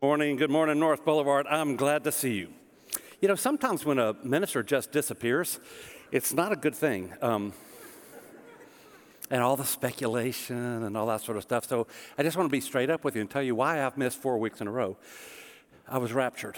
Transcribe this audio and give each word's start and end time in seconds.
Morning, 0.00 0.36
good 0.36 0.48
morning, 0.48 0.78
North 0.78 1.04
Boulevard. 1.04 1.48
I'm 1.48 1.74
glad 1.74 2.04
to 2.04 2.12
see 2.12 2.34
you. 2.34 2.50
You 3.20 3.26
know, 3.26 3.34
sometimes 3.34 3.84
when 3.84 3.98
a 3.98 4.14
minister 4.22 4.62
just 4.62 4.92
disappears, 4.92 5.58
it's 6.12 6.32
not 6.32 6.52
a 6.52 6.56
good 6.56 6.76
thing. 6.76 7.12
Um, 7.20 7.52
and 9.28 9.42
all 9.42 9.56
the 9.56 9.64
speculation 9.64 10.84
and 10.84 10.96
all 10.96 11.06
that 11.06 11.22
sort 11.22 11.36
of 11.36 11.42
stuff. 11.42 11.66
So 11.66 11.88
I 12.16 12.22
just 12.22 12.36
want 12.36 12.48
to 12.48 12.52
be 12.52 12.60
straight 12.60 12.90
up 12.90 13.02
with 13.02 13.16
you 13.16 13.22
and 13.22 13.28
tell 13.28 13.42
you 13.42 13.56
why 13.56 13.84
I've 13.84 13.98
missed 13.98 14.22
four 14.22 14.38
weeks 14.38 14.60
in 14.60 14.68
a 14.68 14.70
row. 14.70 14.96
I 15.88 15.98
was 15.98 16.12
raptured. 16.12 16.56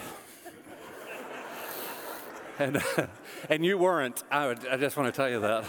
and, 2.58 2.82
and 3.48 3.64
you 3.64 3.78
weren't. 3.78 4.22
I, 4.30 4.48
would, 4.48 4.68
I 4.68 4.76
just 4.76 4.98
want 4.98 5.06
to 5.14 5.16
tell 5.16 5.30
you 5.30 5.40
that. 5.40 5.64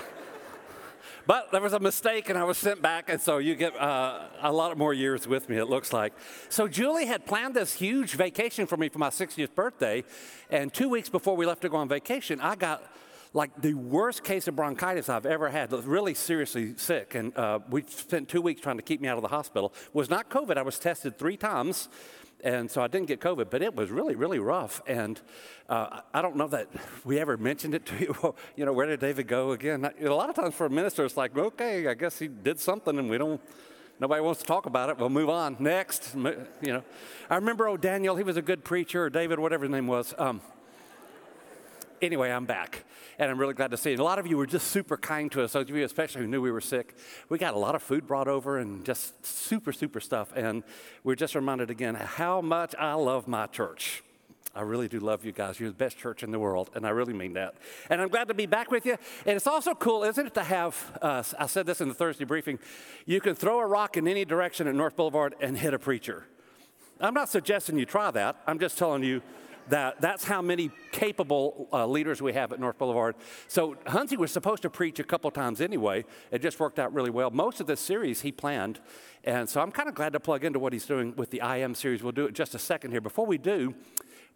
But 1.28 1.52
there 1.52 1.62
was 1.62 1.74
a 1.74 1.80
mistake 1.80 2.30
and 2.30 2.38
I 2.38 2.44
was 2.44 2.58
sent 2.58 2.82
back, 2.82 3.10
and 3.10 3.22
so 3.22 3.38
you 3.38 3.56
get 3.56 3.76
uh, 3.80 4.28
a 4.42 4.52
lot 4.52 4.78
more 4.78 4.94
years 4.94 5.28
with 5.28 5.50
me, 5.50 5.58
it 5.58 5.66
looks 5.66 5.94
like. 5.94 6.14
So 6.50 6.68
Julie 6.68 7.06
had 7.06 7.26
planned 7.26 7.56
this 7.56 7.74
huge 7.74 8.14
vacation 8.14 8.66
for 8.66 8.78
me 8.78 8.90
for 8.90 9.00
my 9.00 9.10
60th 9.10 9.54
birthday, 9.54 10.04
and 10.50 10.74
two 10.74 10.90
weeks 10.90 11.10
before 11.10 11.36
we 11.36 11.46
left 11.46 11.62
to 11.62 11.70
go 11.70 11.78
on 11.78 11.88
vacation, 11.88 12.42
I 12.42 12.56
got 12.56 12.84
like 13.34 13.62
the 13.62 13.74
worst 13.74 14.24
case 14.24 14.48
of 14.48 14.56
bronchitis 14.56 15.08
I've 15.08 15.26
ever 15.26 15.50
had, 15.50 15.72
really 15.72 16.14
seriously 16.14 16.74
sick. 16.76 17.16
And 17.16 17.36
uh, 17.38 17.60
we 17.70 17.84
spent 17.84 18.28
two 18.28 18.42
weeks 18.42 18.62
trying 18.62 18.78
to 18.78 18.84
keep 18.84 19.00
me 19.00 19.08
out 19.08 19.18
of 19.18 19.22
the 19.22 19.30
hospital. 19.30 19.74
It 19.86 19.96
was 19.96 20.10
not 20.10 20.30
COVID. 20.30 20.58
I 20.58 20.64
was 20.64 20.78
tested 20.78 21.18
three 21.18 21.38
times 21.38 21.88
and 22.44 22.70
so 22.70 22.82
I 22.82 22.88
didn't 22.88 23.08
get 23.08 23.20
COVID, 23.20 23.50
but 23.50 23.62
it 23.62 23.76
was 23.76 23.90
really, 23.90 24.16
really 24.16 24.40
rough. 24.40 24.82
And 24.88 25.20
uh, 25.70 26.02
I 26.14 26.22
don't 26.22 26.36
know 26.36 26.48
that 26.48 26.68
we 27.04 27.20
ever 27.20 27.38
mentioned 27.38 27.76
it 27.76 27.86
to 27.88 27.98
you. 28.00 28.16
Well, 28.22 28.36
you 28.56 28.66
know, 28.66 28.74
where 28.74 28.86
did 28.86 29.00
David 29.00 29.28
go 29.28 29.52
again? 29.52 29.90
A 30.00 30.10
lot 30.10 30.30
of 30.30 30.36
times 30.36 30.54
for 30.54 30.68
a 30.68 30.70
minister, 30.70 31.04
it's 31.06 31.18
like, 31.18 31.36
okay, 31.36 31.88
I 31.88 31.94
guess 31.96 32.20
he 32.20 32.28
did 32.28 32.60
something, 32.60 33.00
and 33.00 33.10
we 33.10 33.18
don't. 33.18 33.42
Nobody 34.00 34.22
wants 34.22 34.42
to 34.42 34.48
talk 34.48 34.66
about 34.66 34.90
it. 34.90 34.98
We'll 34.98 35.10
move 35.10 35.30
on. 35.30 35.58
Next, 35.60 36.16
you 36.16 36.48
know. 36.62 36.84
I 37.30 37.36
remember, 37.36 37.68
oh, 37.68 37.78
Daniel, 37.78 38.16
he 38.16 38.24
was 38.24 38.38
a 38.38 38.42
good 38.42 38.64
preacher, 38.64 39.06
or 39.06 39.10
David, 39.10 39.40
whatever 39.40 39.66
his 39.66 39.72
name 39.72 39.88
was. 39.88 40.14
Um, 40.18 40.42
anyway, 42.02 42.32
I'm 42.32 42.46
back, 42.46 42.84
and 43.20 43.30
I'm 43.30 43.38
really 43.38 43.54
glad 43.54 43.72
to 43.72 43.78
see 43.78 43.92
you. 43.92 43.98
A 43.98 44.04
lot 44.04 44.20
of 44.20 44.28
you 44.28 44.38
were 44.38 44.46
just 44.46 44.68
super 44.68 44.98
kind 44.98 45.32
to 45.32 45.44
us, 45.44 45.54
those 45.54 45.70
of 45.70 45.76
you 45.76 45.84
especially 45.84 46.22
who 46.22 46.28
knew 46.28 46.42
we 46.42 46.52
were 46.52 46.62
sick. 46.62 46.96
We 47.30 47.38
got 47.38 47.54
a 47.54 47.60
lot 47.60 47.76
of 47.76 47.84
food 47.84 48.08
brought 48.08 48.28
over 48.28 48.58
and 48.58 48.84
just 48.86 49.26
super, 49.26 49.72
super 49.72 50.00
stuff, 50.00 50.34
and 50.36 50.64
we're 51.04 51.16
just 51.16 51.36
reminded 51.36 51.70
again 51.70 51.96
how 51.96 52.42
much 52.42 52.74
I 52.78 52.94
love 52.94 53.28
my 53.28 53.48
church. 53.48 54.04
I 54.54 54.64
really 54.64 54.90
do 54.90 55.00
love 55.00 55.24
you 55.24 55.32
guys. 55.32 55.62
You're 55.62 55.70
the 55.70 55.76
best 55.76 55.98
church 55.98 56.24
in 56.24 56.32
the 56.32 56.40
world, 56.40 56.72
and 56.76 56.86
I 56.86 56.90
really 56.90 57.14
mean 57.14 57.34
that. 57.34 57.56
And 57.90 58.02
I'm 58.02 58.10
glad 58.10 58.28
to 58.28 58.34
be 58.34 58.46
back 58.46 58.70
with 58.70 58.86
you. 58.86 58.98
And 59.26 59.38
it's 59.38 59.48
also 59.48 59.74
cool, 59.74 60.04
isn't 60.04 60.28
it, 60.28 60.34
to 60.34 60.44
have, 60.44 61.00
uh, 61.02 61.24
I 61.40 61.46
said 61.46 61.66
this 61.66 61.80
in 61.80 61.88
the 61.88 61.94
Thursday 61.94 62.26
briefing, 62.26 62.60
you 63.06 63.22
can 63.22 63.34
throw 63.34 63.60
a 63.60 63.66
rock 63.66 63.96
in 63.96 64.10
any 64.10 64.26
direction 64.26 64.68
at 64.68 64.76
North 64.76 64.98
Boulevard 64.98 65.36
and 65.40 65.58
hit 65.58 65.74
a 65.74 65.80
preacher. 65.80 66.26
I'm 67.00 67.14
not 67.14 67.30
suggesting 67.30 67.80
you 67.80 67.86
try 67.86 68.12
that. 68.12 68.42
I'm 68.46 68.60
just 68.60 68.78
telling 68.78 69.04
you 69.04 69.22
that 69.70 70.02
that's 70.02 70.24
how 70.24 70.42
many 70.42 70.72
capable 70.92 71.68
uh, 71.72 71.86
leaders 71.86 72.22
we 72.22 72.34
have 72.34 72.52
at 72.52 72.60
North 72.60 72.78
Boulevard. 72.78 73.16
So 73.48 73.76
Hunty 73.86 74.18
was 74.18 74.32
supposed 74.32 74.62
to 74.64 74.70
preach 74.70 75.00
a 75.00 75.04
couple 75.04 75.32
times 75.32 75.62
anyway. 75.62 76.06
It 76.32 76.42
just 76.42 76.60
worked 76.60 76.80
out 76.80 76.94
really 76.94 77.10
well. 77.10 77.32
Most 77.32 77.62
of 77.62 77.68
this 77.68 77.80
series 77.80 78.22
he 78.22 78.32
planned, 78.32 78.80
and 79.24 79.48
so 79.48 79.62
I'm 79.62 79.72
kind 79.72 79.90
of 79.90 79.96
glad 79.96 80.14
to 80.14 80.20
plug 80.20 80.44
into 80.44 80.60
what 80.60 80.74
he's 80.74 80.86
doing 80.86 81.16
with 81.16 81.32
the 81.32 81.42
I 81.42 81.58
AM 81.58 81.76
series. 81.76 82.04
We'll 82.04 82.12
do 82.12 82.26
it 82.26 82.34
just 82.34 82.56
a 82.56 82.60
second 82.60 82.92
here. 82.92 83.02
Before 83.02 83.26
we 83.26 83.38
do, 83.38 83.76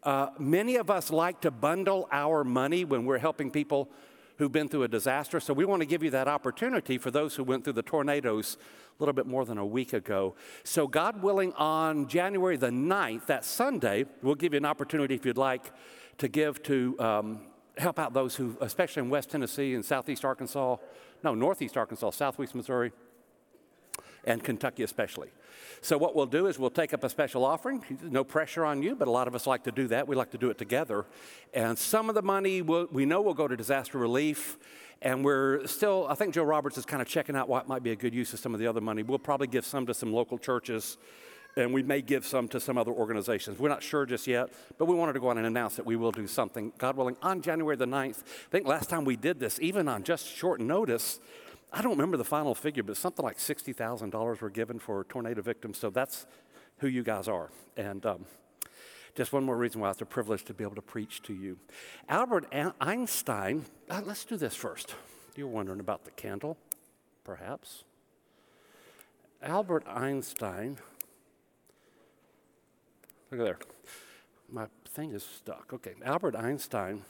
uh, 0.04 0.30
many 0.38 0.76
of 0.76 0.90
us 0.90 1.10
like 1.10 1.42
to 1.42 1.52
bundle 1.52 2.08
our 2.12 2.44
money 2.44 2.86
when 2.86 3.06
we're 3.06 3.18
helping 3.18 3.50
people 3.50 3.90
who've 4.38 4.52
been 4.52 4.68
through 4.68 4.84
a 4.84 4.88
disaster. 4.88 5.40
So 5.40 5.54
we 5.54 5.66
want 5.66 5.82
to 5.82 5.86
give 5.86 6.04
you 6.04 6.10
that 6.12 6.28
opportunity 6.28 6.98
for 6.98 7.12
those 7.12 7.36
who 7.36 7.44
went 7.44 7.64
through 7.64 7.74
the 7.74 7.84
tornadoes 7.84 8.58
a 8.98 9.04
little 9.04 9.14
bit 9.14 9.26
more 9.26 9.46
than 9.46 9.58
a 9.58 9.66
week 9.66 9.94
ago. 9.94 10.36
So, 10.64 10.88
God 10.88 11.22
willing, 11.22 11.52
on 11.54 12.08
January 12.08 12.56
the 12.56 12.70
9th, 12.70 13.26
that 13.26 13.44
Sunday, 13.44 14.06
we'll 14.22 14.36
give 14.36 14.54
you 14.54 14.58
an 14.58 14.66
opportunity 14.66 15.16
if 15.16 15.26
you'd 15.26 15.38
like 15.38 15.72
to 16.18 16.28
give 16.28 16.64
to 16.64 16.98
um, 17.00 17.42
help 17.78 18.00
out 18.00 18.14
those 18.14 18.36
who, 18.36 18.58
especially 18.62 19.02
in 19.02 19.10
West 19.10 19.30
Tennessee 19.30 19.74
and 19.74 19.84
Southeast 19.84 20.24
Arkansas, 20.24 20.78
no, 21.24 21.36
Northeast 21.36 21.76
Arkansas, 21.76 22.12
Southwest 22.12 22.56
Missouri, 22.56 22.92
and 24.26 24.44
Kentucky 24.44 24.84
especially. 24.84 25.30
So, 25.82 25.98
what 25.98 26.16
we'll 26.16 26.26
do 26.26 26.48
is 26.48 26.58
we'll 26.58 26.70
take 26.70 26.94
up 26.94 27.04
a 27.04 27.10
special 27.10 27.46
offering. 27.46 27.84
No 28.02 28.24
pressure 28.24 28.66
on 28.66 28.82
you, 28.82 28.96
but 28.96 29.08
a 29.08 29.12
lot 29.12 29.28
of 29.28 29.36
us 29.36 29.46
like 29.46 29.64
to 29.66 29.72
do 29.72 29.88
that. 29.90 30.08
We 30.08 30.16
like 30.16 30.32
to 30.32 30.38
do 30.38 30.50
it 30.50 30.58
together. 30.58 31.06
And 31.54 31.78
some 31.78 32.10
of 32.10 32.16
the 32.16 32.22
money 32.22 32.62
we'll, 32.62 32.88
we 32.92 33.06
know 33.06 33.22
will 33.22 33.34
go 33.34 33.48
to 33.48 33.56
disaster 33.56 33.98
relief. 33.98 34.58
And 35.02 35.24
we're 35.24 35.68
still, 35.68 36.08
I 36.10 36.16
think 36.16 36.34
Joe 36.34 36.44
Roberts 36.44 36.78
is 36.78 36.86
kind 36.86 37.02
of 37.02 37.08
checking 37.08 37.36
out 37.36 37.48
what 37.48 37.68
might 37.68 37.84
be 37.84 37.92
a 37.92 37.96
good 37.96 38.14
use 38.14 38.34
of 38.34 38.40
some 38.40 38.54
of 38.54 38.60
the 38.60 38.68
other 38.68 38.82
money. 38.82 39.04
We'll 39.04 39.20
probably 39.20 39.48
give 39.48 39.66
some 39.66 39.86
to 39.86 39.94
some 39.94 40.12
local 40.12 40.38
churches, 40.38 40.98
and 41.58 41.74
we 41.74 41.84
may 41.84 42.02
give 42.02 42.26
some 42.26 42.48
to 42.48 42.60
some 42.60 42.78
other 42.78 42.92
organizations. 42.92 43.60
We're 43.60 43.70
not 43.70 43.84
sure 43.84 44.06
just 44.06 44.26
yet, 44.26 44.50
but 44.78 44.86
we 44.86 44.96
wanted 44.96 45.14
to 45.14 45.20
go 45.20 45.28
on 45.28 45.38
and 45.38 45.46
announce 45.46 45.76
that 45.76 45.86
we 45.86 45.96
will 45.96 46.12
do 46.12 46.28
something, 46.28 46.72
God 46.78 46.96
willing, 46.98 47.18
on 47.22 47.42
January 47.42 47.76
the 47.76 47.86
9th. 47.86 48.24
I 48.24 48.50
think 48.50 48.68
last 48.68 48.90
time 48.90 49.06
we 49.06 49.16
did 49.16 49.40
this, 49.40 49.60
even 49.62 49.88
on 49.88 50.04
just 50.04 50.28
short 50.28 50.60
notice, 50.60 51.20
I 51.74 51.82
don't 51.82 51.92
remember 51.92 52.18
the 52.18 52.24
final 52.24 52.56
figure, 52.56 52.84
but 52.84 52.98
something 52.98 53.24
like 53.24 53.38
$60,000 53.38 54.42
were 54.42 54.50
given 54.50 54.80
for 54.80 55.04
tornado 55.04 55.42
victims. 55.42 55.78
So 55.78 55.90
that's 55.90 56.26
who 56.78 56.88
you 56.88 57.04
guys 57.04 57.28
are. 57.28 57.50
And 57.76 58.06
um, 58.06 58.26
just 59.16 59.32
one 59.32 59.44
more 59.44 59.58
reason 59.58 59.82
why 59.82 59.90
it's 59.92 60.02
a 60.02 60.06
privilege 60.06 60.44
to 60.46 60.54
be 60.54 60.64
able 60.64 60.76
to 60.76 60.82
preach 60.82 61.22
to 61.24 61.34
you. 61.34 61.58
Albert 62.10 62.46
Einstein, 62.80 63.66
uh, 63.90 64.02
let's 64.06 64.26
do 64.26 64.38
this 64.38 64.56
first. 64.56 64.96
You're 65.36 65.48
wondering 65.48 65.80
about 65.80 66.06
the 66.06 66.12
candle, 66.12 66.58
perhaps. 67.24 67.84
Albert 69.42 69.84
Einstein, 69.88 70.78
look 73.32 73.40
at 73.40 73.46
there. 73.46 73.60
My 74.52 74.68
thing 74.90 75.12
is 75.12 75.24
stuck. 75.24 75.72
Okay, 75.74 75.94
Albert 76.04 76.36
Einstein, 76.36 77.04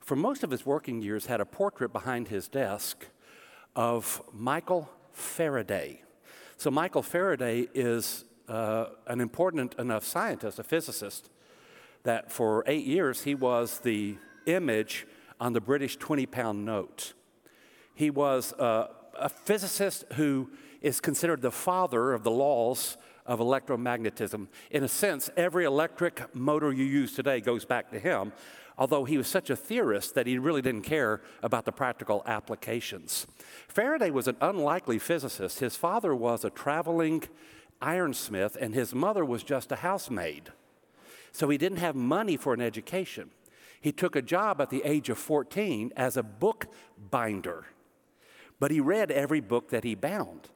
for 0.00 0.16
most 0.16 0.42
of 0.42 0.50
his 0.50 0.64
working 0.64 1.02
years, 1.02 1.26
had 1.26 1.40
a 1.40 1.46
portrait 1.46 1.92
behind 1.92 2.28
his 2.28 2.48
desk 2.48 3.06
of 3.76 4.22
Michael 4.32 4.88
Faraday. 5.12 6.02
So, 6.56 6.70
Michael 6.70 7.02
Faraday 7.02 7.68
is 7.74 8.24
uh, 8.48 8.86
an 9.06 9.20
important 9.20 9.74
enough 9.78 10.04
scientist, 10.04 10.58
a 10.58 10.64
physicist, 10.64 11.30
that 12.04 12.30
for 12.30 12.62
eight 12.66 12.84
years 12.84 13.22
he 13.22 13.34
was 13.34 13.80
the 13.80 14.16
image 14.46 15.06
on 15.40 15.52
the 15.52 15.60
British 15.60 15.96
20 15.96 16.26
pound 16.26 16.64
note. 16.64 17.14
He 17.94 18.10
was 18.10 18.52
uh, 18.54 18.88
a 19.18 19.28
physicist 19.28 20.04
who 20.14 20.50
is 20.80 21.00
considered 21.00 21.42
the 21.42 21.50
father 21.50 22.12
of 22.12 22.22
the 22.22 22.30
laws 22.30 22.96
of 23.26 23.40
electromagnetism. 23.40 24.48
In 24.70 24.84
a 24.84 24.88
sense, 24.88 25.30
every 25.36 25.64
electric 25.64 26.34
motor 26.34 26.72
you 26.72 26.84
use 26.84 27.14
today 27.14 27.40
goes 27.40 27.64
back 27.64 27.90
to 27.90 27.98
him 27.98 28.32
although 28.76 29.04
he 29.04 29.16
was 29.16 29.28
such 29.28 29.50
a 29.50 29.56
theorist 29.56 30.14
that 30.14 30.26
he 30.26 30.38
really 30.38 30.62
didn't 30.62 30.82
care 30.82 31.20
about 31.42 31.64
the 31.64 31.72
practical 31.72 32.22
applications. 32.26 33.26
Faraday 33.68 34.10
was 34.10 34.28
an 34.28 34.36
unlikely 34.40 34.98
physicist. 34.98 35.60
His 35.60 35.76
father 35.76 36.14
was 36.14 36.44
a 36.44 36.50
traveling 36.50 37.24
ironsmith, 37.80 38.56
and 38.56 38.74
his 38.74 38.94
mother 38.94 39.24
was 39.24 39.42
just 39.42 39.70
a 39.72 39.76
housemaid. 39.76 40.50
So 41.32 41.48
he 41.48 41.58
didn't 41.58 41.78
have 41.78 41.96
money 41.96 42.36
for 42.36 42.54
an 42.54 42.60
education. 42.60 43.30
He 43.80 43.92
took 43.92 44.16
a 44.16 44.22
job 44.22 44.60
at 44.60 44.70
the 44.70 44.82
age 44.84 45.08
of 45.08 45.18
14 45.18 45.92
as 45.96 46.16
a 46.16 46.22
bookbinder, 46.22 47.66
but 48.58 48.70
he 48.70 48.80
read 48.80 49.10
every 49.10 49.40
book 49.40 49.68
that 49.70 49.84
he 49.84 49.94
bound, 49.94 50.48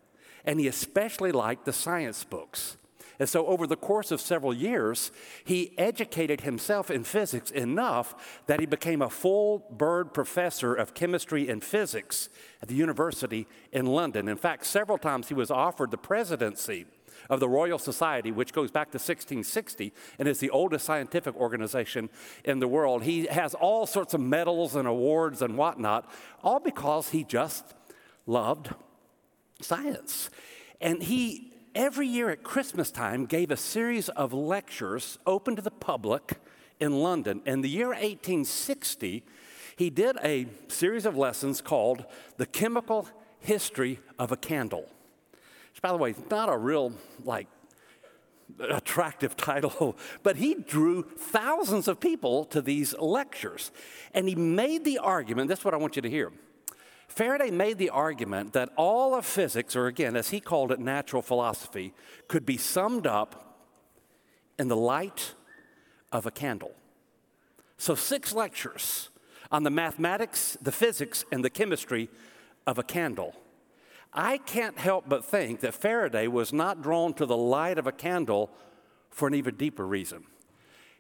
and 0.44 0.58
he 0.58 0.66
especially 0.66 1.30
liked 1.30 1.66
the 1.66 1.72
science 1.72 2.24
books. 2.24 2.76
And 3.18 3.28
so, 3.28 3.46
over 3.46 3.66
the 3.66 3.76
course 3.76 4.10
of 4.10 4.20
several 4.20 4.54
years, 4.54 5.10
he 5.44 5.72
educated 5.76 6.42
himself 6.42 6.90
in 6.90 7.02
physics 7.02 7.50
enough 7.50 8.40
that 8.46 8.60
he 8.60 8.66
became 8.66 9.02
a 9.02 9.10
full 9.10 9.66
bird 9.70 10.14
professor 10.14 10.74
of 10.74 10.94
chemistry 10.94 11.48
and 11.48 11.62
physics 11.62 12.28
at 12.62 12.68
the 12.68 12.74
university 12.74 13.46
in 13.72 13.86
London. 13.86 14.28
In 14.28 14.36
fact, 14.36 14.66
several 14.66 14.98
times 14.98 15.28
he 15.28 15.34
was 15.34 15.50
offered 15.50 15.90
the 15.90 15.98
presidency 15.98 16.86
of 17.28 17.40
the 17.40 17.48
Royal 17.48 17.78
Society, 17.78 18.30
which 18.30 18.52
goes 18.52 18.70
back 18.70 18.88
to 18.88 18.96
1660 18.96 19.92
and 20.18 20.28
is 20.28 20.38
the 20.38 20.50
oldest 20.50 20.84
scientific 20.84 21.34
organization 21.36 22.08
in 22.44 22.60
the 22.60 22.68
world. 22.68 23.02
He 23.02 23.26
has 23.26 23.54
all 23.54 23.86
sorts 23.86 24.14
of 24.14 24.20
medals 24.20 24.76
and 24.76 24.86
awards 24.86 25.42
and 25.42 25.56
whatnot, 25.56 26.08
all 26.42 26.60
because 26.60 27.10
he 27.10 27.24
just 27.24 27.74
loved 28.26 28.74
science. 29.60 30.30
And 30.80 31.02
he 31.02 31.47
every 31.78 32.08
year 32.08 32.28
at 32.28 32.42
Christmas 32.42 32.90
time 32.90 33.24
gave 33.24 33.52
a 33.52 33.56
series 33.56 34.08
of 34.10 34.32
lectures 34.32 35.16
open 35.24 35.54
to 35.54 35.62
the 35.62 35.70
public 35.70 36.32
in 36.80 36.92
London. 36.92 37.40
In 37.46 37.60
the 37.60 37.68
year 37.68 37.90
1860, 37.90 39.22
he 39.76 39.88
did 39.88 40.16
a 40.24 40.48
series 40.66 41.06
of 41.06 41.16
lessons 41.16 41.60
called 41.60 42.04
The 42.36 42.46
Chemical 42.46 43.08
History 43.38 44.00
of 44.18 44.32
a 44.32 44.36
Candle. 44.36 44.88
Which, 45.70 45.80
by 45.80 45.92
the 45.92 45.98
way, 45.98 46.16
not 46.28 46.48
a 46.48 46.56
real, 46.56 46.92
like, 47.22 47.46
attractive 48.58 49.36
title, 49.36 49.96
but 50.24 50.34
he 50.34 50.54
drew 50.54 51.04
thousands 51.04 51.86
of 51.86 52.00
people 52.00 52.44
to 52.46 52.60
these 52.60 52.92
lectures. 52.98 53.70
And 54.12 54.28
he 54.28 54.34
made 54.34 54.84
the 54.84 54.98
argument 54.98 55.48
this 55.48 55.60
is 55.60 55.64
what 55.64 55.74
I 55.74 55.76
want 55.76 55.94
you 55.94 56.02
to 56.02 56.10
hear 56.10 56.32
Faraday 57.08 57.50
made 57.50 57.78
the 57.78 57.90
argument 57.90 58.52
that 58.52 58.70
all 58.76 59.14
of 59.14 59.26
physics, 59.26 59.74
or 59.74 59.86
again, 59.86 60.14
as 60.14 60.30
he 60.30 60.40
called 60.40 60.70
it, 60.70 60.78
natural 60.78 61.22
philosophy, 61.22 61.92
could 62.28 62.46
be 62.46 62.56
summed 62.56 63.06
up 63.06 63.56
in 64.58 64.68
the 64.68 64.76
light 64.76 65.34
of 66.12 66.26
a 66.26 66.30
candle. 66.30 66.72
So, 67.78 67.94
six 67.94 68.32
lectures 68.32 69.08
on 69.50 69.62
the 69.62 69.70
mathematics, 69.70 70.56
the 70.60 70.72
physics, 70.72 71.24
and 71.32 71.44
the 71.44 71.50
chemistry 71.50 72.08
of 72.66 72.78
a 72.78 72.82
candle. 72.82 73.34
I 74.12 74.38
can't 74.38 74.78
help 74.78 75.08
but 75.08 75.24
think 75.24 75.60
that 75.60 75.74
Faraday 75.74 76.28
was 76.28 76.52
not 76.52 76.82
drawn 76.82 77.14
to 77.14 77.26
the 77.26 77.36
light 77.36 77.78
of 77.78 77.86
a 77.86 77.92
candle 77.92 78.50
for 79.10 79.28
an 79.28 79.34
even 79.34 79.56
deeper 79.56 79.86
reason. 79.86 80.24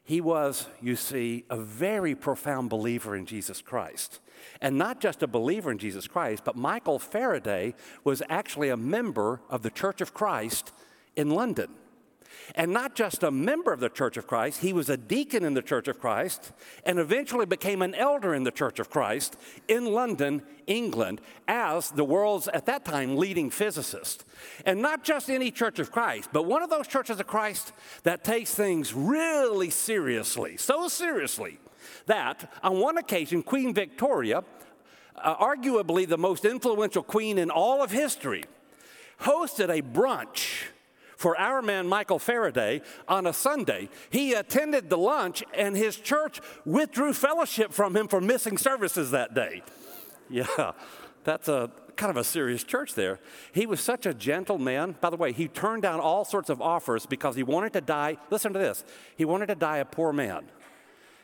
He 0.08 0.22
was, 0.22 0.66
you 0.80 0.96
see, 0.96 1.44
a 1.50 1.58
very 1.58 2.14
profound 2.14 2.70
believer 2.70 3.14
in 3.14 3.26
Jesus 3.26 3.60
Christ. 3.60 4.20
And 4.62 4.78
not 4.78 5.02
just 5.02 5.22
a 5.22 5.26
believer 5.26 5.70
in 5.70 5.76
Jesus 5.76 6.06
Christ, 6.06 6.44
but 6.46 6.56
Michael 6.56 6.98
Faraday 6.98 7.74
was 8.04 8.22
actually 8.30 8.70
a 8.70 8.76
member 8.78 9.42
of 9.50 9.60
the 9.60 9.68
Church 9.68 10.00
of 10.00 10.14
Christ 10.14 10.72
in 11.14 11.28
London. 11.28 11.68
And 12.54 12.72
not 12.72 12.94
just 12.94 13.22
a 13.22 13.30
member 13.30 13.72
of 13.72 13.80
the 13.80 13.88
Church 13.88 14.16
of 14.16 14.26
Christ, 14.26 14.60
he 14.60 14.72
was 14.72 14.88
a 14.88 14.96
deacon 14.96 15.44
in 15.44 15.54
the 15.54 15.62
Church 15.62 15.88
of 15.88 16.00
Christ 16.00 16.52
and 16.84 16.98
eventually 16.98 17.46
became 17.46 17.82
an 17.82 17.94
elder 17.94 18.34
in 18.34 18.44
the 18.44 18.50
Church 18.50 18.78
of 18.78 18.90
Christ 18.90 19.36
in 19.68 19.86
London, 19.86 20.42
England, 20.66 21.20
as 21.46 21.90
the 21.90 22.04
world's, 22.04 22.48
at 22.48 22.66
that 22.66 22.84
time, 22.84 23.16
leading 23.16 23.50
physicist. 23.50 24.24
And 24.64 24.80
not 24.80 25.04
just 25.04 25.30
any 25.30 25.50
Church 25.50 25.78
of 25.78 25.92
Christ, 25.92 26.30
but 26.32 26.46
one 26.46 26.62
of 26.62 26.70
those 26.70 26.88
churches 26.88 27.20
of 27.20 27.26
Christ 27.26 27.72
that 28.02 28.24
takes 28.24 28.54
things 28.54 28.94
really 28.94 29.70
seriously, 29.70 30.56
so 30.56 30.88
seriously 30.88 31.58
that 32.06 32.52
on 32.62 32.80
one 32.80 32.98
occasion, 32.98 33.42
Queen 33.42 33.72
Victoria, 33.72 34.42
uh, 35.16 35.36
arguably 35.36 36.08
the 36.08 36.18
most 36.18 36.44
influential 36.44 37.02
queen 37.02 37.38
in 37.38 37.50
all 37.50 37.82
of 37.82 37.90
history, 37.90 38.44
hosted 39.20 39.68
a 39.68 39.82
brunch 39.82 40.66
for 41.18 41.38
our 41.38 41.60
man 41.60 41.86
Michael 41.86 42.18
Faraday 42.18 42.80
on 43.06 43.26
a 43.26 43.32
Sunday. 43.32 43.90
He 44.08 44.32
attended 44.32 44.88
the 44.88 44.96
lunch, 44.96 45.44
and 45.52 45.76
his 45.76 45.96
church 45.96 46.40
withdrew 46.64 47.12
fellowship 47.12 47.72
from 47.72 47.94
him 47.94 48.08
for 48.08 48.20
missing 48.20 48.56
services 48.56 49.10
that 49.10 49.34
day. 49.34 49.62
Yeah, 50.30 50.72
that's 51.24 51.48
a 51.48 51.70
kind 51.96 52.10
of 52.10 52.16
a 52.16 52.24
serious 52.24 52.62
church 52.62 52.94
there. 52.94 53.18
He 53.52 53.66
was 53.66 53.80
such 53.80 54.06
a 54.06 54.14
gentle 54.14 54.58
man. 54.58 54.94
By 55.00 55.10
the 55.10 55.16
way, 55.16 55.32
he 55.32 55.48
turned 55.48 55.82
down 55.82 55.98
all 55.98 56.24
sorts 56.24 56.48
of 56.48 56.62
offers 56.62 57.04
because 57.04 57.34
he 57.34 57.42
wanted 57.42 57.72
to 57.72 57.80
die. 57.80 58.16
Listen 58.30 58.52
to 58.52 58.58
this 58.58 58.84
he 59.16 59.24
wanted 59.24 59.46
to 59.46 59.56
die 59.56 59.78
a 59.78 59.84
poor 59.84 60.12
man 60.12 60.48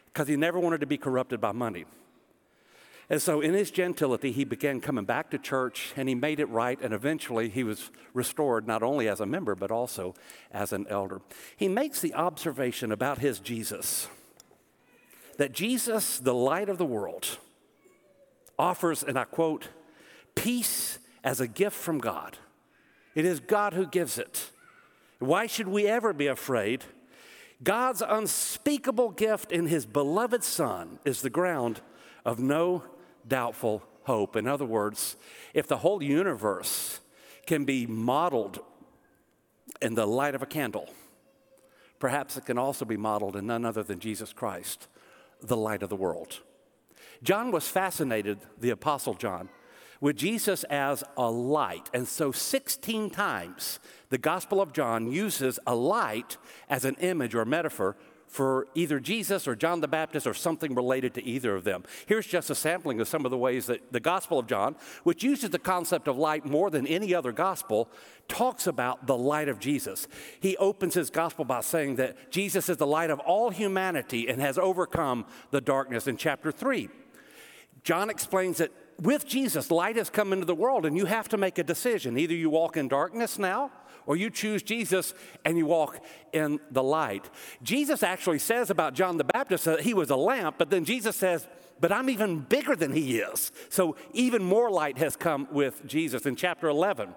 because 0.07 0.27
he 0.27 0.37
never 0.37 0.59
wanted 0.59 0.81
to 0.81 0.87
be 0.87 0.99
corrupted 0.99 1.41
by 1.41 1.53
money. 1.53 1.85
And 3.11 3.21
so, 3.21 3.41
in 3.41 3.53
his 3.53 3.71
gentility, 3.71 4.33
he 4.33 4.45
began 4.45 4.81
coming 4.81 5.05
back 5.05 5.31
to 5.31 5.39
church 5.39 5.93
and 5.97 6.09
he 6.09 6.15
made 6.15 6.41
it 6.41 6.49
right. 6.49 6.81
And 6.81 6.95
eventually, 6.95 7.51
he 7.51 7.63
was 7.63 7.91
restored 8.15 8.67
not 8.67 8.83
only 8.83 9.09
as 9.09 9.21
a 9.21 9.27
member, 9.27 9.55
but 9.55 9.71
also 9.71 10.15
as 10.51 10.73
an 10.73 10.87
elder. 10.89 11.21
He 11.57 11.69
makes 11.69 12.01
the 12.01 12.15
observation 12.15 12.91
about 12.91 13.19
his 13.19 13.39
Jesus 13.39 14.09
that 15.37 15.53
Jesus, 15.53 16.19
the 16.19 16.35
light 16.35 16.69
of 16.69 16.79
the 16.79 16.85
world, 16.85 17.39
offers, 18.59 19.03
and 19.03 19.19
I 19.19 19.25
quote, 19.25 19.69
peace 20.35 20.99
as 21.23 21.41
a 21.41 21.49
gift 21.49 21.77
from 21.77 21.99
God. 21.99 22.39
It 23.15 23.25
is 23.25 23.41
God 23.41 23.75
who 23.75 23.87
gives 23.87 24.19
it. 24.19 24.51
Why 25.19 25.47
should 25.47 25.69
we 25.69 25.87
ever 25.87 26.13
be 26.13 26.27
afraid? 26.27 26.85
God's 27.63 28.03
unspeakable 28.07 29.11
gift 29.11 29.53
in 29.53 29.67
his 29.67 29.87
beloved 29.87 30.45
Son 30.45 30.99
is 31.05 31.23
the 31.23 31.31
ground 31.31 31.81
of 32.25 32.39
no 32.39 32.83
doubtful 33.27 33.83
hope. 34.05 34.37
In 34.37 34.47
other 34.47 34.65
words, 34.65 35.17
if 35.53 35.67
the 35.67 35.79
whole 35.79 36.03
universe 36.03 37.01
can 37.47 37.65
be 37.65 37.87
modeled 37.87 38.61
in 39.81 39.95
the 39.95 40.07
light 40.07 40.35
of 40.35 40.43
a 40.43 40.47
candle, 40.47 40.89
perhaps 41.99 42.37
it 42.37 42.47
can 42.47 42.59
also 42.59 42.85
be 42.85 42.97
modeled 42.97 43.37
in 43.37 43.47
none 43.47 43.65
other 43.65 43.83
than 43.83 43.99
Jesus 43.99 44.33
Christ, 44.33 44.89
the 45.43 45.57
light 45.57 45.83
of 45.83 45.89
the 45.89 45.97
world. 45.97 46.41
John 47.23 47.51
was 47.51 47.69
fascinated, 47.69 48.39
the 48.61 48.71
Apostle 48.71 49.15
John, 49.15 49.49
with 50.01 50.17
Jesus 50.17 50.65
as 50.65 51.03
a 51.17 51.31
light. 51.31 51.89
And 51.95 52.07
so, 52.07 52.33
16 52.33 53.11
times, 53.11 53.79
the 54.11 54.19
Gospel 54.19 54.61
of 54.61 54.73
John 54.73 55.11
uses 55.11 55.59
a 55.67 55.75
light 55.75 56.37
as 56.69 56.85
an 56.85 56.97
image 56.97 57.35
or 57.35 57.45
metaphor 57.45 57.97
for 58.35 58.67
either 58.75 58.99
Jesus 58.99 59.47
or 59.47 59.55
John 59.55 59.81
the 59.81 59.87
Baptist 59.87 60.27
or 60.27 60.35
something 60.35 60.75
related 60.75 61.15
to 61.15 61.25
either 61.25 61.55
of 61.55 61.63
them. 61.63 61.85
Here's 62.07 62.27
just 62.27 62.51
a 62.51 62.55
sampling 62.57 63.01
of 63.01 63.07
some 63.07 63.25
of 63.25 63.31
the 63.31 63.39
ways 63.39 63.67
that 63.67 63.93
the 63.93 64.01
Gospel 64.01 64.41
of 64.41 64.49
John, 64.49 64.75
which 65.05 65.23
uses 65.23 65.51
the 65.51 65.59
concept 65.61 66.09
of 66.09 66.19
light 66.19 66.45
more 66.45 66.69
than 66.69 66.85
any 66.85 67.15
other 67.15 67.31
gospel, 67.31 67.89
talks 68.27 68.67
about 68.67 69.07
the 69.07 69.17
light 69.17 69.49
of 69.49 69.61
Jesus. 69.61 70.09
He 70.41 70.57
opens 70.57 70.95
his 70.95 71.11
gospel 71.11 71.45
by 71.45 71.61
saying 71.61 71.95
that 71.95 72.33
Jesus 72.33 72.69
is 72.69 72.77
the 72.77 72.89
light 72.89 73.11
of 73.11 73.21
all 73.21 73.51
humanity 73.51 74.29
and 74.29 74.41
has 74.41 74.59
overcome 74.59 75.27
the 75.53 75.61
darkness 75.61 76.09
in 76.09 76.17
chapter 76.17 76.51
3. 76.51 76.89
John 77.85 78.11
explains 78.11 78.59
that 78.59 78.73
with 79.01 79.27
Jesus, 79.27 79.71
light 79.71 79.97
has 79.97 80.11
come 80.11 80.33
into 80.33 80.47
the 80.47 80.55
world, 80.55 80.87
and 80.87 80.97
you 80.97 81.07
have 81.07 81.29
to 81.31 81.37
make 81.37 81.59
a 81.59 81.65
decision. 81.65 82.17
Either 82.19 82.35
you 82.35 82.51
walk 82.51 82.77
in 82.77 82.89
darkness 82.89 83.39
now, 83.39 83.71
or 84.07 84.17
you 84.17 84.31
choose 84.31 84.63
Jesus 84.63 85.15
and 85.45 85.57
you 85.57 85.67
walk 85.67 85.99
in 86.33 86.61
the 86.71 86.83
light. 86.83 87.31
Jesus 87.63 88.03
actually 88.03 88.39
says 88.39 88.71
about 88.71 88.95
John 88.95 89.17
the 89.17 89.25
Baptist 89.25 89.65
that 89.65 89.81
he 89.81 89.95
was 89.95 90.11
a 90.11 90.17
lamp, 90.17 90.57
but 90.59 90.71
then 90.71 90.85
Jesus 90.85 91.17
says, 91.17 91.49
but 91.81 91.93
I'm 91.93 92.09
even 92.09 92.41
bigger 92.41 92.77
than 92.77 92.93
he 92.93 93.19
is. 93.19 93.51
So 93.69 93.97
even 94.13 94.43
more 94.43 94.71
light 94.71 94.99
has 94.99 95.17
come 95.17 95.49
with 95.51 95.85
Jesus 95.87 96.25
in 96.25 96.37
chapter 96.37 96.69
11. 96.69 97.15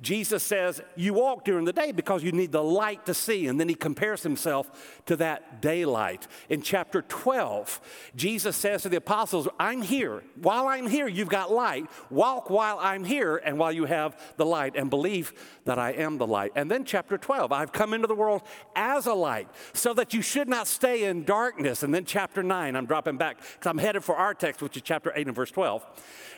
Jesus 0.00 0.42
says, 0.42 0.80
You 0.96 1.14
walk 1.14 1.44
during 1.44 1.66
the 1.66 1.72
day 1.72 1.92
because 1.92 2.22
you 2.22 2.32
need 2.32 2.52
the 2.52 2.62
light 2.62 3.04
to 3.06 3.14
see. 3.14 3.46
And 3.46 3.60
then 3.60 3.68
he 3.68 3.74
compares 3.74 4.22
himself 4.22 5.02
to 5.06 5.16
that 5.16 5.60
daylight. 5.60 6.26
In 6.48 6.62
chapter 6.62 7.02
12, 7.02 7.80
Jesus 8.16 8.56
says 8.56 8.82
to 8.82 8.88
the 8.88 8.96
apostles, 8.96 9.48
I'm 9.58 9.82
here. 9.82 10.22
While 10.40 10.66
I'm 10.68 10.86
here, 10.86 11.06
you've 11.10 11.28
got 11.28 11.50
light. 11.50 11.86
Walk 12.10 12.50
while 12.50 12.78
I'm 12.80 13.04
here 13.04 13.36
and 13.36 13.58
while 13.58 13.72
you 13.72 13.84
have 13.84 14.18
the 14.36 14.46
light, 14.46 14.76
and 14.76 14.88
believe 14.90 15.32
that 15.64 15.78
I 15.78 15.92
am 15.92 16.18
the 16.18 16.26
light. 16.26 16.52
And 16.54 16.70
then 16.70 16.84
chapter 16.84 17.18
12, 17.18 17.52
I've 17.52 17.72
come 17.72 17.92
into 17.94 18.06
the 18.06 18.14
world 18.14 18.42
as 18.74 19.06
a 19.06 19.14
light 19.14 19.48
so 19.72 19.94
that 19.94 20.14
you 20.14 20.22
should 20.22 20.48
not 20.48 20.66
stay 20.66 21.04
in 21.04 21.24
darkness. 21.24 21.82
And 21.82 21.94
then 21.94 22.04
chapter 22.04 22.42
9, 22.42 22.76
I'm 22.76 22.86
dropping 22.86 23.16
back 23.16 23.38
because 23.38 23.66
I'm 23.66 23.78
headed 23.78 24.04
for 24.04 24.16
our 24.16 24.34
text, 24.34 24.62
which 24.62 24.76
is 24.76 24.82
chapter 24.82 25.12
8 25.14 25.26
and 25.26 25.36
verse 25.36 25.50
12, 25.50 25.84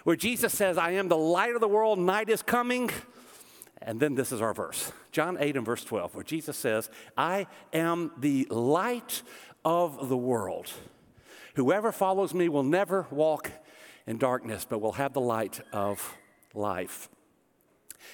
where 0.04 0.16
Jesus 0.16 0.52
says, 0.52 0.78
I 0.78 0.92
am 0.92 1.08
the 1.08 1.16
light 1.16 1.54
of 1.54 1.60
the 1.60 1.68
world, 1.68 1.98
night 1.98 2.28
is 2.28 2.42
coming. 2.42 2.90
And 3.84 3.98
then 3.98 4.14
this 4.14 4.30
is 4.32 4.40
our 4.40 4.54
verse 4.54 4.92
John 5.10 5.36
8 5.38 5.56
and 5.56 5.66
verse 5.66 5.84
12, 5.84 6.14
where 6.14 6.24
Jesus 6.24 6.56
says, 6.56 6.88
I 7.16 7.46
am 7.72 8.12
the 8.18 8.46
light 8.50 9.22
of 9.64 10.08
the 10.08 10.16
world. 10.16 10.70
Whoever 11.54 11.92
follows 11.92 12.32
me 12.32 12.48
will 12.48 12.62
never 12.62 13.06
walk 13.10 13.50
in 14.06 14.18
darkness, 14.18 14.66
but 14.68 14.80
we'll 14.80 14.92
have 14.92 15.12
the 15.12 15.20
light 15.20 15.60
of 15.72 16.16
life. 16.54 17.08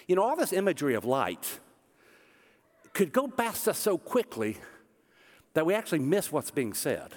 You 0.07 0.17
know, 0.17 0.23
all 0.23 0.37
this 0.37 0.53
imagery 0.53 0.95
of 0.95 1.05
light 1.05 1.61
could 2.93 3.13
go 3.13 3.29
past 3.29 3.69
us 3.69 3.79
so 3.79 3.97
quickly 3.97 4.59
that 5.55 5.65
we 5.65 5.75
actually 5.75 6.01
miss 6.01 6.31
what's 6.31 6.51
being 6.51 6.75
said. 6.75 7.13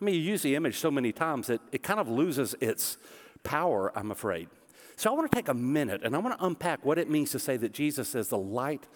I 0.00 0.04
mean, 0.04 0.14
you 0.14 0.20
use 0.20 0.42
the 0.42 0.54
image 0.54 0.78
so 0.78 0.90
many 0.90 1.12
times 1.12 1.46
that 1.46 1.60
it 1.72 1.82
kind 1.82 2.00
of 2.00 2.08
loses 2.08 2.54
its 2.60 2.98
power, 3.44 3.96
I'm 3.96 4.10
afraid. 4.10 4.48
So 4.96 5.10
I 5.10 5.14
want 5.14 5.30
to 5.30 5.34
take 5.34 5.48
a 5.48 5.54
minute 5.54 6.02
and 6.04 6.14
I 6.14 6.18
want 6.18 6.38
to 6.38 6.44
unpack 6.44 6.84
what 6.84 6.98
it 6.98 7.08
means 7.10 7.30
to 7.32 7.38
say 7.38 7.56
that 7.58 7.72
Jesus 7.72 8.14
is 8.14 8.28
the 8.28 8.38
light 8.38 8.86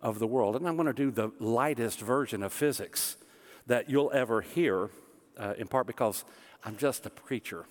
of 0.00 0.18
the 0.18 0.26
world. 0.26 0.56
And 0.56 0.66
I'm 0.66 0.76
going 0.76 0.86
to 0.86 0.92
do 0.92 1.10
the 1.10 1.30
lightest 1.38 2.00
version 2.00 2.42
of 2.42 2.52
physics 2.52 3.16
that 3.66 3.90
you'll 3.90 4.10
ever 4.12 4.40
hear, 4.40 4.90
uh, 5.36 5.54
in 5.58 5.68
part 5.68 5.86
because 5.86 6.24
I'm 6.64 6.76
just 6.76 7.06
a 7.06 7.10
preacher. 7.10 7.66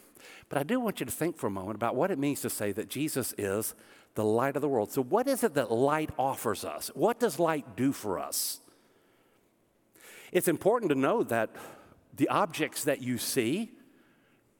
But 0.50 0.58
I 0.58 0.64
do 0.64 0.80
want 0.80 1.00
you 1.00 1.06
to 1.06 1.12
think 1.12 1.38
for 1.38 1.48
a 1.48 1.52
moment 1.52 1.76
about 1.76 1.96
what 1.96 2.12
it 2.12 2.20
means 2.20 2.42
to 2.42 2.50
say 2.50 2.72
that 2.72 2.90
Jesus 2.90 3.34
is 3.38 3.74
the 4.16 4.24
light 4.24 4.56
of 4.56 4.62
the 4.62 4.68
world. 4.68 4.92
So, 4.92 5.04
what 5.04 5.28
is 5.28 5.44
it 5.44 5.54
that 5.54 5.72
light 5.72 6.10
offers 6.18 6.66
us? 6.66 6.90
What 6.94 7.20
does 7.20 7.40
light 7.40 7.76
do 7.76 7.92
for 7.92 8.20
us? 8.20 8.60
It's 10.32 10.48
important 10.48 10.90
to 10.90 10.96
know 10.96 11.24
that 11.24 11.50
the 12.16 12.28
objects 12.30 12.84
that 12.84 13.02
you 13.02 13.18
see 13.18 13.72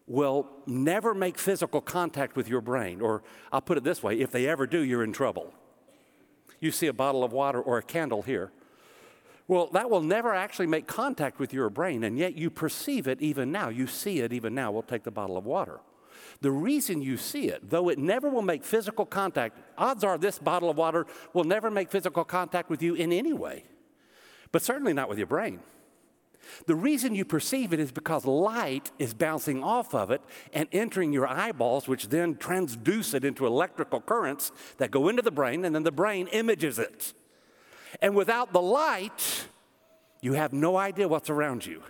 will 0.06 0.48
never 0.66 1.14
make 1.14 1.38
physical 1.38 1.82
contact 1.82 2.36
with 2.36 2.48
your 2.48 2.62
brain. 2.62 3.02
Or 3.02 3.24
I'll 3.52 3.62
put 3.62 3.78
it 3.78 3.84
this 3.84 4.02
way 4.02 4.20
if 4.20 4.32
they 4.32 4.48
ever 4.48 4.66
do, 4.66 4.80
you're 4.80 5.04
in 5.04 5.12
trouble. 5.12 5.54
You 6.60 6.72
see 6.72 6.88
a 6.88 6.94
bottle 6.94 7.24
of 7.24 7.34
water 7.34 7.62
or 7.62 7.78
a 7.78 7.84
candle 7.84 8.22
here. 8.22 8.52
Well, 9.48 9.68
that 9.68 9.90
will 9.90 10.02
never 10.02 10.34
actually 10.34 10.68
make 10.68 10.88
contact 10.88 11.40
with 11.40 11.54
your 11.54 11.70
brain, 11.70 12.04
and 12.04 12.18
yet 12.18 12.36
you 12.36 12.50
perceive 12.50 13.08
it 13.08 13.22
even 13.22 13.52
now. 13.52 13.70
You 13.70 13.88
see 13.88 14.20
it 14.20 14.34
even 14.34 14.54
now. 14.54 14.72
We'll 14.72 14.82
take 14.84 15.04
the 15.04 15.12
bottle 15.12 15.38
of 15.38 15.46
water. 15.46 15.80
The 16.42 16.52
reason 16.52 17.02
you 17.02 17.18
see 17.18 17.48
it, 17.48 17.70
though 17.70 17.90
it 17.90 17.98
never 17.98 18.30
will 18.30 18.42
make 18.42 18.64
physical 18.64 19.06
contact, 19.06 19.58
odds 19.78 20.04
are 20.04 20.18
this 20.18 20.38
bottle 20.38 20.70
of 20.70 20.78
water 20.78 21.06
will 21.34 21.46
never 21.46 21.72
make 21.72 21.90
physical 21.90 22.26
contact 22.26 22.70
with 22.70 22.82
you 22.82 22.94
in 22.96 23.14
any 23.14 23.34
way, 23.34 23.64
but 24.52 24.62
certainly 24.62 24.94
not 24.94 25.10
with 25.10 25.18
your 25.18 25.28
brain. 25.28 25.62
The 26.66 26.76
reason 26.76 27.16
you 27.16 27.26
perceive 27.26 27.74
it 27.74 27.80
is 27.80 27.92
because 27.92 28.26
light 28.26 28.92
is 29.00 29.14
bouncing 29.14 29.64
off 29.64 29.94
of 29.94 30.12
it 30.12 30.22
and 30.54 30.68
entering 30.72 31.12
your 31.12 31.28
eyeballs, 31.28 31.88
which 31.88 32.10
then 32.10 32.36
transduce 32.36 33.14
it 33.14 33.24
into 33.26 33.46
electrical 33.46 34.02
currents 34.02 34.52
that 34.78 34.92
go 34.92 35.08
into 35.08 35.22
the 35.22 35.32
brain, 35.32 35.66
and 35.66 35.74
then 35.74 35.84
the 35.84 35.92
brain 35.92 36.28
images 36.28 36.80
it. 36.80 37.14
And 38.02 38.16
without 38.16 38.54
the 38.54 38.62
light, 38.62 39.48
you 40.22 40.34
have 40.34 40.54
no 40.54 40.78
idea 40.78 41.08
what's 41.08 41.30
around 41.30 41.66
you. 41.66 41.84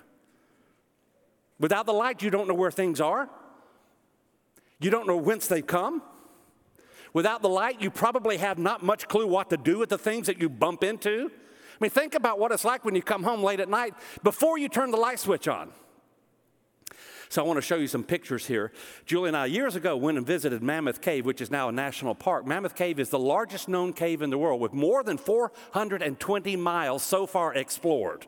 Without 1.59 1.85
the 1.85 1.93
light, 1.93 2.21
you 2.21 2.29
don't 2.29 2.47
know 2.47 2.53
where 2.53 2.71
things 2.71 3.01
are. 3.01 3.29
You 4.79 4.91
don't 4.91 5.07
know 5.07 5.17
whence 5.17 5.47
they 5.47 5.61
come. 5.61 6.03
Without 7.13 7.41
the 7.41 7.49
light, 7.49 7.81
you 7.81 7.89
probably 7.89 8.37
have 8.37 8.59
not 8.59 8.83
much 8.83 9.07
clue 9.07 9.25
what 9.25 9.49
to 9.49 9.57
do 9.57 9.79
with 9.79 9.89
the 9.89 9.97
things 9.97 10.27
that 10.27 10.39
you 10.39 10.49
bump 10.49 10.83
into. 10.83 11.31
I 11.31 11.77
mean, 11.79 11.89
think 11.89 12.15
about 12.15 12.37
what 12.37 12.51
it's 12.51 12.65
like 12.65 12.85
when 12.85 12.95
you 12.95 13.01
come 13.01 13.23
home 13.23 13.43
late 13.43 13.59
at 13.59 13.69
night 13.69 13.93
before 14.23 14.57
you 14.57 14.69
turn 14.69 14.91
the 14.91 14.97
light 14.97 15.19
switch 15.19 15.47
on. 15.47 15.71
So 17.29 17.43
I 17.43 17.47
want 17.47 17.57
to 17.57 17.61
show 17.61 17.75
you 17.75 17.87
some 17.87 18.03
pictures 18.03 18.45
here. 18.45 18.71
Julie 19.05 19.29
and 19.29 19.37
I, 19.37 19.45
years 19.47 19.75
ago, 19.75 19.97
went 19.97 20.17
and 20.17 20.25
visited 20.25 20.63
Mammoth 20.63 21.01
Cave, 21.01 21.25
which 21.25 21.41
is 21.41 21.51
now 21.51 21.69
a 21.69 21.71
national 21.71 22.15
park. 22.15 22.45
Mammoth 22.45 22.75
Cave 22.75 22.99
is 22.99 23.09
the 23.09 23.19
largest 23.19 23.67
known 23.67 23.93
cave 23.93 24.21
in 24.21 24.29
the 24.29 24.37
world 24.37 24.61
with 24.61 24.73
more 24.73 25.03
than 25.03 25.17
420 25.17 26.55
miles 26.55 27.03
so 27.03 27.25
far 27.25 27.53
explored 27.53 28.27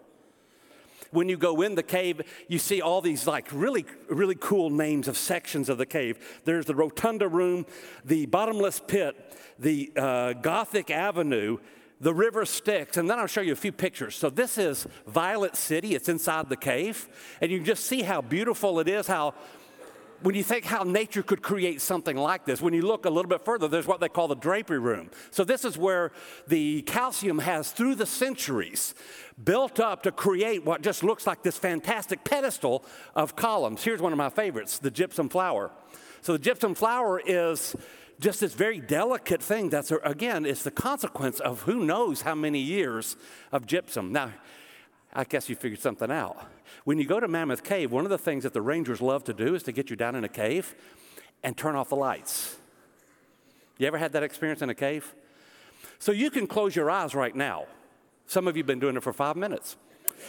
when 1.12 1.30
you 1.30 1.38
go 1.38 1.62
in 1.62 1.76
the 1.76 1.84
cave, 1.84 2.22
you 2.48 2.60
see 2.60 2.82
all 2.82 3.02
these 3.02 3.26
like 3.26 3.48
really, 3.52 3.86
really 4.10 4.36
cool 4.40 4.70
names 4.70 5.08
of 5.08 5.18
sections 5.18 5.70
of 5.70 5.78
the 5.78 5.86
cave. 5.86 6.42
There's 6.46 6.66
the 6.66 6.76
Rotunda 6.76 7.28
Room, 7.28 7.66
the 8.06 8.26
Bottomless 8.28 8.80
Pit, 8.86 9.16
the 9.58 9.92
uh, 9.96 10.34
Gothic 10.34 10.92
Avenue, 10.92 11.58
the 12.02 12.14
river 12.14 12.46
Styx, 12.46 12.98
and 12.98 13.10
then 13.10 13.20
I'll 13.20 13.28
show 13.28 13.42
you 13.42 13.54
a 13.54 13.58
few 13.58 13.72
pictures. 13.72 14.16
So 14.16 14.30
this 14.30 14.58
is 14.58 14.88
Violet 15.06 15.56
City. 15.56 15.96
It's 15.96 16.10
inside 16.10 16.50
the 16.50 16.58
cave, 16.58 17.08
and 17.42 17.52
you 17.52 17.58
can 17.58 17.66
just 17.66 17.86
see 17.86 18.04
how 18.04 18.22
beautiful 18.22 18.80
it 18.80 18.88
is, 18.88 19.08
how 19.08 19.34
when 20.22 20.36
you 20.36 20.44
think 20.44 20.66
how 20.66 20.84
nature 20.84 21.24
could 21.24 21.42
create 21.42 21.82
something 21.82 22.18
like 22.18 22.46
this, 22.46 22.62
when 22.62 22.74
you 22.74 22.82
look 22.82 23.06
a 23.06 23.10
little 23.10 23.30
bit 23.30 23.44
further, 23.46 23.68
there's 23.68 23.88
what 23.88 24.00
they 24.00 24.10
call 24.10 24.28
the 24.28 24.36
drapery 24.36 24.80
room. 24.80 25.10
So, 25.32 25.44
this 25.44 25.64
is 25.64 25.78
where 25.78 26.12
the 26.48 26.82
calcium 26.84 27.40
has, 27.40 27.72
through 27.72 27.96
the 27.96 28.06
centuries, 28.06 28.96
built 29.42 29.80
up 29.80 30.04
to 30.04 30.12
create 30.12 30.66
what 30.66 30.82
just 30.82 31.04
looks 31.04 31.26
like 31.26 31.44
this 31.44 31.58
fantastic 31.58 32.24
pedestal 32.24 32.84
of 33.16 33.36
columns. 33.36 33.84
Here's 33.84 34.02
one 34.02 34.12
of 34.12 34.18
my 34.18 34.30
favorites 34.30 34.80
the 34.80 34.92
gypsum 34.92 35.30
flower. 35.30 35.72
So, 36.22 36.34
the 36.34 36.40
gypsum 36.40 36.76
flower 36.76 37.22
is 37.26 37.76
just 38.20 38.42
this 38.42 38.54
very 38.54 38.80
delicate 38.80 39.42
thing 39.42 39.70
that's, 39.70 39.92
again, 40.04 40.46
it's 40.46 40.64
the 40.64 40.72
consequence 40.72 41.40
of 41.40 41.62
who 41.62 41.86
knows 41.86 42.22
how 42.22 42.36
many 42.36 42.60
years 42.60 43.16
of 43.52 43.66
gypsum. 43.66 44.12
Now, 44.12 44.34
I 45.14 45.24
guess 45.24 45.50
you 45.50 45.56
figured 45.56 45.80
something 45.80 46.12
out. 46.12 46.38
When 46.84 47.00
you 47.00 47.06
go 47.06 47.20
to 47.20 47.28
Mammoth 47.28 47.64
Cave, 47.64 47.92
one 47.92 48.06
of 48.06 48.12
the 48.12 48.18
things 48.18 48.44
that 48.44 48.54
the 48.54 48.62
rangers 48.62 49.02
love 49.02 49.24
to 49.26 49.34
do 49.34 49.56
is 49.56 49.64
to 49.64 49.72
get 49.72 49.90
you 49.90 49.96
down 49.96 50.16
in 50.16 50.24
a 50.24 50.30
cave 50.30 50.76
and 51.44 51.58
turn 51.58 51.76
off 51.76 51.90
the 51.90 51.96
lights. 51.96 52.58
You 53.78 53.88
ever 53.88 53.98
had 53.98 54.12
that 54.12 54.24
experience 54.24 54.62
in 54.62 54.70
a 54.70 54.76
cave? 54.76 55.16
So 55.98 56.12
you 56.12 56.30
can 56.30 56.46
close 56.46 56.76
your 56.76 56.92
eyes 56.92 57.16
right 57.16 57.36
now. 57.36 57.66
Some 58.28 58.48
of 58.48 58.56
you 58.56 58.62
have 58.62 58.68
been 58.68 58.80
doing 58.80 58.98
it 58.98 59.04
for 59.04 59.14
five 59.14 59.38
minutes. 59.38 59.78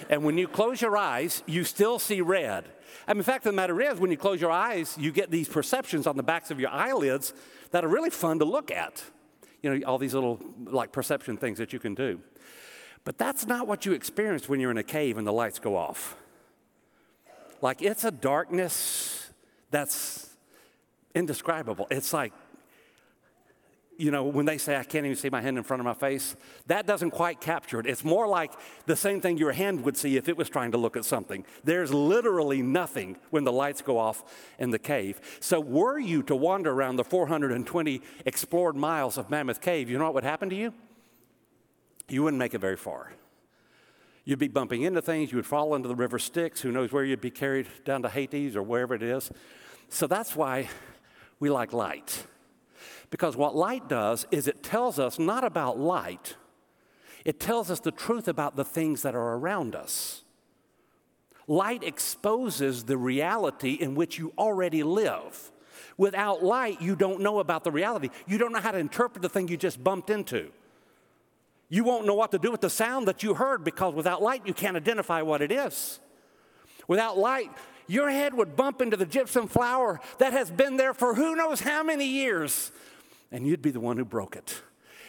And 0.09 0.25
when 0.25 0.39
you 0.39 0.49
close 0.49 0.81
your 0.81 0.97
eyes, 0.97 1.43
you 1.47 1.65
still 1.65 1.99
see 1.99 2.21
red. 2.21 2.65
I 3.07 3.13
mean, 3.13 3.19
the 3.19 3.25
fact 3.25 3.47
of 3.47 3.53
the 3.53 3.57
matter 3.57 3.81
is, 3.81 3.99
when 3.99 4.11
you 4.11 4.17
close 4.17 4.41
your 4.41 4.51
eyes, 4.51 4.97
you 4.99 5.13
get 5.13 5.31
these 5.31 5.49
perceptions 5.49 6.07
on 6.07 6.17
the 6.17 6.23
backs 6.23 6.51
of 6.51 6.61
your 6.61 6.71
eyelids 6.71 7.33
that 7.71 7.85
are 7.85 7.89
really 7.89 8.11
fun 8.11 8.39
to 8.41 8.45
look 8.45 8.71
at. 8.71 9.03
You 9.63 9.79
know, 9.79 9.87
all 9.87 9.99
these 9.99 10.15
little 10.15 10.41
like 10.65 10.93
perception 10.93 11.37
things 11.37 11.59
that 11.59 11.73
you 11.73 11.79
can 11.79 11.95
do. 11.95 12.21
But 13.05 13.19
that's 13.19 13.47
not 13.47 13.67
what 13.67 13.87
you 13.87 13.93
experience 13.93 14.49
when 14.49 14.61
you're 14.61 14.71
in 14.71 14.79
a 14.79 14.83
cave 14.83 15.19
and 15.19 15.27
the 15.27 15.33
lights 15.33 15.59
go 15.59 15.77
off. 15.77 16.17
Like 17.63 17.83
it's 17.83 18.05
a 18.05 18.11
darkness 18.11 19.31
that's 19.71 20.31
indescribable. 21.15 21.87
It's 21.91 22.13
like, 22.13 22.33
you 24.01 24.11
know, 24.11 24.25
when 24.25 24.47
they 24.47 24.59
say, 24.59 24.77
I 24.77 24.85
can't 24.85 25.05
even 25.05 25.17
see 25.17 25.31
my 25.31 25.41
hand 25.41 25.59
in 25.59 25.65
front 25.65 25.81
of 25.81 25.85
my 25.85 25.95
face, 25.95 26.37
that 26.67 26.87
doesn't 26.87 27.11
quite 27.11 27.41
capture 27.41 27.81
it. 27.81 27.87
It's 27.87 28.05
more 28.05 28.27
like 28.27 28.53
the 28.87 28.97
same 28.97 29.21
thing 29.21 29.39
your 29.39 29.53
hand 29.53 29.85
would 29.85 29.97
see 29.97 30.17
if 30.17 30.29
it 30.29 30.37
was 30.37 30.49
trying 30.49 30.73
to 30.73 30.79
look 30.79 30.97
at 30.97 31.05
something. 31.05 31.45
There's 31.65 31.93
literally 31.93 32.63
nothing 32.63 33.17
when 33.31 33.45
the 33.45 33.53
lights 33.53 33.83
go 33.83 33.99
off 33.99 34.25
in 34.59 34.71
the 34.71 34.79
cave. 34.79 35.21
So, 35.41 35.61
were 35.61 35.99
you 35.99 36.23
to 36.25 36.35
wander 36.35 36.73
around 36.73 36.97
the 36.97 37.05
420 37.05 38.01
explored 38.27 38.77
miles 38.77 39.19
of 39.19 39.31
Mammoth 39.31 39.61
Cave, 39.61 39.91
you 39.91 39.99
know 39.99 40.05
what 40.05 40.15
would 40.15 40.25
happen 40.25 40.49
to 40.51 40.57
you? 40.57 40.73
you 42.11 42.23
wouldn't 42.23 42.39
make 42.39 42.55
it 42.55 42.61
very 42.61 42.77
far. 42.77 43.13
You'd 44.25 44.39
be 44.39 44.49
bumping 44.49 44.83
into 44.83 45.01
things, 45.01 45.33
you 45.33 45.37
would 45.37 45.47
fall 45.47 45.75
into 45.75 45.89
the 45.89 45.95
river 45.95 46.19
Styx, 46.19 46.61
who 46.61 46.71
knows 46.71 46.93
where 46.93 47.05
you'd 47.05 47.21
be 47.21 47.31
carried 47.31 47.67
down 47.85 48.03
to 48.03 48.09
Hades 48.09 48.57
or 48.57 48.63
wherever 48.63 48.95
it 48.95 49.03
is. 49.03 49.31
So 49.89 50.07
that's 50.07 50.37
why 50.37 50.69
we 51.39 51.51
like 51.51 51.73
light. 51.73 52.27
Because 53.11 53.37
what 53.37 53.57
light 53.57 53.89
does 53.89 54.27
is 54.31 54.47
it 54.47 54.63
tells 54.63 54.99
us 54.99 55.19
not 55.19 55.45
about 55.45 55.79
light, 55.79 56.37
it 57.25 57.39
tells 57.39 57.71
us 57.71 57.81
the 57.81 57.91
truth 57.91 58.29
about 58.29 58.57
the 58.57 58.65
things 58.65 59.03
that 59.03 59.15
are 59.15 59.35
around 59.35 59.75
us. 59.75 60.23
Light 61.47 61.83
exposes 61.83 62.85
the 62.85 62.97
reality 62.97 63.73
in 63.73 63.95
which 63.95 64.19
you 64.19 64.33
already 64.39 64.83
live. 64.83 65.51
Without 65.99 66.43
light, 66.43 66.81
you 66.81 66.97
don't 66.97 67.21
know 67.21 67.41
about 67.41 67.65
the 67.65 67.71
reality. 67.71 68.09
You 68.27 68.39
don't 68.39 68.53
know 68.53 68.61
how 68.61 68.71
to 68.71 68.79
interpret 68.79 69.21
the 69.21 69.29
thing 69.29 69.49
you 69.49 69.57
just 69.57 69.83
bumped 69.83 70.09
into. 70.09 70.51
You 71.69 71.85
won't 71.85 72.07
know 72.07 72.15
what 72.15 72.31
to 72.31 72.39
do 72.39 72.51
with 72.51 72.61
the 72.61 72.71
sound 72.71 73.07
that 73.09 73.23
you 73.23 73.35
heard 73.35 73.65
because 73.65 73.95
without 73.95 74.23
light, 74.23 74.47
you 74.47 74.55
can't 74.55 74.77
identify 74.77 75.23
what 75.23 75.43
it 75.43 75.53
is. 75.53 76.01
Without 76.89 77.19
light, 77.19 77.51
your 77.87 78.11
head 78.11 78.35
would 78.35 78.57
bump 78.57 78.81
into 78.81 78.97
the 78.97 79.07
gypsum 79.07 79.47
flower 79.47 80.01
that 80.19 80.33
has 80.33 80.51
been 80.51 80.77
there 80.77 80.95
for 80.95 81.15
who 81.15 81.37
knows 81.37 81.61
how 81.61 81.83
many 81.83 82.07
years, 82.07 82.73
and 83.33 83.47
you'd 83.47 83.63
be 83.63 83.71
the 83.71 83.81
one 83.81 83.97
who 83.97 84.05
broke 84.05 84.37
it. 84.37 84.63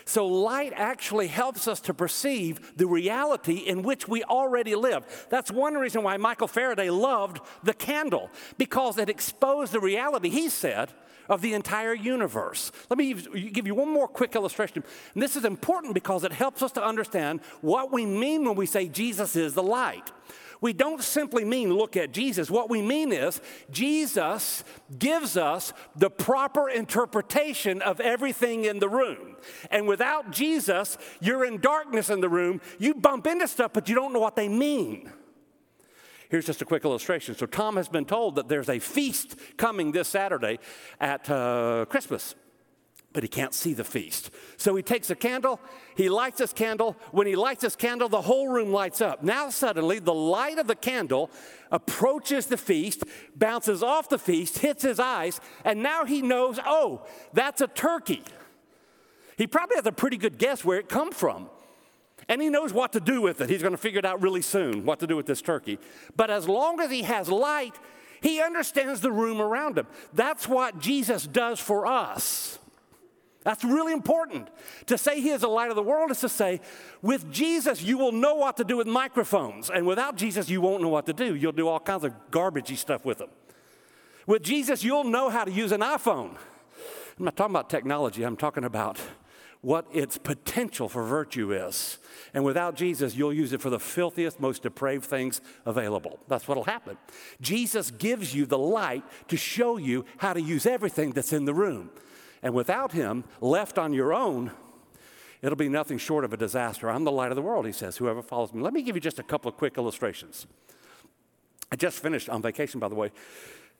So, 0.05 0.25
light 0.25 0.73
actually 0.75 1.27
helps 1.27 1.67
us 1.67 1.79
to 1.81 1.93
perceive 1.93 2.75
the 2.75 2.87
reality 2.87 3.57
in 3.57 3.83
which 3.83 4.07
we 4.07 4.23
already 4.23 4.75
live. 4.75 5.27
That's 5.29 5.51
one 5.51 5.75
reason 5.75 6.03
why 6.03 6.17
Michael 6.17 6.47
Faraday 6.47 6.89
loved 6.89 7.39
the 7.63 7.73
candle, 7.73 8.31
because 8.57 8.97
it 8.97 9.09
exposed 9.09 9.71
the 9.71 9.79
reality, 9.79 10.29
he 10.29 10.49
said, 10.49 10.91
of 11.29 11.41
the 11.41 11.53
entire 11.53 11.93
universe. 11.93 12.71
Let 12.89 12.97
me 12.97 13.13
give 13.13 13.67
you 13.67 13.75
one 13.75 13.89
more 13.89 14.07
quick 14.07 14.35
illustration. 14.35 14.83
And 15.13 15.23
this 15.23 15.35
is 15.35 15.45
important 15.45 15.93
because 15.93 16.23
it 16.23 16.31
helps 16.33 16.61
us 16.61 16.71
to 16.73 16.83
understand 16.83 17.39
what 17.61 17.91
we 17.91 18.05
mean 18.05 18.43
when 18.43 18.55
we 18.55 18.65
say 18.65 18.87
Jesus 18.89 19.35
is 19.35 19.53
the 19.53 19.63
light. 19.63 20.11
We 20.61 20.73
don't 20.73 21.01
simply 21.01 21.43
mean 21.43 21.73
look 21.73 21.97
at 21.97 22.11
Jesus. 22.11 22.51
What 22.51 22.69
we 22.69 22.83
mean 22.83 23.11
is 23.11 23.41
Jesus 23.71 24.63
gives 24.97 25.35
us 25.35 25.73
the 25.95 26.11
proper 26.11 26.69
interpretation 26.69 27.81
of 27.81 27.99
everything 27.99 28.65
in 28.65 28.77
the 28.77 28.87
room. 28.87 29.35
And 29.71 29.87
without 29.87 30.29
Jesus, 30.31 30.99
you're 31.19 31.43
in 31.43 31.59
darkness 31.59 32.11
in 32.11 32.21
the 32.21 32.29
room. 32.29 32.61
You 32.77 32.93
bump 32.93 33.25
into 33.25 33.47
stuff, 33.47 33.73
but 33.73 33.89
you 33.89 33.95
don't 33.95 34.13
know 34.13 34.19
what 34.19 34.35
they 34.35 34.47
mean. 34.47 35.11
Here's 36.29 36.45
just 36.45 36.61
a 36.61 36.65
quick 36.65 36.85
illustration. 36.85 37.35
So, 37.35 37.45
Tom 37.45 37.75
has 37.75 37.89
been 37.89 38.05
told 38.05 38.35
that 38.35 38.47
there's 38.47 38.69
a 38.69 38.79
feast 38.79 39.35
coming 39.57 39.91
this 39.91 40.07
Saturday 40.07 40.59
at 40.99 41.29
uh, 41.29 41.85
Christmas 41.89 42.35
but 43.13 43.23
he 43.23 43.29
can't 43.29 43.53
see 43.53 43.73
the 43.73 43.83
feast. 43.83 44.31
So 44.57 44.75
he 44.75 44.83
takes 44.83 45.09
a 45.09 45.15
candle, 45.15 45.59
he 45.95 46.09
lights 46.09 46.39
his 46.39 46.53
candle. 46.53 46.95
When 47.11 47.27
he 47.27 47.35
lights 47.35 47.63
his 47.63 47.75
candle, 47.75 48.09
the 48.09 48.21
whole 48.21 48.47
room 48.47 48.71
lights 48.71 49.01
up. 49.01 49.23
Now, 49.23 49.49
suddenly, 49.49 49.99
the 49.99 50.13
light 50.13 50.57
of 50.57 50.67
the 50.67 50.75
candle 50.75 51.29
approaches 51.71 52.45
the 52.45 52.57
feast, 52.57 53.03
bounces 53.35 53.83
off 53.83 54.09
the 54.09 54.19
feast, 54.19 54.59
hits 54.59 54.83
his 54.83 54.99
eyes, 54.99 55.39
and 55.65 55.83
now 55.83 56.05
he 56.05 56.21
knows, 56.21 56.59
oh, 56.65 57.05
that's 57.33 57.61
a 57.61 57.67
turkey. 57.67 58.23
He 59.37 59.47
probably 59.47 59.75
has 59.75 59.85
a 59.85 59.91
pretty 59.91 60.17
good 60.17 60.37
guess 60.37 60.63
where 60.63 60.79
it 60.79 60.87
come 60.87 61.11
from. 61.11 61.49
And 62.29 62.41
he 62.41 62.49
knows 62.49 62.71
what 62.71 62.93
to 62.93 62.99
do 62.99 63.21
with 63.21 63.41
it. 63.41 63.49
He's 63.49 63.61
going 63.61 63.73
to 63.73 63.77
figure 63.77 63.99
it 63.99 64.05
out 64.05 64.21
really 64.21 64.41
soon 64.41 64.85
what 64.85 64.99
to 64.99 65.07
do 65.07 65.15
with 65.15 65.25
this 65.25 65.41
turkey. 65.41 65.79
But 66.15 66.29
as 66.29 66.47
long 66.47 66.79
as 66.79 66.91
he 66.91 67.01
has 67.01 67.27
light, 67.27 67.73
he 68.21 68.39
understands 68.39 69.01
the 69.01 69.11
room 69.11 69.41
around 69.41 69.77
him. 69.77 69.87
That's 70.13 70.47
what 70.47 70.79
Jesus 70.79 71.25
does 71.25 71.59
for 71.59 71.87
us. 71.87 72.59
That's 73.43 73.63
really 73.63 73.91
important. 73.93 74.49
To 74.85 74.97
say 74.97 75.19
he 75.19 75.29
is 75.29 75.41
the 75.41 75.47
light 75.47 75.69
of 75.69 75.75
the 75.75 75.83
world 75.83 76.11
is 76.11 76.19
to 76.19 76.29
say, 76.29 76.61
with 77.01 77.31
Jesus, 77.31 77.81
you 77.81 77.97
will 77.97 78.11
know 78.11 78.35
what 78.35 78.57
to 78.57 78.63
do 78.63 78.77
with 78.77 78.87
microphones. 78.87 79.69
And 79.69 79.87
without 79.87 80.15
Jesus, 80.15 80.49
you 80.49 80.61
won't 80.61 80.83
know 80.83 80.89
what 80.89 81.07
to 81.07 81.13
do. 81.13 81.35
You'll 81.35 81.51
do 81.51 81.67
all 81.67 81.79
kinds 81.79 82.03
of 82.03 82.13
garbagey 82.29 82.77
stuff 82.77 83.03
with 83.03 83.17
them. 83.17 83.29
With 84.27 84.43
Jesus, 84.43 84.83
you'll 84.83 85.05
know 85.05 85.29
how 85.29 85.43
to 85.43 85.51
use 85.51 85.71
an 85.71 85.81
iPhone. 85.81 86.37
I'm 87.17 87.25
not 87.25 87.35
talking 87.35 87.55
about 87.55 87.69
technology, 87.69 88.23
I'm 88.23 88.37
talking 88.37 88.63
about 88.63 88.99
what 89.61 89.85
its 89.93 90.17
potential 90.17 90.89
for 90.89 91.03
virtue 91.03 91.53
is. 91.53 91.99
And 92.33 92.43
without 92.43 92.75
Jesus, 92.75 93.15
you'll 93.15 93.33
use 93.33 93.53
it 93.53 93.61
for 93.61 93.69
the 93.69 93.79
filthiest, 93.79 94.39
most 94.39 94.63
depraved 94.63 95.05
things 95.05 95.39
available. 95.65 96.19
That's 96.27 96.47
what'll 96.47 96.63
happen. 96.63 96.97
Jesus 97.41 97.91
gives 97.91 98.33
you 98.33 98.45
the 98.45 98.57
light 98.57 99.03
to 99.27 99.37
show 99.37 99.77
you 99.77 100.05
how 100.17 100.33
to 100.33 100.41
use 100.41 100.65
everything 100.65 101.11
that's 101.11 101.33
in 101.33 101.45
the 101.45 101.53
room. 101.53 101.91
And 102.43 102.53
without 102.53 102.91
him, 102.91 103.23
left 103.39 103.77
on 103.77 103.93
your 103.93 104.13
own, 104.13 104.51
it'll 105.41 105.57
be 105.57 105.69
nothing 105.69 105.97
short 105.97 106.25
of 106.25 106.33
a 106.33 106.37
disaster. 106.37 106.89
I'm 106.89 107.03
the 107.03 107.11
light 107.11 107.31
of 107.31 107.35
the 107.35 107.41
world, 107.41 107.65
he 107.65 107.71
says, 107.71 107.97
whoever 107.97 108.21
follows 108.21 108.53
me. 108.53 108.61
Let 108.61 108.73
me 108.73 108.81
give 108.81 108.95
you 108.95 109.01
just 109.01 109.19
a 109.19 109.23
couple 109.23 109.49
of 109.49 109.57
quick 109.57 109.77
illustrations. 109.77 110.47
I 111.71 111.75
just 111.75 111.99
finished 111.99 112.29
on 112.29 112.41
vacation, 112.41 112.79
by 112.79 112.89
the 112.89 112.95
way, 112.95 113.11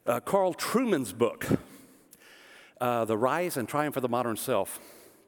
uh, 0.06 0.20
Carl 0.20 0.53
Trueman's 0.53 1.13
book, 1.13 1.46
uh, 2.80 3.06
The 3.06 3.18
Rise 3.18 3.58
and 3.58 3.68
Triumph 3.68 3.96
of 3.96 4.01
the 4.01 4.10
Modern 4.10 4.38
Self 4.38 4.80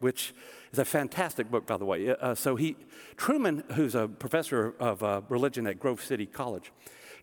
which 0.03 0.33
is 0.71 0.79
a 0.79 0.85
fantastic 0.85 1.49
book, 1.49 1.65
by 1.65 1.77
the 1.77 1.85
way. 1.85 2.09
Uh, 2.09 2.35
so 2.35 2.57
he, 2.57 2.75
Trueman, 3.15 3.71
who's 3.71 3.95
a 3.95 4.07
professor 4.07 4.75
of 4.79 5.01
uh, 5.01 5.21
religion 5.29 5.65
at 5.65 5.79
Grove 5.79 6.03
City 6.03 6.25
College, 6.25 6.71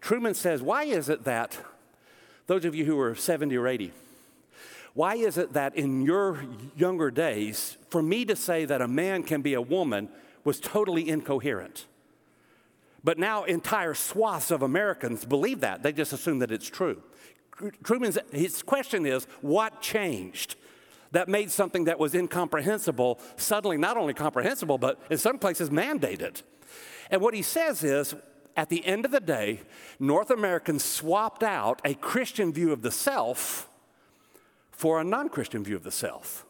Trueman 0.00 0.34
says, 0.34 0.62
why 0.62 0.84
is 0.84 1.10
it 1.10 1.24
that 1.24 1.58
those 2.46 2.64
of 2.64 2.74
you 2.74 2.86
who 2.86 2.98
are 2.98 3.14
70 3.14 3.54
or 3.56 3.68
80, 3.68 3.92
why 4.94 5.14
is 5.14 5.38
it 5.38 5.52
that 5.52 5.76
in 5.76 6.02
your 6.02 6.42
younger 6.76 7.10
days, 7.10 7.76
for 7.88 8.02
me 8.02 8.24
to 8.24 8.34
say 8.34 8.64
that 8.64 8.82
a 8.82 8.88
man 8.88 9.22
can 9.22 9.42
be 9.42 9.54
a 9.54 9.60
woman 9.60 10.08
was 10.44 10.58
totally 10.60 11.08
incoherent? 11.08 11.86
But 13.02 13.18
now 13.18 13.44
entire 13.44 13.94
swaths 13.94 14.50
of 14.50 14.62
Americans 14.62 15.24
believe 15.24 15.60
that. 15.60 15.82
They 15.82 15.92
just 15.92 16.12
assume 16.12 16.40
that 16.40 16.50
it's 16.50 16.68
true. 16.68 17.02
Trueman's 17.82 18.18
his 18.32 18.62
question 18.62 19.06
is, 19.06 19.24
what 19.40 19.80
changed? 19.80 20.56
That 21.12 21.28
made 21.28 21.50
something 21.50 21.84
that 21.84 21.98
was 21.98 22.14
incomprehensible 22.14 23.20
suddenly 23.36 23.76
not 23.76 23.96
only 23.96 24.14
comprehensible, 24.14 24.78
but 24.78 25.00
in 25.10 25.18
some 25.18 25.38
places 25.38 25.70
mandated. 25.70 26.42
And 27.10 27.20
what 27.20 27.34
he 27.34 27.42
says 27.42 27.82
is, 27.82 28.14
at 28.56 28.68
the 28.68 28.84
end 28.84 29.04
of 29.04 29.10
the 29.10 29.20
day, 29.20 29.60
North 29.98 30.30
Americans 30.30 30.84
swapped 30.84 31.42
out 31.42 31.80
a 31.84 31.94
Christian 31.94 32.52
view 32.52 32.72
of 32.72 32.82
the 32.82 32.90
self 32.90 33.69
for 34.80 34.98
a 34.98 35.04
non 35.04 35.28
Christian 35.28 35.62
view 35.62 35.76
of 35.76 35.82
the 35.82 35.90
self. 35.90 36.46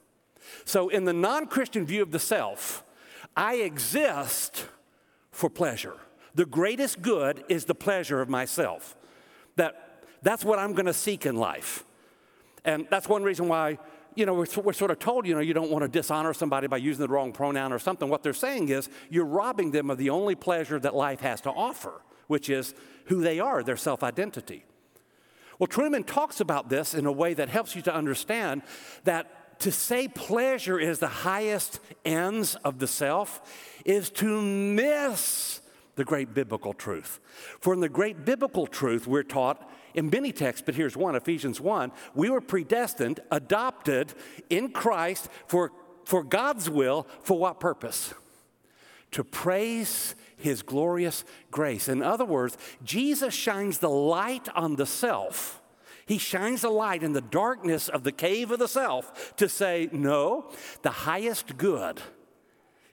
So, 0.64 0.88
in 0.88 1.04
the 1.04 1.12
non 1.12 1.46
Christian 1.46 1.84
view 1.84 2.00
of 2.00 2.12
the 2.12 2.20
self, 2.20 2.84
I 3.36 3.56
exist 3.56 4.68
for 5.32 5.50
pleasure. 5.50 5.96
The 6.36 6.46
greatest 6.46 7.02
good 7.02 7.42
is 7.48 7.64
the 7.64 7.74
pleasure 7.74 8.20
of 8.20 8.28
myself. 8.28 8.96
That, 9.56 10.04
that's 10.22 10.44
what 10.44 10.60
I'm 10.60 10.74
going 10.74 10.86
to 10.86 10.92
seek 10.92 11.26
in 11.26 11.34
life. 11.34 11.82
And 12.64 12.86
that's 12.88 13.08
one 13.08 13.24
reason 13.24 13.48
why, 13.48 13.78
you 14.14 14.26
know, 14.26 14.34
we're, 14.34 14.46
we're 14.62 14.74
sort 14.74 14.92
of 14.92 15.00
told, 15.00 15.26
you 15.26 15.34
know, 15.34 15.40
you 15.40 15.52
don't 15.52 15.70
want 15.70 15.82
to 15.82 15.88
dishonor 15.88 16.32
somebody 16.32 16.68
by 16.68 16.76
using 16.76 17.04
the 17.04 17.12
wrong 17.12 17.32
pronoun 17.32 17.72
or 17.72 17.80
something. 17.80 18.08
What 18.08 18.22
they're 18.22 18.32
saying 18.32 18.68
is 18.68 18.88
you're 19.08 19.24
robbing 19.24 19.72
them 19.72 19.90
of 19.90 19.98
the 19.98 20.10
only 20.10 20.36
pleasure 20.36 20.78
that 20.78 20.94
life 20.94 21.20
has 21.22 21.40
to 21.40 21.50
offer, 21.50 22.00
which 22.28 22.48
is 22.48 22.74
who 23.06 23.22
they 23.22 23.40
are, 23.40 23.64
their 23.64 23.76
self 23.76 24.04
identity. 24.04 24.66
Well, 25.60 25.68
Trueman 25.68 26.06
talks 26.06 26.40
about 26.40 26.70
this 26.70 26.94
in 26.94 27.04
a 27.04 27.12
way 27.12 27.34
that 27.34 27.50
helps 27.50 27.76
you 27.76 27.82
to 27.82 27.94
understand 27.94 28.62
that 29.04 29.60
to 29.60 29.70
say 29.70 30.08
pleasure 30.08 30.80
is 30.80 31.00
the 31.00 31.06
highest 31.06 31.80
ends 32.02 32.54
of 32.64 32.78
the 32.78 32.86
self 32.86 33.42
is 33.84 34.08
to 34.08 34.40
miss 34.40 35.60
the 35.96 36.04
great 36.04 36.32
biblical 36.32 36.72
truth. 36.72 37.20
For 37.60 37.74
in 37.74 37.80
the 37.80 37.90
great 37.90 38.24
biblical 38.24 38.66
truth, 38.66 39.06
we're 39.06 39.22
taught 39.22 39.70
in 39.92 40.08
many 40.08 40.32
texts, 40.32 40.62
but 40.64 40.76
here's 40.76 40.96
one 40.96 41.14
Ephesians 41.14 41.60
1 41.60 41.92
we 42.14 42.30
were 42.30 42.40
predestined, 42.40 43.20
adopted 43.30 44.14
in 44.48 44.70
Christ 44.70 45.28
for, 45.46 45.72
for 46.06 46.24
God's 46.24 46.70
will, 46.70 47.06
for 47.22 47.38
what 47.38 47.60
purpose? 47.60 48.14
To 49.10 49.24
praise 49.24 50.14
his 50.40 50.62
glorious 50.62 51.24
grace. 51.50 51.88
In 51.88 52.02
other 52.02 52.24
words, 52.24 52.56
Jesus 52.84 53.34
shines 53.34 53.78
the 53.78 53.90
light 53.90 54.48
on 54.54 54.76
the 54.76 54.86
self. 54.86 55.60
He 56.06 56.18
shines 56.18 56.64
a 56.64 56.70
light 56.70 57.02
in 57.02 57.12
the 57.12 57.20
darkness 57.20 57.88
of 57.88 58.02
the 58.02 58.12
cave 58.12 58.50
of 58.50 58.58
the 58.58 58.66
self 58.66 59.36
to 59.36 59.48
say, 59.48 59.88
no, 59.92 60.50
the 60.82 60.90
highest 60.90 61.56
good 61.56 62.00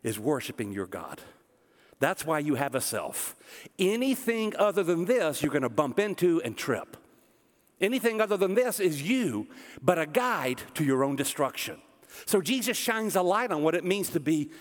is 0.03 0.19
worshiping 0.19 0.71
your 0.71 0.85
God. 0.85 1.21
That's 1.99 2.25
why 2.25 2.39
you 2.39 2.55
have 2.55 2.75
a 2.75 2.81
self. 2.81 3.35
Anything 3.79 4.55
other 4.57 4.83
than 4.83 5.05
this, 5.05 5.41
you're 5.41 5.51
going 5.51 5.63
to 5.63 5.69
bump 5.69 5.97
into 5.97 6.41
and 6.43 6.55
trip. 6.55 6.95
Anything 7.81 8.21
other 8.21 8.37
than 8.37 8.53
this 8.53 8.79
is 8.79 9.01
you, 9.01 9.47
but 9.81 9.97
a 9.97 10.05
guide 10.05 10.61
to 10.75 10.83
your 10.83 11.03
own 11.03 11.15
destruction. 11.15 11.81
So 12.25 12.41
Jesus 12.41 12.77
shines 12.77 13.15
a 13.15 13.21
light 13.21 13.51
on 13.51 13.63
what 13.63 13.75
it 13.75 13.83
means 13.83 14.09
to 14.09 14.19
be 14.19 14.51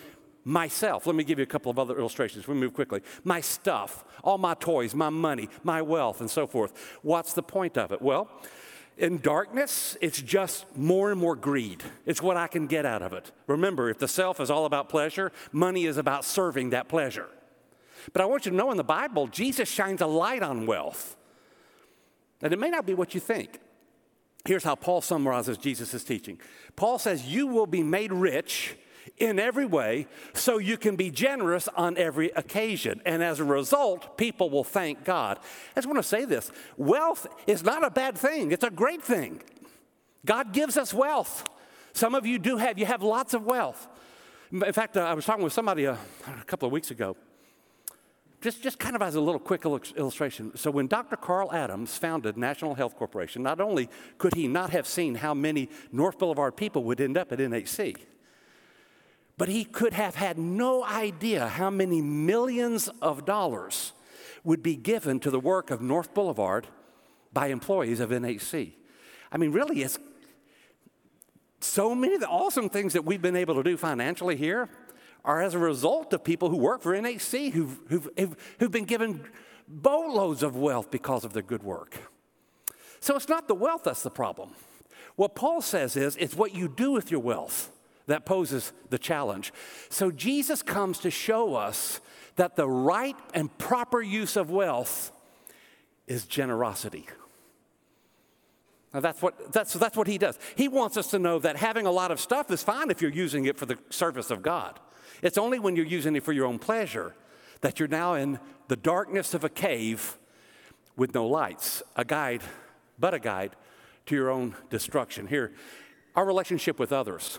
myself. 0.47 1.07
Let 1.07 1.17
me 1.17 1.25
give 1.25 1.39
you 1.39 1.43
a 1.43 1.47
couple 1.47 1.71
of 1.71 1.79
other 1.79 1.99
illustrations. 1.99 2.47
We 2.47 2.55
move 2.55 2.73
quickly. 2.73 3.03
My 3.25 3.41
stuff, 3.41 4.05
all 4.23 4.39
my 4.39 4.55
toys, 4.55 4.95
my 4.95 5.11
money, 5.11 5.49
my 5.65 5.83
wealth, 5.83 6.21
and 6.21 6.31
so 6.31 6.47
forth. 6.47 6.73
What's 7.03 7.33
the 7.33 7.43
point 7.43 7.77
of 7.77 7.91
it? 7.91 8.01
Well, 8.01 8.31
in 8.97 9.19
darkness, 9.19 9.97
it's 10.01 10.23
just 10.23 10.65
more 10.77 11.11
and 11.11 11.21
more 11.21 11.35
greed. 11.35 11.83
It's 12.07 12.23
what 12.23 12.37
I 12.37 12.47
can 12.47 12.69
get 12.69 12.87
out 12.87 13.03
of 13.03 13.13
it. 13.13 13.33
Remember, 13.49 13.91
if 13.91 13.99
the 13.99 14.09
self 14.09 14.41
is 14.41 14.49
all 14.49 14.65
about 14.65 14.89
pleasure, 14.89 15.33
money 15.51 15.85
is 15.85 15.97
about 15.97 16.25
serving 16.25 16.71
that 16.71 16.89
pleasure. 16.89 17.27
But 18.13 18.23
I 18.23 18.27
want 18.27 18.47
you 18.47 18.53
to 18.53 18.57
know 18.57 18.71
in 18.71 18.77
the 18.77 18.85
Bible, 18.85 19.27
Jesus 19.27 19.69
shines 19.69 20.01
a 20.01 20.07
light 20.07 20.45
on 20.45 20.65
wealth. 20.65 21.17
And 22.41 22.53
it 22.53 22.59
may 22.59 22.71
not 22.71 22.87
be 22.87 22.95
what 22.95 23.15
you 23.15 23.21
think. 23.21 23.59
Here's 24.45 24.63
how 24.63 24.77
Paul 24.77 25.01
summarizes 25.01 25.59
Jesus' 25.59 26.05
teaching 26.05 26.39
Paul 26.77 27.01
says, 27.01 27.27
You 27.27 27.49
will 27.49 27.67
be 27.67 27.83
made 27.83 28.13
rich 28.13 28.77
in 29.19 29.39
every 29.39 29.67
way 29.67 30.07
so 30.35 30.59
you 30.59 30.77
can 30.77 30.97
be 30.97 31.11
generous 31.11 31.69
on 31.77 31.97
every 31.97 32.31
occasion. 32.31 33.01
And 33.05 33.23
as 33.23 33.41
a 33.41 33.45
result, 33.45 34.17
people 34.17 34.51
will 34.51 34.65
thank 34.65 35.05
God. 35.05 35.39
I 35.75 35.81
just 35.81 35.87
want 35.87 35.99
to 35.99 36.03
say 36.03 36.25
this 36.25 36.51
wealth 36.77 37.27
is 37.47 37.63
not 37.63 37.85
a 37.85 37.91
bad 37.91 38.17
thing, 38.17 38.53
it's 38.53 38.65
a 38.65 38.71
great 38.71 39.03
thing. 39.03 39.43
God 40.25 40.53
gives 40.53 40.77
us 40.77 40.93
wealth. 40.93 41.45
Some 41.93 42.15
of 42.15 42.27
you 42.27 42.39
do 42.39 42.57
have, 42.57 42.79
you 42.79 42.87
have 42.87 43.03
lots 43.03 43.33
of 43.33 43.45
wealth. 43.45 43.89
In 44.51 44.73
fact, 44.73 44.97
uh, 44.97 45.01
I 45.01 45.15
was 45.15 45.25
talking 45.25 45.43
with 45.43 45.53
somebody 45.53 45.87
uh, 45.87 45.97
a 46.41 46.45
couple 46.45 46.67
of 46.67 46.73
weeks 46.73 46.91
ago. 46.91 47.17
Just, 48.41 48.63
just 48.63 48.79
kind 48.79 48.95
of 48.95 49.03
as 49.03 49.15
a 49.15 49.21
little 49.21 49.41
quick 49.41 49.65
illustration. 49.65 50.57
So, 50.57 50.71
when 50.71 50.89
Dr. 50.89 51.17
Carl 51.17 51.53
Adams 51.53 51.97
founded 51.97 52.37
National 52.37 52.75
Health 52.75 52.97
Corporation, 52.97 53.43
not 53.43 53.61
only 53.61 53.89
could 54.19 54.35
he 54.35 54.47
not 54.47 54.71
have 54.71 54.87
seen 54.87 55.17
how 55.17 55.33
many 55.33 55.71
North 55.91 56.19
Boulevard 56.19 56.57
people 56.57 56.85
would 56.85 57.01
end 57.01 57.17
up 57.17 57.33
at 57.33 57.39
NHC, 57.39 57.97
but 59.39 59.49
he 59.49 59.65
could 59.65 59.93
have 59.93 60.15
had 60.15 60.39
no 60.39 60.85
idea 60.85 61.49
how 61.49 61.71
many 61.71 62.01
millions 62.01 62.89
of 63.03 63.25
dollars 63.25 63.93
would 64.45 64.63
be 64.63 64.77
given 64.77 65.21
to 65.21 65.31
the 65.31 65.41
work 65.41 65.71
of 65.71 65.83
North 65.83 66.15
Boulevard 66.15 66.67
by 67.33 67.49
employees 67.49 68.01
of 68.01 68.11
NHC. 68.11 68.73
I 69.31 69.37
mean, 69.37 69.53
really, 69.53 69.83
it's 69.83 69.99
so 71.61 71.95
many 71.95 72.15
of 72.15 72.21
the 72.21 72.29
awesome 72.29 72.69
things 72.69 72.93
that 72.93 73.05
we've 73.05 73.21
been 73.21 73.37
able 73.37 73.57
to 73.57 73.63
do 73.63 73.77
financially 73.77 74.37
here 74.37 74.69
are 75.25 75.43
as 75.43 75.55
a 75.55 75.59
result 75.59 76.13
of 76.13 76.23
people 76.23 76.49
who 76.49 76.57
work 76.57 76.81
for 76.81 76.93
NHC 76.93 77.53
who've, 77.53 77.79
who've, 77.89 78.37
who've 78.59 78.71
been 78.71 78.85
given 78.85 79.25
boatloads 79.69 80.43
of 80.43 80.57
wealth 80.57 80.91
because 80.91 81.25
of 81.25 81.33
their 81.33 81.43
good 81.43 81.65
work. 81.65 81.97
So 83.01 83.17
it's 83.17 83.29
not 83.29 83.49
the 83.49 83.55
wealth 83.55 83.83
that's 83.85 84.03
the 84.03 84.11
problem. 84.11 84.51
What 85.17 85.35
Paul 85.35 85.61
says 85.61 85.97
is 85.97 86.17
it's 86.17 86.37
what 86.37 86.55
you 86.55 86.69
do 86.69 86.93
with 86.93 87.11
your 87.11 87.21
wealth 87.21 87.71
that 88.07 88.25
poses 88.25 88.73
the 88.91 88.99
challenge. 88.99 89.53
So 89.89 90.11
Jesus 90.11 90.63
comes 90.63 90.99
to 91.01 91.11
show 91.11 91.55
us 91.55 92.01
that 92.37 92.57
the 92.57 92.69
right 92.69 93.17
and 93.35 93.57
proper 93.59 94.01
use 94.01 94.37
of 94.37 94.51
wealth 94.51 95.11
is 96.07 96.27
generosity. 96.27 97.07
Now 98.95 99.01
that's 99.01 99.21
what, 99.21 99.53
that's, 99.53 99.73
that's 99.75 99.97
what 99.97 100.07
he 100.07 100.19
does. 100.19 100.39
He 100.55 100.69
wants 100.69 100.97
us 100.97 101.09
to 101.09 101.19
know 101.19 101.39
that 101.41 101.57
having 101.57 101.87
a 101.87 101.91
lot 101.91 102.11
of 102.11 102.21
stuff 102.21 102.51
is 102.51 102.63
fine 102.63 102.91
if 102.91 103.03
you're 103.03 103.11
using 103.11 103.47
it 103.47 103.59
for 103.59 103.67
the 103.67 103.79
service 103.91 104.31
of 104.31 104.43
God. 104.43 104.79
It's 105.23 105.39
only 105.39 105.59
when 105.59 105.77
you're 105.77 105.87
using 105.87 106.15
it 106.17 106.23
for 106.23 106.33
your 106.33 106.47
own 106.47 106.59
pleasure 106.59 107.15
that 107.61 107.79
you're 107.79 107.89
now 107.89 108.15
in 108.15 108.39
the 108.69 108.77
darkness 108.77 109.35
of 109.35 109.45
a 109.45 109.49
cave 109.49 110.19
with 110.97 111.15
no 111.15 111.27
lights, 111.27 111.83
a 111.97 112.05
guide, 112.05 112.43
but 112.99 113.15
a 113.15 113.19
guide 113.19 113.57
to 114.07 114.15
your 114.15 114.31
own 114.31 114.55
destruction. 114.71 115.27
Here, 115.27 115.53
our 116.15 116.25
relationship 116.25 116.79
with 116.79 116.93
others. 116.93 117.39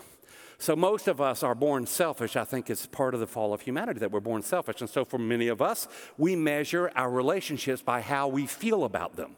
So, 0.60 0.74
most 0.74 1.06
of 1.06 1.20
us 1.20 1.44
are 1.44 1.54
born 1.54 1.86
selfish. 1.86 2.34
I 2.34 2.42
think 2.42 2.68
it's 2.68 2.84
part 2.86 3.14
of 3.14 3.20
the 3.20 3.28
fall 3.28 3.54
of 3.54 3.60
humanity 3.60 4.00
that 4.00 4.10
we're 4.10 4.18
born 4.18 4.42
selfish. 4.42 4.80
And 4.80 4.90
so, 4.90 5.04
for 5.04 5.18
many 5.18 5.46
of 5.46 5.62
us, 5.62 5.86
we 6.16 6.34
measure 6.34 6.90
our 6.96 7.10
relationships 7.10 7.80
by 7.80 8.00
how 8.00 8.26
we 8.26 8.46
feel 8.46 8.82
about 8.82 9.14
them. 9.14 9.36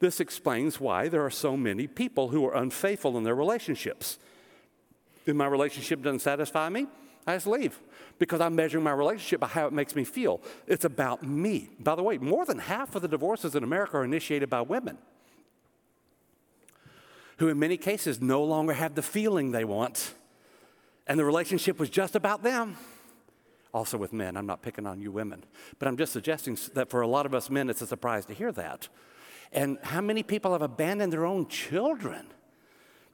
This 0.00 0.20
explains 0.20 0.78
why 0.78 1.08
there 1.08 1.24
are 1.24 1.30
so 1.30 1.56
many 1.56 1.86
people 1.86 2.28
who 2.28 2.46
are 2.46 2.54
unfaithful 2.54 3.16
in 3.16 3.24
their 3.24 3.34
relationships. 3.34 4.18
If 5.24 5.34
my 5.34 5.46
relationship 5.46 6.02
doesn't 6.02 6.20
satisfy 6.20 6.68
me, 6.68 6.86
I 7.26 7.36
just 7.36 7.46
leave 7.46 7.78
because 8.18 8.40
I'm 8.42 8.54
measuring 8.54 8.84
my 8.84 8.92
relationship 8.92 9.40
by 9.40 9.46
how 9.46 9.66
it 9.66 9.72
makes 9.72 9.96
me 9.96 10.04
feel. 10.04 10.42
It's 10.66 10.84
about 10.84 11.22
me. 11.22 11.70
By 11.78 11.94
the 11.94 12.02
way, 12.02 12.18
more 12.18 12.44
than 12.44 12.58
half 12.58 12.94
of 12.94 13.02
the 13.02 13.08
divorces 13.08 13.54
in 13.54 13.64
America 13.64 13.96
are 13.96 14.04
initiated 14.04 14.50
by 14.50 14.60
women 14.60 14.98
who, 17.38 17.48
in 17.48 17.58
many 17.58 17.78
cases, 17.78 18.20
no 18.20 18.44
longer 18.44 18.74
have 18.74 18.94
the 18.94 19.02
feeling 19.02 19.52
they 19.52 19.64
want 19.64 20.12
and 21.10 21.18
the 21.18 21.24
relationship 21.24 21.80
was 21.80 21.90
just 21.90 22.14
about 22.14 22.44
them. 22.44 22.76
Also 23.74 23.98
with 23.98 24.12
men, 24.12 24.36
I'm 24.36 24.46
not 24.46 24.62
picking 24.62 24.86
on 24.86 25.00
you 25.00 25.10
women, 25.10 25.42
but 25.80 25.88
I'm 25.88 25.96
just 25.96 26.12
suggesting 26.12 26.56
that 26.74 26.88
for 26.88 27.00
a 27.00 27.06
lot 27.08 27.26
of 27.26 27.34
us 27.34 27.50
men, 27.50 27.68
it's 27.68 27.82
a 27.82 27.86
surprise 27.88 28.26
to 28.26 28.32
hear 28.32 28.52
that. 28.52 28.88
And 29.50 29.76
how 29.82 30.02
many 30.02 30.22
people 30.22 30.52
have 30.52 30.62
abandoned 30.62 31.12
their 31.12 31.26
own 31.26 31.48
children 31.48 32.28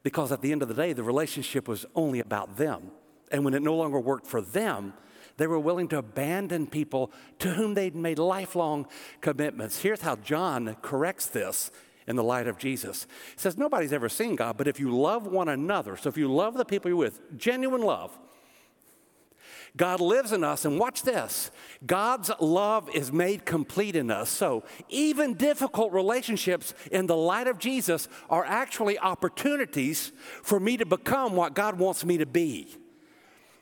because 0.02 0.30
at 0.30 0.42
the 0.42 0.52
end 0.52 0.61
of 0.61 0.68
the 0.68 0.74
day, 0.74 0.92
the 0.92 1.02
relationship 1.02 1.66
was 1.66 1.87
only 1.94 2.20
about 2.20 2.59
them. 2.59 2.90
And 3.32 3.46
when 3.46 3.54
it 3.54 3.62
no 3.62 3.74
longer 3.74 3.98
worked 3.98 4.26
for 4.26 4.42
them, 4.42 4.92
they 5.38 5.46
were 5.46 5.59
willing 5.59 5.88
to 5.88 5.96
abandon 5.96 6.66
people 6.66 7.11
to 7.38 7.54
whom 7.54 7.72
they'd 7.72 7.96
made 7.96 8.18
lifelong 8.18 8.87
commitments. 9.22 9.80
Here's 9.80 10.02
how 10.02 10.16
John 10.16 10.76
corrects 10.82 11.28
this 11.28 11.70
in 12.07 12.16
the 12.16 12.25
light 12.25 12.47
of 12.47 12.59
Jesus. 12.59 13.07
He 13.35 13.40
says, 13.40 13.57
Nobody's 13.57 13.92
ever 13.92 14.09
seen 14.09 14.37
God, 14.37 14.57
but 14.57 14.69
if 14.69 14.79
you 14.79 14.97
love 14.97 15.27
one 15.27 15.49
another, 15.49 15.97
so 15.97 16.09
if 16.09 16.16
you 16.16 16.33
love 16.33 16.55
the 16.55 16.64
people 16.64 16.88
you're 16.88 16.99
with, 16.99 17.37
genuine 17.37 17.83
love, 17.83 18.16
God 19.77 20.01
lives 20.01 20.33
in 20.33 20.42
us, 20.42 20.64
and 20.64 20.79
watch 20.79 21.03
this 21.03 21.51
God's 21.85 22.31
love 22.40 22.88
is 22.95 23.12
made 23.12 23.45
complete 23.45 23.95
in 23.95 24.11
us. 24.11 24.31
So, 24.31 24.64
even 24.88 25.35
difficult 25.35 25.92
relationships 25.92 26.73
in 26.90 27.07
the 27.07 27.16
light 27.16 27.47
of 27.47 27.59
Jesus 27.59 28.09
are 28.31 28.45
actually 28.45 28.99
opportunities 28.99 30.12
for 30.42 30.59
me 30.59 30.77
to 30.79 30.87
become 30.87 31.35
what 31.35 31.55
God 31.55 31.79
wants 31.79 32.05
me 32.05 32.19
to 32.19 32.27
be. 32.27 32.69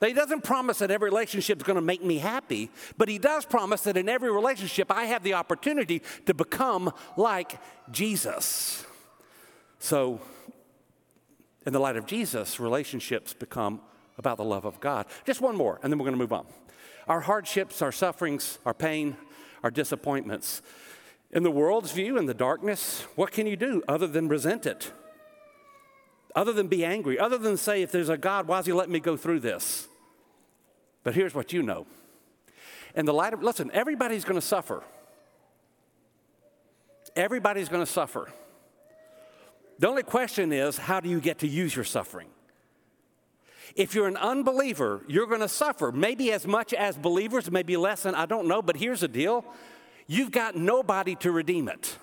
He 0.08 0.14
doesn't 0.14 0.44
promise 0.44 0.78
that 0.78 0.90
every 0.90 1.08
relationship 1.08 1.58
is 1.58 1.62
going 1.62 1.76
to 1.76 1.82
make 1.82 2.02
me 2.02 2.18
happy, 2.18 2.70
but 2.96 3.08
he 3.08 3.18
does 3.18 3.44
promise 3.44 3.82
that 3.82 3.96
in 3.96 4.08
every 4.08 4.30
relationship 4.30 4.90
I 4.90 5.04
have 5.04 5.22
the 5.22 5.34
opportunity 5.34 6.02
to 6.26 6.34
become 6.34 6.92
like 7.16 7.58
Jesus. 7.90 8.84
So, 9.78 10.20
in 11.66 11.72
the 11.72 11.78
light 11.78 11.96
of 11.96 12.06
Jesus, 12.06 12.60
relationships 12.60 13.32
become 13.32 13.80
about 14.18 14.36
the 14.36 14.44
love 14.44 14.64
of 14.64 14.80
God. 14.80 15.06
Just 15.24 15.40
one 15.40 15.56
more, 15.56 15.80
and 15.82 15.92
then 15.92 15.98
we're 15.98 16.04
going 16.04 16.16
to 16.16 16.18
move 16.18 16.32
on. 16.32 16.46
Our 17.08 17.20
hardships, 17.20 17.82
our 17.82 17.92
sufferings, 17.92 18.58
our 18.66 18.74
pain, 18.74 19.16
our 19.62 19.70
disappointments. 19.70 20.62
In 21.30 21.42
the 21.42 21.50
world's 21.50 21.92
view, 21.92 22.16
in 22.18 22.26
the 22.26 22.34
darkness, 22.34 23.02
what 23.14 23.32
can 23.32 23.46
you 23.46 23.56
do 23.56 23.82
other 23.88 24.06
than 24.06 24.28
resent 24.28 24.66
it? 24.66 24.92
Other 26.34 26.52
than 26.52 26.68
be 26.68 26.84
angry, 26.84 27.18
other 27.18 27.38
than 27.38 27.56
say, 27.56 27.82
if 27.82 27.92
there's 27.92 28.08
a 28.08 28.18
God, 28.18 28.46
why 28.46 28.58
is 28.58 28.66
He 28.66 28.72
letting 28.72 28.92
me 28.92 29.00
go 29.00 29.16
through 29.16 29.40
this? 29.40 29.88
But 31.04 31.14
here's 31.14 31.34
what 31.34 31.52
you 31.52 31.62
know. 31.62 31.86
In 32.96 33.06
the 33.06 33.14
light 33.14 33.32
of, 33.32 33.42
listen, 33.42 33.70
everybody's 33.72 34.24
going 34.24 34.40
to 34.40 34.46
suffer. 34.46 34.82
Everybody's 37.14 37.68
going 37.68 37.84
to 37.84 37.90
suffer. 37.90 38.32
The 39.78 39.88
only 39.88 40.02
question 40.02 40.52
is, 40.52 40.78
how 40.78 41.00
do 41.00 41.08
you 41.08 41.20
get 41.20 41.38
to 41.40 41.46
use 41.46 41.74
your 41.76 41.84
suffering? 41.84 42.28
If 43.76 43.94
you're 43.94 44.06
an 44.06 44.16
unbeliever, 44.16 45.02
you're 45.08 45.26
going 45.26 45.40
to 45.40 45.48
suffer, 45.48 45.90
maybe 45.90 46.32
as 46.32 46.46
much 46.46 46.72
as 46.72 46.96
believers, 46.96 47.50
maybe 47.50 47.76
less 47.76 48.04
than, 48.04 48.14
I 48.14 48.26
don't 48.26 48.46
know, 48.46 48.62
but 48.62 48.76
here's 48.76 49.00
the 49.00 49.08
deal 49.08 49.44
you've 50.06 50.30
got 50.30 50.54
nobody 50.54 51.14
to 51.16 51.30
redeem 51.32 51.68
it. 51.68 51.98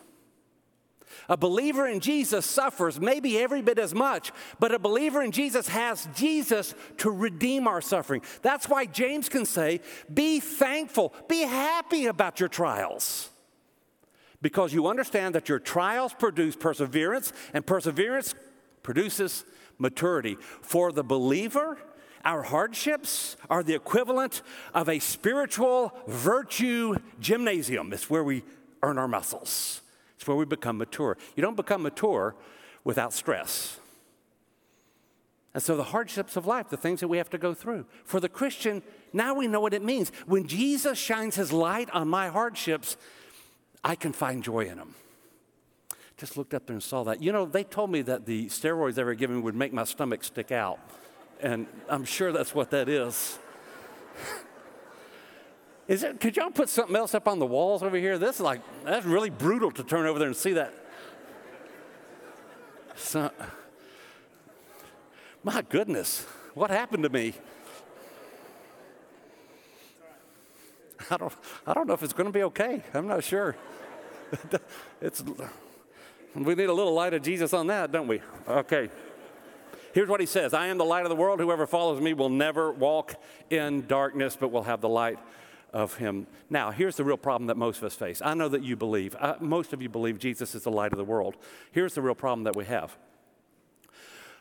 A 1.30 1.38
believer 1.38 1.88
in 1.88 2.00
Jesus 2.00 2.46
suffers 2.46 3.00
maybe 3.00 3.38
every 3.38 3.62
bit 3.62 3.80
as 3.80 3.94
much, 3.94 4.32
but 4.60 4.74
a 4.74 4.80
believer 4.80 5.22
in 5.22 5.32
Jesus 5.32 5.68
has 5.68 6.08
Jesus 6.16 6.74
to 6.98 7.10
redeem 7.10 7.68
our 7.68 7.82
suffering. 7.82 8.22
That's 8.42 8.68
why 8.68 8.86
James 8.86 9.30
can 9.30 9.46
say, 9.46 9.82
Be 10.14 10.40
thankful, 10.40 11.14
be 11.28 11.42
happy 11.42 12.06
about 12.08 12.40
your 12.40 12.50
trials. 12.50 13.30
Because 14.42 14.74
you 14.74 14.88
understand 14.88 15.36
that 15.36 15.50
your 15.50 15.60
trials 15.60 16.14
produce 16.14 16.56
perseverance, 16.56 17.32
and 17.54 17.66
perseverance 17.66 18.34
produces 18.82 19.46
maturity. 19.78 20.38
For 20.62 20.92
the 20.92 21.04
believer, 21.04 21.78
our 22.24 22.44
hardships 22.44 23.36
are 23.50 23.64
the 23.64 23.76
equivalent 23.76 24.42
of 24.74 24.90
a 24.90 25.00
spiritual 25.00 25.94
virtue 26.08 26.96
gymnasium. 27.20 27.92
It's 27.94 28.10
where 28.10 28.24
we 28.24 28.44
earn 28.84 28.98
our 28.98 29.08
muscles, 29.08 29.81
it's 30.22 30.28
where 30.28 30.38
we 30.38 30.46
become 30.46 30.78
mature. 30.78 31.18
You 31.36 31.42
don't 31.42 31.56
become 31.56 31.82
mature 31.82 32.36
without 32.84 33.12
stress. 33.12 33.80
And 35.56 35.64
so, 35.64 35.76
the 35.76 35.86
hardships 35.86 36.36
of 36.36 36.46
life, 36.46 36.70
the 36.70 36.78
things 36.78 37.00
that 37.00 37.08
we 37.08 37.18
have 37.18 37.32
to 37.32 37.40
go 37.40 37.56
through. 37.56 37.88
For 38.06 38.20
the 38.20 38.30
Christian, 38.30 38.84
now 39.14 39.34
we 39.34 39.48
know 39.48 39.60
what 39.60 39.74
it 39.74 39.84
means. 39.84 40.12
When 40.28 40.46
Jesus 40.46 41.00
shines 41.00 41.38
his 41.38 41.52
light 41.52 41.90
on 41.90 42.08
my 42.08 42.28
hardships, 42.28 42.98
I 43.84 43.96
can 43.96 44.14
find 44.14 44.44
joy 44.44 44.66
in 44.66 44.78
them. 44.78 44.94
Just 46.18 46.38
looked 46.38 46.54
up 46.54 46.68
there 46.68 46.76
and 46.76 46.84
saw 46.84 47.04
that. 47.06 47.24
You 47.24 47.32
know, 47.32 47.46
they 47.46 47.64
told 47.64 47.90
me 47.90 48.04
that 48.04 48.28
the 48.28 48.46
steroids 48.46 48.94
they 48.94 49.04
were 49.04 49.16
giving 49.16 49.42
would 49.42 49.56
make 49.56 49.74
my 49.74 49.86
stomach 49.86 50.24
stick 50.24 50.52
out. 50.52 50.80
And 51.40 51.66
I'm 51.90 52.06
sure 52.06 52.32
that's 52.32 52.54
what 52.54 52.70
that 52.70 52.88
is. 52.88 53.40
Is 55.92 56.04
it, 56.04 56.22
could 56.22 56.38
y'all 56.38 56.52
put 56.52 56.70
something 56.70 56.96
else 56.96 57.14
up 57.14 57.28
on 57.28 57.38
the 57.38 57.46
walls 57.46 57.84
over 57.84 57.98
here? 57.98 58.18
This 58.18 58.36
is 58.36 58.42
like, 58.42 58.62
that's 58.86 59.06
really 59.06 59.30
brutal 59.30 59.72
to 59.72 59.84
turn 59.84 60.06
over 60.06 60.20
there 60.20 60.30
and 60.30 60.38
see 60.38 60.54
that. 60.54 60.74
So, 62.96 63.30
my 65.44 65.62
goodness, 65.64 66.26
what 66.54 66.70
happened 66.70 67.04
to 67.04 67.10
me? 67.10 67.34
I 71.10 71.18
don't, 71.18 71.34
I 71.68 71.74
don't 71.74 71.88
know 71.88 71.94
if 71.94 72.04
it's 72.04 72.14
going 72.14 72.28
to 72.28 72.32
be 72.32 72.44
okay. 72.44 72.82
I'm 72.94 73.10
not 73.10 73.26
sure. 73.26 73.58
it's, 75.02 75.22
we 76.34 76.56
need 76.56 76.70
a 76.70 76.74
little 76.74 76.94
light 76.94 77.14
of 77.14 77.22
Jesus 77.22 77.54
on 77.54 77.68
that, 77.68 77.92
don't 77.92 78.08
we? 78.08 78.22
Okay. 78.48 78.90
Here's 79.94 80.08
what 80.08 80.22
he 80.22 80.26
says 80.26 80.54
I 80.54 80.68
am 80.68 80.78
the 80.78 80.86
light 80.86 81.04
of 81.04 81.10
the 81.10 81.18
world. 81.18 81.42
Whoever 81.42 81.68
follows 81.68 82.00
me 82.00 82.14
will 82.14 82.30
never 82.30 82.72
walk 82.72 83.16
in 83.50 83.88
darkness, 83.88 84.38
but 84.40 84.54
will 84.54 84.64
have 84.64 84.80
the 84.80 84.88
light 84.88 85.20
of 85.74 85.96
him. 85.96 86.28
Now, 86.50 86.72
here's 86.72 86.96
the 86.96 87.04
real 87.04 87.18
problem 87.18 87.48
that 87.48 87.58
most 87.58 87.78
of 87.78 87.84
us 87.84 87.96
face. 87.96 88.22
I 88.24 88.34
know 88.34 88.50
that 88.50 88.64
you 88.64 88.76
believe, 88.76 89.16
uh, 89.20 89.36
most 89.40 89.74
of 89.74 89.82
you 89.82 89.90
believe 89.90 90.20
Jesus 90.20 90.56
is 90.56 90.64
the 90.64 90.72
light 90.72 90.92
of 90.92 90.98
the 90.98 91.06
world. 91.06 91.36
Here's 91.72 91.94
the 91.94 92.02
real 92.02 92.16
problem 92.16 92.44
that 92.44 92.56
we 92.56 92.66
have. 92.66 92.98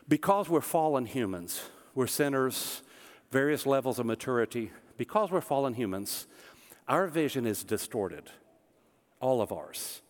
Because 0.07 0.49
we're 0.49 0.61
fallen 0.61 1.05
humans, 1.05 1.63
we're 1.95 2.07
sinners, 2.07 2.81
various 3.31 3.65
levels 3.65 3.99
of 3.99 4.05
maturity, 4.05 4.71
because 4.97 5.31
we're 5.31 5.41
fallen 5.41 5.73
humans, 5.73 6.27
our 6.87 7.07
vision 7.07 7.45
is 7.45 7.63
distorted, 7.63 8.29
all 9.21 9.41
of 9.41 9.51
ours. 9.51 10.01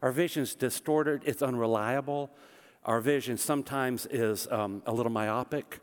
Our 0.00 0.12
vision 0.12 0.42
is 0.42 0.54
distorted, 0.54 1.22
it's 1.24 1.42
unreliable. 1.42 2.30
Our 2.84 3.00
vision 3.00 3.36
sometimes 3.36 4.06
is 4.06 4.46
um, 4.50 4.82
a 4.86 4.92
little 4.92 5.12
myopic, 5.12 5.80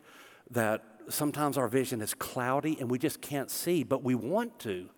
that 0.51 0.83
sometimes 1.09 1.57
our 1.57 1.67
vision 1.67 2.01
is 2.01 2.13
cloudy 2.13 2.77
and 2.79 2.89
we 2.89 2.99
just 2.99 3.21
can't 3.21 3.49
see, 3.49 3.83
but 3.83 4.03
we 4.03 4.15
want 4.15 4.59
to. 4.59 4.89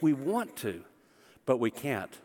We 0.00 0.12
want 0.12 0.56
to, 0.56 0.84
but 1.46 1.58
we 1.58 1.70
can't. 1.70 2.18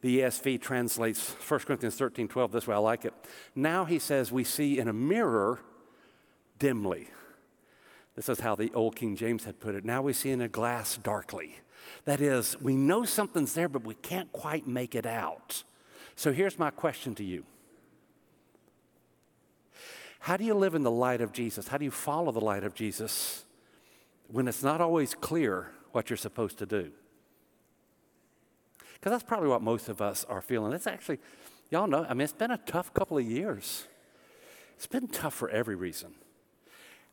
The 0.00 0.20
ESV 0.20 0.60
translates 0.60 1.30
1 1.30 1.60
Corinthians 1.60 1.96
13 1.96 2.28
12 2.28 2.52
this 2.52 2.66
way. 2.66 2.74
I 2.74 2.78
like 2.78 3.04
it. 3.04 3.14
Now 3.54 3.84
he 3.84 3.98
says, 3.98 4.32
we 4.32 4.44
see 4.44 4.78
in 4.78 4.88
a 4.88 4.92
mirror 4.92 5.60
dimly. 6.58 7.08
This 8.16 8.28
is 8.28 8.40
how 8.40 8.54
the 8.54 8.72
old 8.74 8.96
King 8.96 9.16
James 9.16 9.44
had 9.44 9.60
put 9.60 9.74
it. 9.74 9.84
Now 9.84 10.02
we 10.02 10.12
see 10.12 10.30
in 10.30 10.40
a 10.40 10.48
glass 10.48 10.96
darkly. 10.96 11.60
That 12.04 12.20
is, 12.20 12.60
we 12.60 12.76
know 12.76 13.04
something's 13.04 13.54
there, 13.54 13.68
but 13.68 13.84
we 13.84 13.94
can't 13.94 14.30
quite 14.32 14.66
make 14.66 14.94
it 14.94 15.06
out. 15.06 15.62
So 16.16 16.32
here's 16.32 16.58
my 16.58 16.70
question 16.70 17.14
to 17.16 17.24
you 17.24 17.44
How 20.22 20.36
do 20.36 20.44
you 20.44 20.54
live 20.54 20.76
in 20.76 20.84
the 20.84 20.90
light 20.90 21.20
of 21.20 21.32
Jesus? 21.32 21.66
How 21.66 21.78
do 21.78 21.84
you 21.84 21.90
follow 21.90 22.30
the 22.30 22.40
light 22.40 22.62
of 22.62 22.74
Jesus 22.74 23.44
when 24.28 24.46
it's 24.46 24.62
not 24.62 24.80
always 24.80 25.16
clear 25.16 25.72
what 25.90 26.10
you're 26.10 26.16
supposed 26.16 26.58
to 26.58 26.66
do? 26.66 26.92
Because 28.94 29.10
that's 29.10 29.24
probably 29.24 29.48
what 29.48 29.62
most 29.62 29.88
of 29.88 30.00
us 30.00 30.24
are 30.28 30.40
feeling. 30.40 30.72
It's 30.74 30.86
actually, 30.86 31.18
y'all 31.70 31.88
know, 31.88 32.06
I 32.08 32.14
mean, 32.14 32.20
it's 32.20 32.32
been 32.32 32.52
a 32.52 32.56
tough 32.56 32.94
couple 32.94 33.18
of 33.18 33.24
years. 33.24 33.88
It's 34.76 34.86
been 34.86 35.08
tough 35.08 35.34
for 35.34 35.50
every 35.50 35.74
reason. 35.74 36.14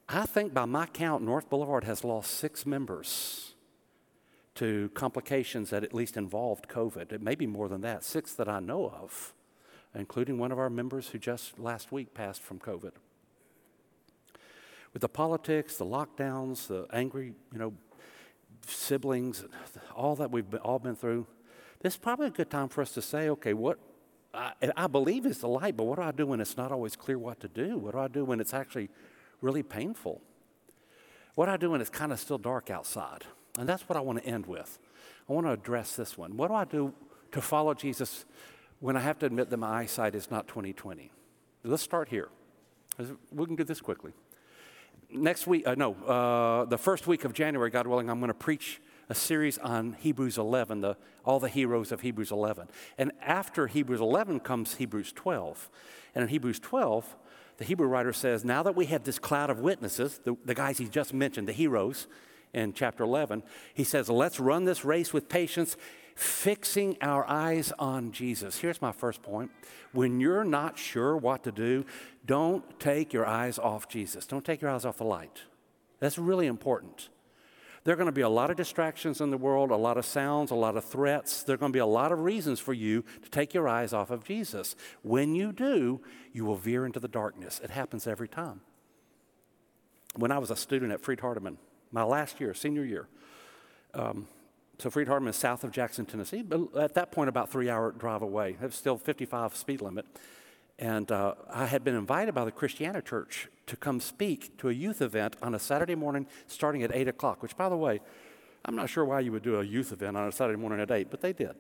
I 0.08 0.28
think 0.28 0.54
by 0.54 0.66
my 0.66 0.86
count, 0.86 1.24
North 1.24 1.50
Boulevard 1.50 1.86
has 1.86 2.04
lost 2.04 2.30
six 2.30 2.64
members 2.64 3.56
to 4.54 4.90
complications 4.94 5.72
that 5.72 5.84
at 5.84 5.96
least 5.96 6.16
involved 6.16 6.68
COVID. 6.68 7.12
It 7.12 7.24
may 7.24 7.34
be 7.34 7.48
more 7.48 7.68
than 7.68 7.82
that, 7.82 8.04
six 8.04 8.34
that 8.34 8.48
I 8.48 8.60
know 8.60 8.88
of, 8.88 9.34
including 9.96 10.38
one 10.38 10.52
of 10.52 10.60
our 10.60 10.70
members 10.70 11.10
who 11.10 11.18
just 11.18 11.60
last 11.60 11.92
week 11.92 12.14
passed 12.14 12.42
from 12.42 12.60
COVID. 12.60 12.92
With 14.94 15.02
the 15.02 15.10
politics, 15.10 15.78
the 15.78 15.86
lockdowns, 15.86 16.68
the 16.68 16.88
angry, 16.92 17.34
you 17.52 17.60
know, 17.60 17.74
siblings, 18.68 19.46
all 19.96 20.16
that 20.16 20.32
we've 20.32 20.50
been, 20.50 20.60
all 20.62 20.80
been 20.80 20.96
through, 20.96 21.28
this 21.82 21.94
is 21.94 21.98
probably 21.98 22.28
a 22.28 22.32
good 22.32 22.50
time 22.50 22.70
for 22.70 22.82
us 22.82 22.92
to 22.94 23.02
say, 23.02 23.30
okay, 23.30 23.54
what 23.54 23.80
I, 24.34 24.54
I 24.76 24.88
believe 24.88 25.26
is 25.26 25.40
the 25.40 25.48
light, 25.48 25.78
but 25.78 25.86
what 25.86 25.98
do 25.98 26.02
I 26.04 26.12
do 26.12 26.28
when 26.28 26.40
it's 26.40 26.58
not 26.58 26.72
always 26.72 26.96
clear 26.96 27.18
what 27.18 27.40
to 27.42 27.48
do? 27.48 27.78
What 27.78 27.94
do 27.94 28.00
I 28.00 28.08
do 28.08 28.26
when 28.26 28.40
it's 28.40 28.54
actually 28.54 28.90
really 29.42 29.64
painful? 29.64 30.22
What 31.36 31.46
do 31.46 31.52
I 31.52 31.58
do 31.58 31.72
when 31.72 31.82
it's 31.82 31.90
kind 31.90 32.12
of 32.12 32.20
still 32.20 32.38
dark 32.38 32.70
outside? 32.70 33.26
And 33.58 33.68
that's 33.68 33.88
what 33.88 33.98
I 33.98 34.02
want 34.02 34.22
to 34.22 34.26
end 34.26 34.46
with. 34.46 34.78
I 35.30 35.34
want 35.34 35.48
to 35.48 35.52
address 35.52 35.96
this 35.96 36.18
one. 36.18 36.38
What 36.38 36.50
do 36.50 36.54
I 36.56 36.66
do 36.66 36.94
to 37.32 37.42
follow 37.42 37.74
Jesus 37.74 38.26
when 38.80 38.96
I 38.96 39.02
have 39.02 39.20
to 39.20 39.26
admit 39.26 39.50
that 39.50 39.58
my 39.58 39.82
eyesight 39.82 40.16
is 40.16 40.32
not 40.32 40.48
2020? 40.48 41.12
Let's 41.64 41.84
start 41.84 42.10
here. 42.10 42.30
We 43.32 43.46
can 43.46 43.56
do 43.56 43.64
this 43.64 43.82
quickly. 43.82 44.14
Next 45.12 45.48
week, 45.48 45.68
uh, 45.68 45.76
no, 45.76 45.94
uh, 46.06 46.66
the 46.66 46.78
first 46.78 47.08
week 47.08 47.26
of 47.26 47.34
January, 47.34 47.70
God 47.70 47.88
willing, 47.88 48.10
I'm 48.10 48.20
going 48.20 48.30
to 48.30 48.34
preach 48.34 48.80
a 49.10 49.16
series 49.16 49.58
on 49.58 49.94
Hebrews 50.00 50.38
11, 50.38 50.82
the, 50.82 50.98
all 51.26 51.40
the 51.40 51.50
heroes 51.50 51.92
of 51.92 52.02
Hebrews 52.02 52.32
11. 52.32 52.68
And 52.98 53.12
after 53.22 53.68
Hebrews 53.68 54.02
11 54.02 54.42
comes 54.42 54.76
Hebrews 54.76 55.12
12. 55.14 55.70
And 56.14 56.24
in 56.24 56.30
Hebrews 56.30 56.60
12, 56.60 57.16
the 57.58 57.66
Hebrew 57.66 57.88
writer 57.88 58.14
says, 58.14 58.46
Now 58.46 58.62
that 58.64 58.76
we 58.76 58.86
have 58.86 59.04
this 59.04 59.18
cloud 59.18 59.50
of 59.50 59.60
witnesses, 59.60 60.20
the, 60.24 60.38
the 60.46 60.54
guys 60.54 60.78
he 60.78 60.86
just 60.86 61.14
mentioned, 61.14 61.48
the 61.48 61.54
heroes, 61.54 62.08
in 62.54 62.74
chapter 62.74 63.04
11, 63.04 63.44
he 63.74 63.84
says, 63.84 64.10
Let's 64.10 64.40
run 64.40 64.66
this 64.66 64.84
race 64.84 65.14
with 65.14 65.30
patience, 65.30 65.78
fixing 66.20 66.98
our 67.02 67.26
eyes 67.30 67.72
on 67.80 68.12
Jesus. 68.12 68.60
Here's 68.60 68.82
my 68.82 68.92
first 68.92 69.24
point. 69.24 69.52
When 69.94 70.20
you're 70.20 70.44
not 70.44 70.78
sure 70.78 71.16
what 71.16 71.44
to 71.46 71.52
do, 71.52 71.86
don't 72.26 72.78
take 72.78 73.14
your 73.14 73.26
eyes 73.26 73.58
off 73.58 73.88
Jesus. 73.88 74.26
Don't 74.26 74.44
take 74.44 74.62
your 74.62 74.70
eyes 74.70 74.84
off 74.84 74.98
the 74.98 75.06
light. 75.06 75.44
That's 76.00 76.18
really 76.18 76.48
important. 76.48 77.08
There 77.86 77.94
are 77.94 77.98
going 77.98 78.08
to 78.08 78.12
be 78.12 78.22
a 78.22 78.30
lot 78.30 78.52
of 78.52 78.58
distractions 78.58 79.22
in 79.22 79.32
the 79.32 79.38
world, 79.38 79.72
a 79.72 79.78
lot 79.78 79.98
of 79.98 80.06
sounds, 80.06 80.52
a 80.52 80.56
lot 80.56 80.76
of 80.76 80.84
threats. 80.84 81.44
There 81.44 81.54
are 81.54 81.58
going 81.58 81.72
to 81.72 81.78
be 81.78 81.80
a 81.80 81.86
lot 81.86 82.12
of 82.12 82.20
reasons 82.20 82.60
for 82.60 82.74
you 82.74 83.06
to 83.24 83.30
take 83.30 83.54
your 83.54 83.70
eyes 83.70 83.94
off 83.94 84.12
of 84.12 84.26
Jesus. 84.26 84.76
When 85.02 85.36
you 85.36 85.54
do, 85.54 86.02
you 86.34 86.44
will 86.44 86.58
veer 86.58 86.86
into 86.86 87.00
the 87.00 87.08
darkness. 87.08 87.62
It 87.64 87.70
happens 87.70 88.08
every 88.08 88.28
time. 88.28 88.60
When 90.16 90.34
I 90.34 90.38
was 90.38 90.52
a 90.52 90.58
student 90.58 90.92
at 90.92 91.00
Freed 91.00 91.20
Hardeman, 91.20 91.56
my 91.92 92.04
last 92.04 92.42
year, 92.42 92.54
senior 92.54 92.84
year, 92.84 93.08
um, 93.94 94.28
so 94.80 94.90
Freed 94.90 95.10
Hardeman 95.10 95.30
is 95.30 95.36
south 95.36 95.66
of 95.66 95.72
Jackson, 95.72 96.06
Tennessee, 96.06 96.42
but 96.42 96.76
at 96.78 96.94
that 96.94 97.12
point, 97.12 97.28
about 97.28 97.52
three 97.52 97.70
hour 97.70 97.92
drive 97.92 98.22
away. 98.22 98.52
It 98.52 98.62
was 98.62 98.76
still 98.76 98.98
55 98.98 99.56
speed 99.56 99.82
limit. 99.82 100.06
And 100.80 101.12
uh, 101.12 101.36
I 101.50 101.66
had 101.66 101.84
been 101.84 101.96
invited 101.96 102.34
by 102.34 102.46
the 102.46 102.52
Christiana 102.52 103.02
Church 103.02 103.50
to 103.68 103.76
come 103.76 104.00
speak 104.00 104.58
to 104.60 104.70
a 104.70 104.72
youth 104.72 105.02
event 105.02 105.36
on 105.42 105.54
a 105.54 105.60
Saturday 105.60 105.96
morning 105.96 106.26
starting 106.48 106.84
at 106.84 106.96
8 106.96 107.10
o'clock, 107.10 107.44
which, 107.44 107.58
by 107.58 107.68
the 107.68 107.76
way, 107.76 108.00
I'm 108.64 108.78
not 108.78 108.90
sure 108.90 109.04
why 109.04 109.20
you 109.20 109.34
would 109.34 109.44
do 109.44 109.60
a 109.60 109.64
youth 109.64 109.92
event 109.92 110.16
on 110.16 110.30
a 110.30 110.32
Saturday 110.32 110.58
morning 110.58 110.80
at 110.80 110.90
8, 110.90 111.12
but 111.12 111.20
they 111.20 111.34
did. 111.34 111.56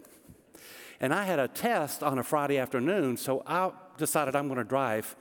And 1.01 1.13
I 1.13 1.25
had 1.25 1.39
a 1.39 1.49
test 1.49 2.01
on 2.01 2.17
a 2.17 2.23
Friday 2.23 2.57
afternoon, 2.57 3.17
so 3.17 3.43
I 3.45 3.71
decided 3.97 4.37
I'm 4.37 4.47
going 4.47 4.57
to 4.57 4.63
drive 4.63 5.17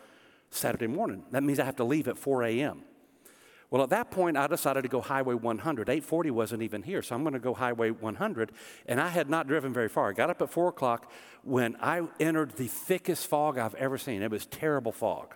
Saturday 0.50 0.86
morning. 0.86 1.24
That 1.32 1.42
means 1.42 1.58
I 1.58 1.64
have 1.64 1.76
to 1.76 1.84
leave 1.84 2.06
at 2.06 2.16
4 2.16 2.44
a.m. 2.44 2.82
Well, 3.70 3.82
at 3.82 3.90
that 3.90 4.10
point, 4.10 4.38
I 4.38 4.46
decided 4.46 4.82
to 4.82 4.88
go 4.88 5.02
Highway 5.02 5.34
100. 5.34 5.88
840 5.88 6.30
wasn't 6.30 6.62
even 6.62 6.82
here, 6.82 7.02
so 7.02 7.14
I'm 7.14 7.22
going 7.22 7.34
to 7.34 7.38
go 7.38 7.52
Highway 7.52 7.90
100. 7.90 8.52
And 8.86 9.00
I 9.00 9.08
had 9.08 9.28
not 9.28 9.46
driven 9.46 9.74
very 9.74 9.90
far. 9.90 10.08
I 10.08 10.12
got 10.12 10.30
up 10.30 10.40
at 10.40 10.50
4 10.50 10.68
o'clock 10.68 11.10
when 11.44 11.76
I 11.80 12.02
entered 12.18 12.56
the 12.56 12.66
thickest 12.66 13.26
fog 13.26 13.58
I've 13.58 13.74
ever 13.74 13.98
seen. 13.98 14.22
It 14.22 14.30
was 14.30 14.46
terrible 14.46 14.92
fog. 14.92 15.34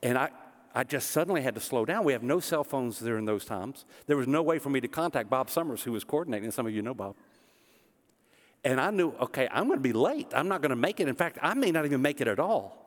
And 0.00 0.16
I, 0.16 0.30
I 0.76 0.84
just 0.84 1.10
suddenly 1.10 1.42
had 1.42 1.56
to 1.56 1.60
slow 1.60 1.84
down. 1.84 2.04
We 2.04 2.12
have 2.12 2.22
no 2.22 2.38
cell 2.38 2.62
phones 2.62 3.00
during 3.00 3.24
those 3.24 3.44
times. 3.44 3.84
There 4.06 4.16
was 4.16 4.28
no 4.28 4.42
way 4.42 4.60
for 4.60 4.70
me 4.70 4.80
to 4.80 4.88
contact 4.88 5.28
Bob 5.28 5.50
Summers, 5.50 5.82
who 5.82 5.90
was 5.90 6.04
coordinating. 6.04 6.52
Some 6.52 6.66
of 6.66 6.72
you 6.72 6.82
know 6.82 6.94
Bob. 6.94 7.16
And 8.64 8.80
I 8.80 8.90
knew, 8.90 9.12
okay, 9.20 9.48
I'm 9.50 9.66
going 9.66 9.78
to 9.78 9.82
be 9.82 9.92
late. 9.92 10.28
I'm 10.32 10.46
not 10.46 10.62
going 10.62 10.70
to 10.70 10.76
make 10.76 11.00
it. 11.00 11.08
In 11.08 11.16
fact, 11.16 11.36
I 11.42 11.54
may 11.54 11.72
not 11.72 11.84
even 11.84 12.00
make 12.00 12.20
it 12.20 12.28
at 12.28 12.38
all. 12.38 12.82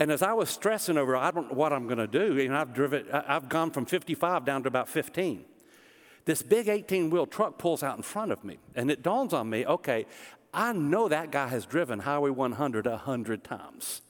And 0.00 0.10
as 0.10 0.22
I 0.22 0.32
was 0.32 0.48
stressing 0.48 0.96
over, 0.96 1.14
I 1.14 1.30
don't 1.30 1.50
know 1.50 1.56
what 1.56 1.74
I'm 1.74 1.86
going 1.86 1.98
to 1.98 2.06
do, 2.06 2.40
and 2.40 2.56
I've 2.56 2.72
driven, 2.72 3.06
I've 3.12 3.50
gone 3.50 3.70
from 3.70 3.84
55 3.84 4.46
down 4.46 4.62
to 4.62 4.68
about 4.68 4.88
15. 4.88 5.44
This 6.24 6.40
big 6.40 6.68
18 6.68 7.10
wheel 7.10 7.26
truck 7.26 7.58
pulls 7.58 7.82
out 7.82 7.98
in 7.98 8.02
front 8.02 8.32
of 8.32 8.42
me, 8.42 8.58
and 8.74 8.90
it 8.90 9.02
dawns 9.02 9.34
on 9.34 9.50
me, 9.50 9.66
okay, 9.66 10.06
I 10.54 10.72
know 10.72 11.06
that 11.08 11.30
guy 11.30 11.48
has 11.48 11.66
driven 11.66 12.00
Highway 12.00 12.30
100 12.30 12.86
a 12.86 12.96
hundred 12.96 13.44
times. 13.44 14.00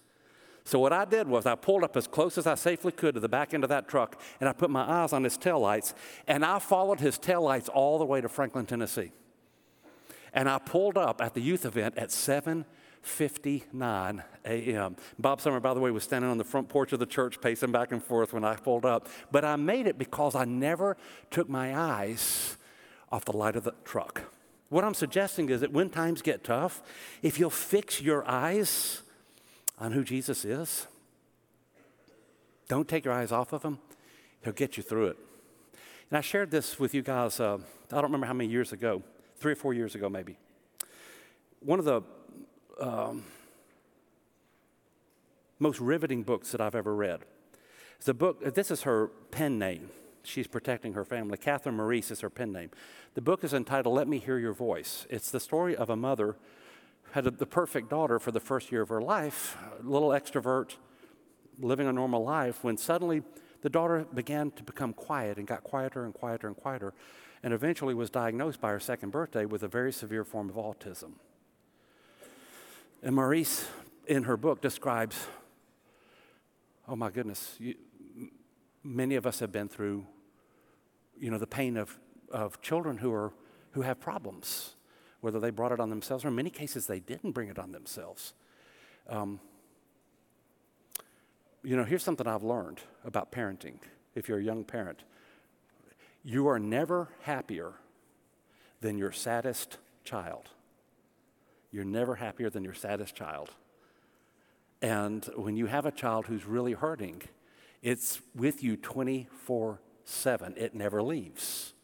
So 0.62 0.78
what 0.78 0.92
I 0.92 1.04
did 1.04 1.26
was 1.26 1.44
I 1.44 1.56
pulled 1.56 1.82
up 1.82 1.96
as 1.96 2.06
close 2.06 2.38
as 2.38 2.46
I 2.46 2.54
safely 2.54 2.92
could 2.92 3.14
to 3.14 3.20
the 3.20 3.28
back 3.28 3.52
end 3.52 3.64
of 3.64 3.70
that 3.70 3.88
truck, 3.88 4.20
and 4.38 4.48
I 4.48 4.52
put 4.52 4.70
my 4.70 4.88
eyes 4.88 5.12
on 5.12 5.24
his 5.24 5.36
taillights, 5.36 5.94
and 6.28 6.44
I 6.44 6.60
followed 6.60 7.00
his 7.00 7.18
taillights 7.18 7.68
all 7.68 7.98
the 7.98 8.06
way 8.06 8.20
to 8.20 8.28
Franklin, 8.28 8.64
Tennessee. 8.64 9.10
And 10.32 10.48
I 10.48 10.58
pulled 10.58 10.96
up 10.96 11.20
at 11.20 11.34
the 11.34 11.40
youth 11.40 11.64
event 11.64 11.98
at 11.98 12.12
7 12.12 12.64
59 13.02 14.22
a.m. 14.44 14.96
Bob 15.18 15.40
Summer, 15.40 15.60
by 15.60 15.74
the 15.74 15.80
way, 15.80 15.90
was 15.90 16.04
standing 16.04 16.30
on 16.30 16.38
the 16.38 16.44
front 16.44 16.68
porch 16.68 16.92
of 16.92 16.98
the 16.98 17.06
church 17.06 17.40
pacing 17.40 17.72
back 17.72 17.92
and 17.92 18.02
forth 18.02 18.32
when 18.32 18.44
I 18.44 18.56
pulled 18.56 18.84
up. 18.84 19.08
But 19.30 19.44
I 19.44 19.56
made 19.56 19.86
it 19.86 19.98
because 19.98 20.34
I 20.34 20.44
never 20.44 20.96
took 21.30 21.48
my 21.48 21.76
eyes 21.76 22.56
off 23.10 23.24
the 23.24 23.36
light 23.36 23.56
of 23.56 23.64
the 23.64 23.74
truck. 23.84 24.22
What 24.68 24.84
I'm 24.84 24.94
suggesting 24.94 25.50
is 25.50 25.62
that 25.62 25.72
when 25.72 25.90
times 25.90 26.22
get 26.22 26.44
tough, 26.44 26.82
if 27.22 27.38
you'll 27.38 27.50
fix 27.50 28.00
your 28.00 28.26
eyes 28.28 29.02
on 29.78 29.92
who 29.92 30.04
Jesus 30.04 30.44
is, 30.44 30.86
don't 32.68 32.86
take 32.86 33.04
your 33.04 33.14
eyes 33.14 33.32
off 33.32 33.52
of 33.52 33.64
him, 33.64 33.78
he'll 34.44 34.52
get 34.52 34.76
you 34.76 34.82
through 34.82 35.08
it. 35.08 35.16
And 36.08 36.18
I 36.18 36.20
shared 36.20 36.52
this 36.52 36.78
with 36.78 36.94
you 36.94 37.02
guys, 37.02 37.40
uh, 37.40 37.58
I 37.90 37.94
don't 37.94 38.04
remember 38.04 38.26
how 38.26 38.32
many 38.32 38.48
years 38.48 38.72
ago, 38.72 39.02
three 39.38 39.52
or 39.52 39.56
four 39.56 39.74
years 39.74 39.96
ago 39.96 40.08
maybe. 40.08 40.36
One 41.60 41.80
of 41.80 41.84
the 41.84 42.02
um, 42.80 43.24
most 45.58 45.80
riveting 45.80 46.22
books 46.22 46.52
that 46.52 46.60
I've 46.60 46.74
ever 46.74 46.94
read. 46.94 47.20
It's 47.98 48.08
a 48.08 48.14
book, 48.14 48.54
this 48.54 48.70
is 48.70 48.82
her 48.82 49.08
pen 49.30 49.58
name. 49.58 49.90
She's 50.22 50.46
protecting 50.46 50.94
her 50.94 51.04
family. 51.04 51.36
Catherine 51.38 51.76
Maurice 51.76 52.10
is 52.10 52.20
her 52.20 52.30
pen 52.30 52.52
name. 52.52 52.70
The 53.14 53.20
book 53.20 53.44
is 53.44 53.52
entitled 53.52 53.94
Let 53.94 54.08
Me 54.08 54.18
Hear 54.18 54.38
Your 54.38 54.52
Voice. 54.52 55.06
It's 55.10 55.30
the 55.30 55.40
story 55.40 55.76
of 55.76 55.90
a 55.90 55.96
mother 55.96 56.36
who 57.02 57.12
had 57.12 57.26
a, 57.26 57.30
the 57.30 57.46
perfect 57.46 57.90
daughter 57.90 58.18
for 58.18 58.30
the 58.30 58.40
first 58.40 58.70
year 58.72 58.82
of 58.82 58.88
her 58.88 59.02
life, 59.02 59.56
a 59.78 59.86
little 59.86 60.10
extrovert, 60.10 60.76
living 61.58 61.86
a 61.86 61.92
normal 61.92 62.22
life, 62.22 62.64
when 62.64 62.76
suddenly 62.76 63.22
the 63.62 63.70
daughter 63.70 64.06
began 64.14 64.50
to 64.52 64.62
become 64.62 64.92
quiet 64.92 65.36
and 65.36 65.46
got 65.46 65.62
quieter 65.62 66.04
and 66.04 66.14
quieter 66.14 66.46
and 66.46 66.56
quieter, 66.56 66.94
and 67.42 67.52
eventually 67.52 67.94
was 67.94 68.10
diagnosed 68.10 68.60
by 68.60 68.70
her 68.70 68.80
second 68.80 69.10
birthday 69.10 69.44
with 69.44 69.62
a 69.62 69.68
very 69.68 69.92
severe 69.92 70.24
form 70.24 70.48
of 70.48 70.56
autism. 70.56 71.12
And 73.02 73.14
Maurice, 73.14 73.66
in 74.06 74.24
her 74.24 74.36
book, 74.36 74.60
describes 74.60 75.16
oh 76.90 76.96
my 76.96 77.08
goodness, 77.08 77.54
you, 77.60 77.76
many 78.82 79.14
of 79.14 79.24
us 79.24 79.38
have 79.38 79.52
been 79.52 79.68
through 79.68 80.04
you 81.18 81.30
know, 81.30 81.38
the 81.38 81.46
pain 81.46 81.76
of, 81.76 81.96
of 82.32 82.60
children 82.60 82.98
who, 82.98 83.12
are, 83.12 83.32
who 83.72 83.82
have 83.82 84.00
problems, 84.00 84.74
whether 85.20 85.38
they 85.38 85.50
brought 85.50 85.70
it 85.70 85.78
on 85.78 85.88
themselves 85.88 86.24
or 86.24 86.28
in 86.28 86.34
many 86.34 86.50
cases 86.50 86.88
they 86.88 86.98
didn't 86.98 87.30
bring 87.30 87.48
it 87.48 87.58
on 87.58 87.70
themselves. 87.70 88.34
Um, 89.08 89.38
you 91.62 91.76
know, 91.76 91.84
here's 91.84 92.02
something 92.02 92.26
I've 92.26 92.42
learned 92.42 92.80
about 93.04 93.30
parenting 93.30 93.78
if 94.14 94.28
you're 94.28 94.38
a 94.38 94.42
young 94.42 94.64
parent. 94.64 95.04
You 96.24 96.48
are 96.48 96.58
never 96.58 97.08
happier 97.22 97.74
than 98.80 98.98
your 98.98 99.12
saddest 99.12 99.78
child. 100.04 100.48
You're 101.70 101.84
never 101.84 102.16
happier 102.16 102.50
than 102.50 102.64
your 102.64 102.74
saddest 102.74 103.14
child. 103.14 103.50
And 104.82 105.28
when 105.36 105.56
you 105.56 105.66
have 105.66 105.86
a 105.86 105.92
child 105.92 106.26
who's 106.26 106.44
really 106.46 106.72
hurting, 106.72 107.22
it's 107.82 108.20
with 108.34 108.62
you 108.62 108.76
24 108.76 109.80
7. 110.04 110.54
It 110.56 110.74
never 110.74 111.02
leaves. 111.02 111.74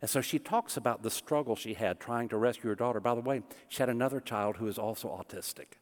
And 0.00 0.10
so 0.10 0.20
she 0.20 0.38
talks 0.38 0.76
about 0.76 1.02
the 1.02 1.10
struggle 1.10 1.56
she 1.56 1.74
had 1.74 1.98
trying 1.98 2.28
to 2.28 2.36
rescue 2.36 2.68
her 2.68 2.76
daughter. 2.76 3.00
By 3.00 3.14
the 3.14 3.22
way, 3.22 3.42
she 3.68 3.78
had 3.78 3.88
another 3.88 4.20
child 4.20 4.58
who 4.58 4.68
is 4.68 4.78
also 4.78 5.08
autistic. 5.08 5.78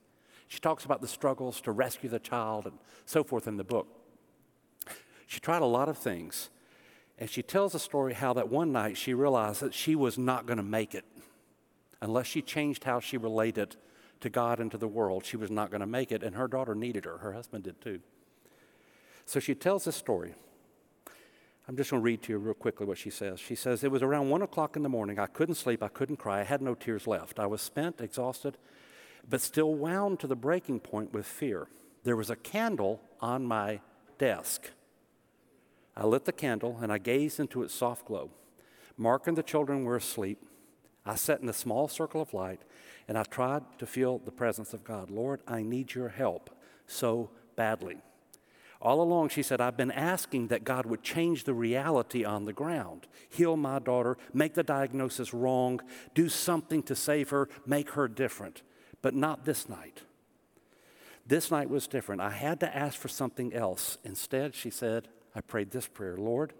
She 0.48 0.60
talks 0.60 0.84
about 0.84 1.00
the 1.00 1.08
struggles 1.08 1.60
to 1.62 1.72
rescue 1.72 2.08
the 2.08 2.20
child 2.20 2.66
and 2.66 2.78
so 3.04 3.24
forth 3.24 3.48
in 3.48 3.56
the 3.56 3.64
book. 3.64 3.88
She 5.26 5.40
tried 5.40 5.62
a 5.62 5.66
lot 5.66 5.88
of 5.88 5.98
things. 5.98 6.50
And 7.18 7.28
she 7.30 7.42
tells 7.42 7.74
a 7.74 7.78
story 7.78 8.14
how 8.14 8.32
that 8.34 8.48
one 8.48 8.72
night 8.72 8.96
she 8.96 9.14
realized 9.14 9.60
that 9.60 9.74
she 9.74 9.94
was 9.94 10.18
not 10.18 10.46
going 10.46 10.56
to 10.56 10.62
make 10.62 10.94
it 10.94 11.04
unless 12.02 12.26
she 12.26 12.42
changed 12.42 12.84
how 12.84 13.00
she 13.00 13.16
related 13.16 13.76
to 14.20 14.28
God 14.28 14.60
and 14.60 14.70
to 14.72 14.76
the 14.76 14.88
world, 14.88 15.24
she 15.24 15.36
was 15.38 15.50
not 15.50 15.70
going 15.70 15.80
to 15.80 15.86
make 15.86 16.12
it, 16.12 16.22
and 16.22 16.36
her 16.36 16.48
daughter 16.48 16.74
needed 16.74 17.06
her. 17.06 17.18
Her 17.18 17.32
husband 17.32 17.64
did 17.64 17.80
too. 17.80 18.00
So 19.24 19.40
she 19.40 19.54
tells 19.54 19.84
this 19.84 19.96
story. 19.96 20.34
I'm 21.68 21.76
just 21.76 21.90
going 21.90 22.00
to 22.00 22.04
read 22.04 22.22
to 22.22 22.32
you 22.32 22.38
real 22.38 22.54
quickly 22.54 22.86
what 22.86 22.98
she 22.98 23.08
says. 23.08 23.38
She 23.38 23.54
says, 23.54 23.84
It 23.84 23.90
was 23.92 24.02
around 24.02 24.30
one 24.30 24.42
o'clock 24.42 24.76
in 24.76 24.82
the 24.82 24.88
morning. 24.88 25.18
I 25.18 25.26
couldn't 25.26 25.54
sleep. 25.54 25.80
I 25.82 25.88
couldn't 25.88 26.16
cry. 26.16 26.40
I 26.40 26.44
had 26.44 26.60
no 26.60 26.74
tears 26.74 27.06
left. 27.06 27.38
I 27.38 27.46
was 27.46 27.62
spent, 27.62 28.00
exhausted, 28.00 28.58
but 29.28 29.40
still 29.40 29.74
wound 29.74 30.18
to 30.20 30.26
the 30.26 30.36
breaking 30.36 30.80
point 30.80 31.12
with 31.12 31.24
fear. 31.24 31.68
There 32.02 32.16
was 32.16 32.30
a 32.30 32.36
candle 32.36 33.00
on 33.20 33.44
my 33.44 33.80
desk. 34.18 34.70
I 35.96 36.04
lit 36.04 36.24
the 36.24 36.32
candle 36.32 36.78
and 36.82 36.92
I 36.92 36.98
gazed 36.98 37.38
into 37.38 37.62
its 37.62 37.72
soft 37.72 38.06
glow. 38.06 38.30
Mark 38.96 39.28
and 39.28 39.36
the 39.36 39.42
children 39.42 39.84
were 39.84 39.96
asleep. 39.96 40.44
I 41.04 41.16
sat 41.16 41.40
in 41.40 41.48
a 41.48 41.54
small 41.54 41.88
circle 41.88 42.20
of 42.20 42.32
light 42.32 42.60
and 43.08 43.18
I 43.18 43.24
tried 43.24 43.62
to 43.78 43.86
feel 43.86 44.18
the 44.18 44.30
presence 44.30 44.72
of 44.72 44.84
God. 44.84 45.10
Lord, 45.10 45.40
I 45.46 45.62
need 45.62 45.94
your 45.94 46.08
help 46.08 46.50
so 46.86 47.30
badly. 47.56 47.98
All 48.80 49.00
along, 49.00 49.28
she 49.28 49.44
said, 49.44 49.60
I've 49.60 49.76
been 49.76 49.92
asking 49.92 50.48
that 50.48 50.64
God 50.64 50.86
would 50.86 51.04
change 51.04 51.44
the 51.44 51.54
reality 51.54 52.24
on 52.24 52.44
the 52.44 52.52
ground, 52.52 53.06
heal 53.28 53.56
my 53.56 53.78
daughter, 53.78 54.18
make 54.32 54.54
the 54.54 54.64
diagnosis 54.64 55.32
wrong, 55.32 55.80
do 56.14 56.28
something 56.28 56.82
to 56.84 56.96
save 56.96 57.30
her, 57.30 57.48
make 57.64 57.90
her 57.90 58.08
different. 58.08 58.62
But 59.00 59.14
not 59.14 59.44
this 59.44 59.68
night. 59.68 60.02
This 61.24 61.50
night 61.50 61.70
was 61.70 61.86
different. 61.86 62.20
I 62.20 62.30
had 62.30 62.58
to 62.60 62.76
ask 62.76 62.98
for 62.98 63.08
something 63.08 63.54
else. 63.54 63.98
Instead, 64.04 64.56
she 64.56 64.70
said, 64.70 65.06
I 65.34 65.40
prayed 65.40 65.70
this 65.70 65.86
prayer 65.86 66.16
Lord, 66.16 66.52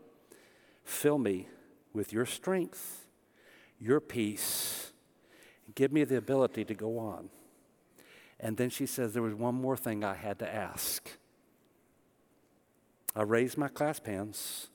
fill 0.85 1.19
me 1.19 1.49
with 1.93 2.13
your 2.13 2.27
strength 2.27 3.02
your 3.83 4.01
peace, 4.01 4.93
give 5.75 5.93
me 5.93 6.05
the 6.05 6.17
ability 6.17 6.65
to 6.65 6.75
go 6.75 6.99
on. 6.99 7.31
And 8.39 8.57
then 8.57 8.71
she 8.71 8.87
says, 8.87 9.13
There 9.13 9.23
was 9.23 9.35
one 9.35 9.57
more 9.57 9.77
thing 9.77 10.05
I 10.05 10.15
had 10.15 10.39
to 10.39 10.55
ask. 10.55 11.11
I 13.15 13.23
raised 13.23 13.59
my 13.59 13.69
clasp 13.69 14.07
hands, 14.07 14.69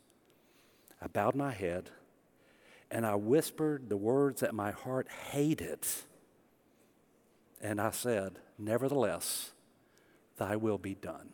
I 1.01 1.07
bowed 1.07 1.35
my 1.35 1.51
head, 1.51 1.89
and 2.91 3.05
I 3.05 3.15
whispered 3.15 3.89
the 3.89 3.97
words 3.97 4.41
that 4.41 4.53
my 4.53 4.71
heart 4.71 5.07
hated. 5.31 5.79
And 7.61 7.79
I 7.79 7.91
said, 7.91 8.39
Nevertheless, 8.59 9.51
thy 10.37 10.57
will 10.57 10.77
be 10.77 10.95
done. 10.95 11.29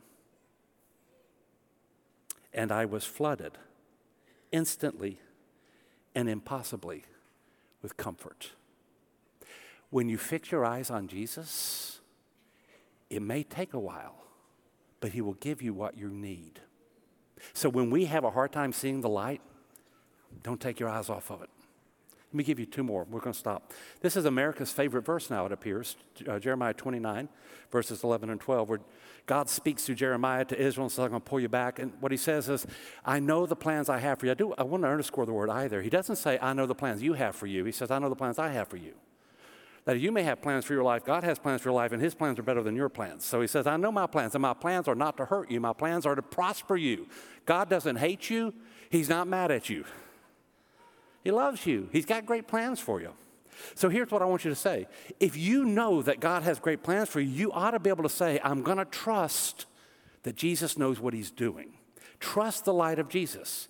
And 2.54 2.72
I 2.72 2.86
was 2.86 3.04
flooded 3.04 3.58
instantly 4.52 5.20
and 6.14 6.30
impossibly 6.30 7.04
with 7.84 7.98
comfort. 7.98 8.54
When 9.92 10.10
you 10.10 10.18
fix 10.18 10.52
your 10.52 10.66
eyes 10.66 10.90
on 10.90 11.08
Jesus, 11.08 12.00
it 13.12 13.22
may 13.22 13.44
take 13.44 13.76
a 13.76 13.80
while, 13.80 14.24
but 15.00 15.12
He 15.12 15.22
will 15.22 15.36
give 15.36 15.62
you 15.62 15.72
what 15.74 15.96
you 15.96 16.10
need. 16.10 16.62
So 17.54 17.70
when 17.70 17.92
we 17.92 18.06
have 18.06 18.24
a 18.24 18.32
hard 18.32 18.52
time 18.52 18.74
seeing 18.74 19.02
the 19.02 19.10
light, 19.10 19.42
don't 20.42 20.60
take 20.60 20.80
your 20.80 20.90
eyes 20.90 21.10
off 21.10 21.30
of 21.30 21.44
it. 21.44 21.50
Let 22.34 22.38
me 22.40 22.44
give 22.46 22.60
you 22.60 22.66
two 22.66 22.82
more. 22.82 23.06
We're 23.12 23.20
going 23.20 23.34
to 23.34 23.40
stop. 23.40 23.74
This 24.02 24.18
is 24.18 24.26
America's 24.26 24.72
favorite 24.72 25.06
verse 25.06 25.30
now, 25.30 25.46
it 25.46 25.52
appears 25.52 25.98
uh, 26.28 26.40
Jeremiah 26.40 26.74
29, 26.74 27.30
verses 27.72 28.04
11 28.04 28.32
and 28.32 28.42
12, 28.42 28.70
where 28.70 28.80
God 29.28 29.52
speaks 29.52 29.86
through 29.86 29.96
Jeremiah 29.96 30.44
to 30.46 30.60
Israel 30.60 30.86
and 30.86 30.92
says, 30.92 31.06
I'm 31.06 31.12
going 31.12 31.22
to 31.22 31.30
pull 31.30 31.40
you 31.40 31.48
back. 31.48 31.78
And 31.78 31.94
what 32.00 32.12
he 32.12 32.18
says 32.18 32.50
is, 32.50 32.66
I 33.06 33.20
know 33.20 33.46
the 33.46 33.56
plans 33.56 33.88
I 33.88 34.00
have 34.00 34.18
for 34.18 34.26
you. 34.26 34.32
I, 34.32 34.36
do, 34.36 34.52
I 34.58 34.64
want 34.64 34.82
to 34.82 34.90
underscore 34.90 35.28
the 35.28 35.32
word 35.32 35.52
either. 35.52 35.84
He 35.84 35.92
doesn't 35.92 36.16
say, 36.16 36.40
I 36.42 36.54
know 36.54 36.66
the 36.66 36.74
plans 36.74 37.04
you 37.04 37.14
have 37.14 37.36
for 37.36 37.46
you. 37.46 37.66
He 37.66 37.72
says, 37.72 37.92
I 37.92 38.00
know 38.00 38.10
the 38.10 38.16
plans 38.16 38.40
I 38.40 38.50
have 38.50 38.68
for 38.68 38.78
you. 38.78 38.94
That 39.86 40.00
you 40.00 40.12
may 40.12 40.24
have 40.24 40.42
plans 40.42 40.66
for 40.66 40.74
your 40.74 40.84
life, 40.84 41.06
God 41.06 41.24
has 41.24 41.38
plans 41.38 41.62
for 41.62 41.70
your 41.70 41.76
life, 41.76 41.92
and 41.92 42.02
His 42.02 42.16
plans 42.16 42.40
are 42.40 42.44
better 42.44 42.64
than 42.64 42.76
your 42.76 42.90
plans. 42.90 43.26
So 43.26 43.42
He 43.42 43.48
says, 43.48 43.68
I 43.68 43.78
know 43.78 43.92
my 43.92 44.08
plans, 44.08 44.34
and 44.34 44.42
my 44.42 44.54
plans 44.56 44.88
are 44.88 44.96
not 44.96 45.18
to 45.18 45.26
hurt 45.26 45.52
you, 45.52 45.60
my 45.60 45.74
plans 45.74 46.08
are 46.08 46.16
to 46.16 46.22
prosper 46.24 46.78
you. 46.78 47.08
God 47.46 47.70
doesn't 47.70 47.98
hate 47.98 48.30
you, 48.32 48.56
He's 48.90 49.10
not 49.10 49.28
mad 49.28 49.52
at 49.52 49.70
you. 49.70 49.86
He 51.24 51.32
loves 51.32 51.66
you. 51.66 51.90
He's 51.92 52.06
got 52.06 52.26
great 52.26 52.48
plans 52.48 52.80
for 52.80 53.02
you. 53.02 53.14
So 53.76 53.90
here's 53.90 54.12
what 54.12 54.22
I 54.22 54.26
want 54.26 54.44
you 54.44 54.50
to 54.50 54.56
say. 54.56 54.88
If 55.20 55.38
you 55.38 55.64
know 55.66 56.02
that 56.02 56.20
God 56.20 56.44
has 56.44 56.60
great 56.60 56.84
plans 56.84 57.10
for 57.10 57.20
you, 57.20 57.30
you 57.30 57.52
ought 57.52 57.72
to 57.72 57.80
be 57.80 57.90
able 57.90 58.04
to 58.04 58.10
say, 58.10 58.40
I'm 58.44 58.62
going 58.62 58.78
to 58.78 58.86
trust 58.86 59.66
that 60.24 60.36
Jesus 60.36 60.78
knows 60.78 61.00
what 61.00 61.14
he's 61.14 61.32
doing. 61.32 61.74
Trust 62.20 62.66
the 62.66 62.74
light 62.74 63.00
of 63.00 63.10
Jesus. 63.10 63.68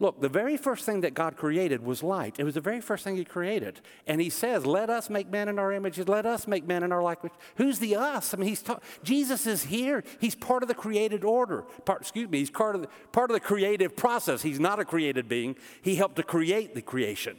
Look, 0.00 0.20
the 0.20 0.28
very 0.28 0.56
first 0.56 0.86
thing 0.86 1.00
that 1.00 1.14
God 1.14 1.36
created 1.36 1.84
was 1.84 2.04
light. 2.04 2.36
It 2.38 2.44
was 2.44 2.54
the 2.54 2.60
very 2.60 2.80
first 2.80 3.02
thing 3.02 3.16
He 3.16 3.24
created. 3.24 3.80
And 4.06 4.20
He 4.20 4.30
says, 4.30 4.64
Let 4.64 4.90
us 4.90 5.10
make 5.10 5.28
man 5.28 5.48
in 5.48 5.58
our 5.58 5.72
images. 5.72 6.06
Let 6.06 6.24
us 6.24 6.46
make 6.46 6.66
man 6.66 6.84
in 6.84 6.92
our 6.92 7.02
likeness. 7.02 7.32
Who's 7.56 7.80
the 7.80 7.96
us? 7.96 8.32
I 8.32 8.36
mean, 8.36 8.48
He's 8.48 8.62
ta- 8.62 8.78
Jesus 9.02 9.46
is 9.46 9.64
here. 9.64 10.04
He's 10.20 10.36
part 10.36 10.62
of 10.62 10.68
the 10.68 10.74
created 10.74 11.24
order. 11.24 11.62
Part, 11.84 12.02
excuse 12.02 12.28
me, 12.28 12.38
He's 12.38 12.50
part 12.50 12.76
of, 12.76 12.82
the, 12.82 12.88
part 13.10 13.30
of 13.30 13.34
the 13.34 13.40
creative 13.40 13.96
process. 13.96 14.42
He's 14.42 14.60
not 14.60 14.78
a 14.78 14.84
created 14.84 15.28
being, 15.28 15.56
He 15.82 15.96
helped 15.96 16.16
to 16.16 16.22
create 16.22 16.76
the 16.76 16.82
creation. 16.82 17.38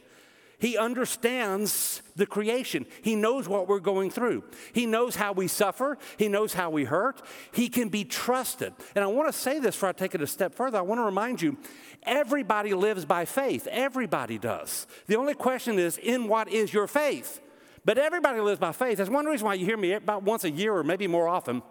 He 0.60 0.76
understands 0.76 2.02
the 2.16 2.26
creation. 2.26 2.86
He 3.02 3.16
knows 3.16 3.48
what 3.48 3.66
we're 3.66 3.80
going 3.80 4.10
through. 4.10 4.44
He 4.72 4.86
knows 4.86 5.16
how 5.16 5.32
we 5.32 5.48
suffer. 5.48 5.96
He 6.18 6.28
knows 6.28 6.52
how 6.52 6.70
we 6.70 6.84
hurt. 6.84 7.22
He 7.52 7.68
can 7.68 7.88
be 7.88 8.04
trusted. 8.04 8.74
And 8.94 9.02
I 9.02 9.06
want 9.06 9.32
to 9.32 9.38
say 9.38 9.58
this 9.58 9.74
before 9.74 9.88
I 9.88 9.92
take 9.92 10.14
it 10.14 10.22
a 10.22 10.26
step 10.26 10.54
further. 10.54 10.78
I 10.78 10.82
want 10.82 11.00
to 11.00 11.04
remind 11.04 11.40
you 11.40 11.56
everybody 12.02 12.74
lives 12.74 13.04
by 13.04 13.24
faith. 13.24 13.66
Everybody 13.68 14.38
does. 14.38 14.86
The 15.06 15.16
only 15.16 15.34
question 15.34 15.78
is, 15.78 15.96
in 15.96 16.28
what 16.28 16.48
is 16.48 16.72
your 16.72 16.86
faith? 16.86 17.40
But 17.84 17.96
everybody 17.96 18.40
lives 18.40 18.60
by 18.60 18.72
faith. 18.72 18.98
That's 18.98 19.08
one 19.08 19.24
reason 19.24 19.46
why 19.46 19.54
you 19.54 19.64
hear 19.64 19.78
me 19.78 19.92
about 19.92 20.22
once 20.22 20.44
a 20.44 20.50
year 20.50 20.74
or 20.74 20.84
maybe 20.84 21.06
more 21.06 21.26
often 21.26 21.62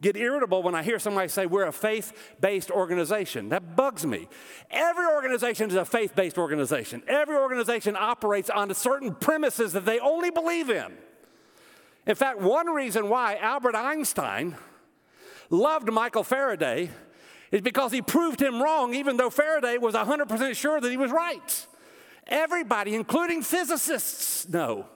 get 0.00 0.16
irritable 0.16 0.62
when 0.62 0.74
I 0.74 0.82
hear 0.82 0.98
somebody 0.98 1.28
say 1.28 1.46
we're 1.46 1.66
a 1.66 1.72
faith 1.72 2.12
based 2.40 2.70
organization. 2.70 3.50
That 3.50 3.76
bugs 3.76 4.06
me. 4.06 4.28
Every 4.70 5.06
organization 5.06 5.68
is 5.70 5.76
a 5.76 5.84
faith 5.84 6.14
based 6.14 6.38
organization, 6.38 7.02
every 7.06 7.36
organization 7.36 7.96
operates 7.98 8.50
on 8.50 8.72
certain 8.74 9.14
premises 9.14 9.72
that 9.72 9.84
they 9.84 9.98
only 9.98 10.30
believe 10.30 10.70
in. 10.70 10.92
In 12.06 12.14
fact, 12.14 12.40
one 12.40 12.68
reason 12.68 13.08
why 13.08 13.36
Albert 13.36 13.76
Einstein 13.76 14.56
loved 15.50 15.92
Michael 15.92 16.24
Faraday 16.24 16.90
is 17.50 17.60
because 17.60 17.92
he 17.92 18.00
proved 18.00 18.40
him 18.40 18.62
wrong, 18.62 18.94
even 18.94 19.16
though 19.16 19.30
Faraday 19.30 19.76
was 19.76 19.94
100% 19.94 20.56
sure 20.56 20.80
that 20.80 20.90
he 20.90 20.96
was 20.96 21.10
right. 21.10 21.66
Everybody, 22.26 22.94
including 22.94 23.42
physicists, 23.42 24.48
know 24.48 24.86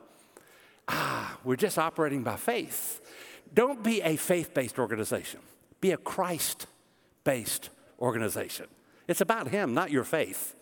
ah, 0.88 1.38
we're 1.44 1.56
just 1.56 1.78
operating 1.78 2.22
by 2.22 2.36
faith. 2.36 3.00
Don't 3.54 3.82
be 3.82 4.02
a 4.02 4.16
faith 4.16 4.52
based 4.52 4.78
organization, 4.78 5.40
be 5.80 5.92
a 5.92 5.96
Christ 5.96 6.66
based 7.22 7.70
organization. 8.00 8.66
It's 9.06 9.20
about 9.20 9.48
Him, 9.48 9.74
not 9.74 9.90
your 9.90 10.04
faith. 10.04 10.56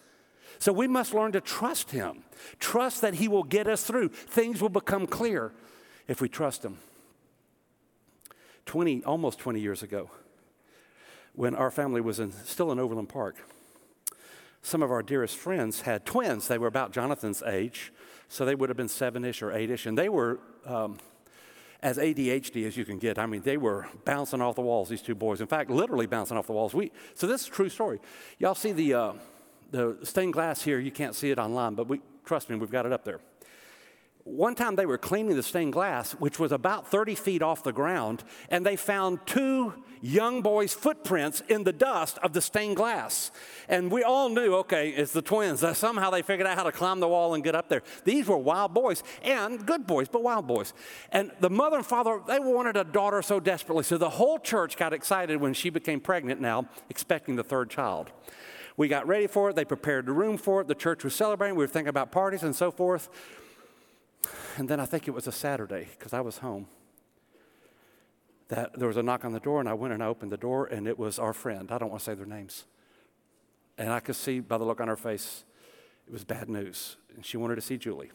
So 0.58 0.72
we 0.72 0.86
must 0.86 1.14
learn 1.14 1.32
to 1.32 1.40
trust 1.40 1.90
Him, 1.90 2.24
trust 2.60 3.00
that 3.00 3.14
He 3.14 3.28
will 3.28 3.42
get 3.42 3.66
us 3.66 3.84
through. 3.84 4.08
Things 4.08 4.60
will 4.60 4.68
become 4.68 5.06
clear 5.06 5.52
if 6.06 6.20
we 6.20 6.28
trust 6.28 6.64
Him. 6.64 6.78
20, 8.66 9.02
almost 9.04 9.38
20 9.38 9.60
years 9.60 9.82
ago, 9.82 10.10
when 11.34 11.54
our 11.54 11.70
family 11.70 12.00
was 12.00 12.20
in, 12.20 12.30
still 12.30 12.70
in 12.70 12.78
Overland 12.78 13.08
Park, 13.08 13.36
some 14.62 14.82
of 14.82 14.92
our 14.92 15.02
dearest 15.02 15.36
friends 15.36 15.80
had 15.80 16.04
twins. 16.04 16.46
They 16.46 16.58
were 16.58 16.68
about 16.68 16.92
Jonathan's 16.92 17.42
age, 17.42 17.92
so 18.28 18.44
they 18.44 18.54
would 18.54 18.68
have 18.68 18.76
been 18.76 18.88
seven 18.88 19.24
ish 19.24 19.42
or 19.42 19.52
eight 19.52 19.70
ish, 19.70 19.86
and 19.86 19.98
they 19.98 20.08
were 20.08 20.38
um, 20.64 20.98
as 21.82 21.98
ADHD 21.98 22.66
as 22.66 22.76
you 22.76 22.84
can 22.84 22.98
get. 22.98 23.18
I 23.18 23.26
mean, 23.26 23.42
they 23.42 23.56
were 23.56 23.88
bouncing 24.04 24.40
off 24.40 24.54
the 24.54 24.62
walls, 24.62 24.88
these 24.88 25.02
two 25.02 25.14
boys. 25.14 25.40
In 25.40 25.48
fact, 25.48 25.68
literally 25.68 26.06
bouncing 26.06 26.36
off 26.36 26.46
the 26.46 26.52
walls. 26.52 26.74
We, 26.74 26.92
so 27.14 27.26
this 27.26 27.42
is 27.42 27.48
a 27.48 27.50
true 27.50 27.68
story. 27.68 28.00
Y'all 28.38 28.54
see 28.54 28.72
the, 28.72 28.94
uh, 28.94 29.12
the 29.70 29.98
stained 30.02 30.32
glass 30.32 30.62
here. 30.62 30.78
You 30.78 30.92
can't 30.92 31.14
see 31.14 31.30
it 31.30 31.38
online, 31.38 31.74
but 31.74 31.88
we, 31.88 32.00
trust 32.24 32.48
me, 32.50 32.56
we've 32.56 32.70
got 32.70 32.86
it 32.86 32.92
up 32.92 33.04
there. 33.04 33.20
One 34.24 34.54
time 34.54 34.76
they 34.76 34.86
were 34.86 34.98
cleaning 34.98 35.34
the 35.34 35.42
stained 35.42 35.72
glass, 35.72 36.12
which 36.12 36.38
was 36.38 36.52
about 36.52 36.86
30 36.88 37.16
feet 37.16 37.42
off 37.42 37.64
the 37.64 37.72
ground, 37.72 38.22
and 38.48 38.64
they 38.64 38.76
found 38.76 39.26
two 39.26 39.74
young 40.00 40.42
boys' 40.42 40.72
footprints 40.72 41.42
in 41.48 41.64
the 41.64 41.72
dust 41.72 42.18
of 42.18 42.32
the 42.32 42.40
stained 42.40 42.76
glass. 42.76 43.32
And 43.68 43.90
we 43.90 44.04
all 44.04 44.28
knew, 44.28 44.54
okay, 44.56 44.90
it's 44.90 45.12
the 45.12 45.22
twins. 45.22 45.64
somehow 45.76 46.10
they 46.10 46.22
figured 46.22 46.46
out 46.46 46.56
how 46.56 46.62
to 46.62 46.72
climb 46.72 47.00
the 47.00 47.08
wall 47.08 47.34
and 47.34 47.42
get 47.42 47.56
up 47.56 47.68
there. 47.68 47.82
These 48.04 48.28
were 48.28 48.36
wild 48.36 48.72
boys, 48.72 49.02
and 49.24 49.66
good 49.66 49.88
boys, 49.88 50.08
but 50.08 50.22
wild 50.22 50.46
boys. 50.46 50.72
And 51.10 51.32
the 51.40 51.50
mother 51.50 51.78
and 51.78 51.86
father, 51.86 52.20
they 52.26 52.38
wanted 52.38 52.76
a 52.76 52.84
daughter 52.84 53.22
so 53.22 53.40
desperately. 53.40 53.82
So 53.82 53.98
the 53.98 54.10
whole 54.10 54.38
church 54.38 54.76
got 54.76 54.92
excited 54.92 55.40
when 55.40 55.52
she 55.52 55.68
became 55.68 55.98
pregnant 55.98 56.40
now, 56.40 56.68
expecting 56.88 57.34
the 57.34 57.44
third 57.44 57.70
child. 57.70 58.12
We 58.76 58.86
got 58.86 59.06
ready 59.06 59.26
for 59.26 59.50
it. 59.50 59.56
They 59.56 59.64
prepared 59.64 60.06
the 60.06 60.12
room 60.12 60.36
for 60.38 60.60
it. 60.60 60.68
The 60.68 60.74
church 60.74 61.02
was 61.04 61.14
celebrating. 61.14 61.56
We 61.56 61.64
were 61.64 61.68
thinking 61.68 61.88
about 61.88 62.12
parties 62.12 62.44
and 62.44 62.54
so 62.54 62.70
forth. 62.70 63.08
And 64.56 64.68
then 64.68 64.80
I 64.80 64.86
think 64.86 65.08
it 65.08 65.12
was 65.12 65.26
a 65.26 65.32
Saturday 65.32 65.88
because 65.98 66.12
I 66.12 66.20
was 66.20 66.38
home. 66.38 66.66
That 68.48 68.78
there 68.78 68.88
was 68.88 68.96
a 68.96 69.02
knock 69.02 69.24
on 69.24 69.32
the 69.32 69.40
door, 69.40 69.60
and 69.60 69.68
I 69.68 69.74
went 69.74 69.94
and 69.94 70.02
I 70.02 70.06
opened 70.06 70.30
the 70.30 70.36
door, 70.36 70.66
and 70.66 70.86
it 70.86 70.98
was 70.98 71.18
our 71.18 71.32
friend. 71.32 71.70
I 71.70 71.78
don't 71.78 71.88
want 71.88 72.00
to 72.00 72.04
say 72.04 72.14
their 72.14 72.26
names. 72.26 72.64
And 73.78 73.90
I 73.90 74.00
could 74.00 74.16
see 74.16 74.40
by 74.40 74.58
the 74.58 74.64
look 74.64 74.80
on 74.80 74.88
her 74.88 74.96
face, 74.96 75.44
it 76.06 76.12
was 76.12 76.24
bad 76.24 76.48
news. 76.48 76.96
And 77.14 77.24
she 77.24 77.36
wanted 77.36 77.54
to 77.56 77.62
see 77.62 77.78
Julie. 77.78 78.10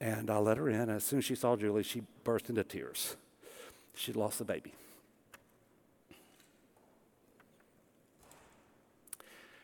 And 0.00 0.30
I 0.30 0.38
let 0.38 0.58
her 0.58 0.68
in, 0.68 0.80
and 0.80 0.90
as 0.90 1.04
soon 1.04 1.20
as 1.20 1.24
she 1.24 1.34
saw 1.34 1.56
Julie, 1.56 1.82
she 1.82 2.02
burst 2.24 2.50
into 2.50 2.64
tears. 2.64 3.16
She'd 3.94 4.16
lost 4.16 4.38
the 4.38 4.44
baby. 4.44 4.74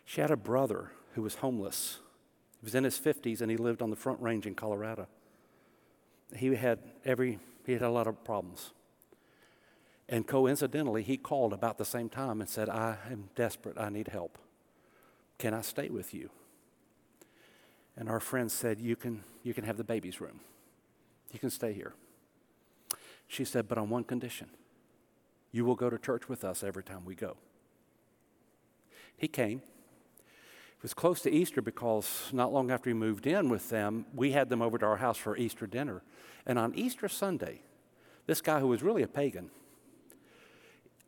She 0.04 0.20
had 0.20 0.30
a 0.30 0.36
brother 0.36 0.92
who 1.14 1.22
was 1.22 1.36
homeless 1.36 1.98
he 2.60 2.64
was 2.64 2.74
in 2.74 2.84
his 2.84 2.98
50s 2.98 3.40
and 3.40 3.50
he 3.50 3.56
lived 3.56 3.82
on 3.82 3.90
the 3.90 3.96
Front 3.96 4.20
Range 4.20 4.46
in 4.46 4.54
Colorado. 4.54 5.06
He 6.36 6.54
had 6.54 6.78
every 7.04 7.38
he 7.64 7.72
had 7.72 7.82
a 7.82 7.90
lot 7.90 8.06
of 8.06 8.24
problems. 8.24 8.72
And 10.08 10.26
coincidentally, 10.26 11.02
he 11.02 11.16
called 11.16 11.52
about 11.52 11.78
the 11.78 11.84
same 11.84 12.08
time 12.08 12.40
and 12.40 12.50
said, 12.50 12.68
I 12.68 12.96
am 13.10 13.30
desperate. 13.36 13.78
I 13.78 13.90
need 13.90 14.08
help. 14.08 14.38
Can 15.38 15.54
I 15.54 15.60
stay 15.60 15.88
with 15.88 16.12
you? 16.12 16.30
And 17.96 18.08
our 18.08 18.18
friend 18.18 18.50
said, 18.50 18.80
You 18.80 18.96
can, 18.96 19.22
you 19.42 19.54
can 19.54 19.64
have 19.64 19.76
the 19.76 19.84
baby's 19.84 20.20
room. 20.20 20.40
You 21.32 21.38
can 21.38 21.50
stay 21.50 21.72
here. 21.72 21.94
She 23.28 23.44
said, 23.44 23.68
But 23.68 23.78
on 23.78 23.88
one 23.88 24.04
condition 24.04 24.48
you 25.52 25.64
will 25.64 25.74
go 25.74 25.90
to 25.90 25.98
church 25.98 26.28
with 26.28 26.44
us 26.44 26.62
every 26.62 26.82
time 26.82 27.04
we 27.04 27.14
go. 27.14 27.36
He 29.16 29.28
came. 29.28 29.62
It 30.80 30.84
was 30.84 30.94
close 30.94 31.20
to 31.22 31.30
Easter 31.30 31.60
because 31.60 32.30
not 32.32 32.54
long 32.54 32.70
after 32.70 32.88
he 32.88 32.94
moved 32.94 33.26
in 33.26 33.50
with 33.50 33.68
them, 33.68 34.06
we 34.14 34.30
had 34.30 34.48
them 34.48 34.62
over 34.62 34.78
to 34.78 34.86
our 34.86 34.96
house 34.96 35.18
for 35.18 35.36
Easter 35.36 35.66
dinner. 35.66 36.02
And 36.46 36.58
on 36.58 36.74
Easter 36.74 37.06
Sunday, 37.06 37.60
this 38.24 38.40
guy 38.40 38.60
who 38.60 38.68
was 38.68 38.82
really 38.82 39.02
a 39.02 39.06
pagan, 39.06 39.50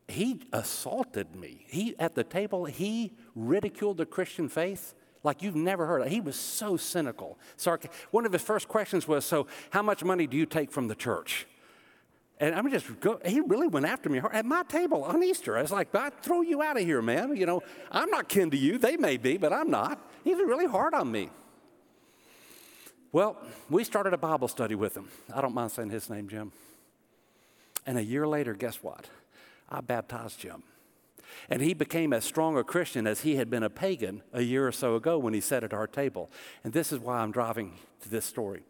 he 0.08 0.42
assaulted 0.52 1.34
me. 1.34 1.64
He 1.70 1.98
at 1.98 2.14
the 2.14 2.22
table, 2.22 2.66
he 2.66 3.14
ridiculed 3.34 3.96
the 3.96 4.04
Christian 4.04 4.50
faith 4.50 4.92
like 5.24 5.42
you've 5.42 5.56
never 5.56 5.86
heard 5.86 6.02
of. 6.02 6.08
He 6.08 6.20
was 6.20 6.36
so 6.36 6.76
cynical. 6.76 7.38
Sarc- 7.56 7.90
One 8.10 8.26
of 8.26 8.32
his 8.34 8.42
first 8.42 8.68
questions 8.68 9.08
was, 9.08 9.24
"So, 9.24 9.46
how 9.70 9.80
much 9.80 10.04
money 10.04 10.26
do 10.26 10.36
you 10.36 10.44
take 10.44 10.70
from 10.70 10.88
the 10.88 10.94
church?" 10.94 11.46
And 12.43 12.57
I'm 12.57 12.68
just 12.72 12.99
go, 12.99 13.20
he 13.24 13.40
really 13.40 13.68
went 13.68 13.86
after 13.86 14.11
me 14.11 14.20
at 14.32 14.45
my 14.45 14.64
table 14.64 15.05
on 15.05 15.22
Easter. 15.22 15.57
I 15.57 15.62
was 15.62 15.70
like, 15.70 15.95
I 15.95 16.11
throw 16.11 16.40
you 16.40 16.61
out 16.61 16.76
of 16.76 16.82
here, 16.82 17.01
man. 17.01 17.36
You 17.36 17.47
know, 17.47 17.62
I'm 17.93 18.11
not 18.11 18.28
kin 18.28 18.51
to 18.51 18.57
you. 18.57 18.78
They 18.78 18.97
may 18.97 19.16
be, 19.16 19.36
but 19.36 19.53
I'm 19.53 19.70
not. 19.70 20.05
He 20.24 20.34
was 20.34 20.45
really 20.45 20.66
hard 20.66 20.93
on 20.93 21.12
me. 21.12 21.30
Well, 23.12 23.36
we 23.70 23.84
started 23.84 24.12
a 24.12 24.18
Bible 24.18 24.49
study 24.49 24.74
with 24.74 24.97
him. 24.97 25.09
I 25.32 25.40
don't 25.40 25.55
mind 25.55 25.70
saying 25.70 25.90
his 25.90 26.11
name, 26.11 26.26
Jim. 26.26 26.51
And 27.86 27.97
a 27.97 28.03
year 28.03 28.26
later, 28.26 28.55
guess 28.55 28.82
what? 28.82 29.09
I 29.70 29.80
baptized 29.80 30.40
Jim. 30.40 30.64
And 31.49 31.62
he 31.62 31.74
became 31.74 32.12
as 32.12 32.24
strong 32.24 32.59
a 32.59 32.64
Christian 32.64 33.07
as 33.07 33.20
he 33.20 33.36
had 33.36 33.51
been 33.51 33.62
a 33.62 33.70
pagan 33.70 34.20
a 34.32 34.43
year 34.43 34.66
or 34.66 34.72
so 34.72 34.97
ago 34.97 35.16
when 35.16 35.32
he 35.32 35.40
sat 35.40 35.62
at 35.62 35.72
our 35.72 35.86
table. 35.86 36.28
And 36.64 36.72
this 36.72 36.90
is 36.90 36.99
why 36.99 37.18
I'm 37.18 37.30
driving 37.30 37.78
to 38.01 38.09
this 38.09 38.24
story. 38.24 38.64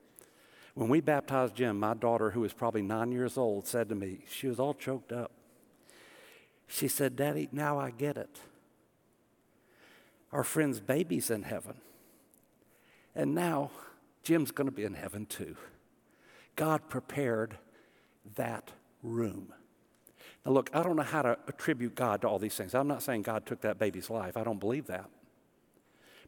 When 0.75 0.89
we 0.89 1.01
baptized 1.01 1.55
Jim, 1.55 1.79
my 1.79 1.95
daughter, 1.95 2.31
who 2.31 2.41
was 2.41 2.53
probably 2.53 2.83
nine 2.83 3.13
years 3.13 3.37
old, 3.37 3.67
said 3.67 3.89
to 3.91 3.95
me, 3.95 4.25
she 4.31 4.47
was 4.47 4.59
all 4.59 4.75
choked 4.75 5.13
up. 5.13 5.33
She 6.67 6.89
said, 6.89 7.17
Daddy, 7.17 7.49
now 7.53 7.79
I 7.79 7.91
get 7.91 8.17
it. 8.17 8.39
Our 10.33 10.45
friend's 10.45 10.81
baby's 10.81 11.31
in 11.31 11.43
heaven. 11.43 11.75
And 13.15 13.35
now 13.35 13.71
Jim's 14.23 14.51
going 14.51 14.69
to 14.69 14.75
be 14.75 14.85
in 14.85 14.95
heaven 14.95 15.27
too. 15.27 15.57
God 16.57 16.89
prepared 16.89 17.59
that 18.37 18.73
room. 19.03 19.53
Now, 20.47 20.53
look, 20.53 20.71
I 20.73 20.83
don't 20.83 20.97
know 20.97 21.03
how 21.03 21.23
to 21.23 21.39
attribute 21.47 21.95
God 21.95 22.23
to 22.23 22.29
all 22.29 22.39
these 22.39 22.55
things. 22.55 22.75
I'm 22.75 22.89
not 22.89 23.03
saying 23.03 23.23
God 23.23 23.45
took 23.45 23.61
that 23.61 23.79
baby's 23.79 24.09
life, 24.09 24.37
I 24.37 24.45
don't 24.45 24.61
believe 24.61 24.87
that. 24.87 25.09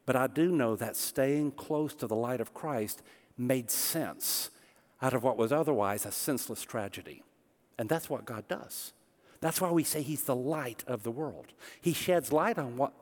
But 0.06 0.16
I 0.16 0.26
do 0.26 0.52
know 0.52 0.76
that 0.76 0.96
staying 0.96 1.52
close 1.52 1.94
to 1.94 2.06
the 2.06 2.14
light 2.14 2.42
of 2.42 2.52
Christ 2.52 3.02
made 3.36 3.70
sense 3.70 4.50
out 5.02 5.14
of 5.14 5.22
what 5.22 5.36
was 5.36 5.52
otherwise 5.52 6.06
a 6.06 6.12
senseless 6.12 6.62
tragedy. 6.62 7.22
And 7.78 7.88
that's 7.88 8.08
what 8.08 8.24
God 8.24 8.46
does. 8.48 8.92
That's 9.40 9.60
why 9.60 9.70
we 9.70 9.84
say 9.84 10.02
He's 10.02 10.24
the 10.24 10.36
light 10.36 10.84
of 10.86 11.02
the 11.02 11.10
world. 11.10 11.52
He 11.80 11.92
sheds 11.92 12.32
light 12.32 12.58
on 12.58 12.76
what 12.76 12.92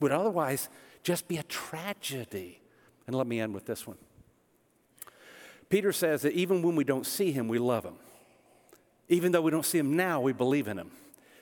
would 0.00 0.12
otherwise 0.12 0.68
just 1.02 1.28
be 1.28 1.36
a 1.36 1.42
tragedy. 1.42 2.60
And 3.06 3.16
let 3.16 3.26
me 3.26 3.40
end 3.40 3.54
with 3.54 3.66
this 3.66 3.86
one. 3.86 3.98
Peter 5.68 5.92
says 5.92 6.22
that 6.22 6.32
even 6.32 6.62
when 6.62 6.76
we 6.76 6.84
don't 6.84 7.06
see 7.06 7.32
Him, 7.32 7.48
we 7.48 7.58
love 7.58 7.84
Him. 7.84 7.96
Even 9.08 9.32
though 9.32 9.42
we 9.42 9.50
don't 9.50 9.66
see 9.66 9.78
Him 9.78 9.96
now, 9.96 10.20
we 10.20 10.32
believe 10.32 10.68
in 10.68 10.78
Him. 10.78 10.90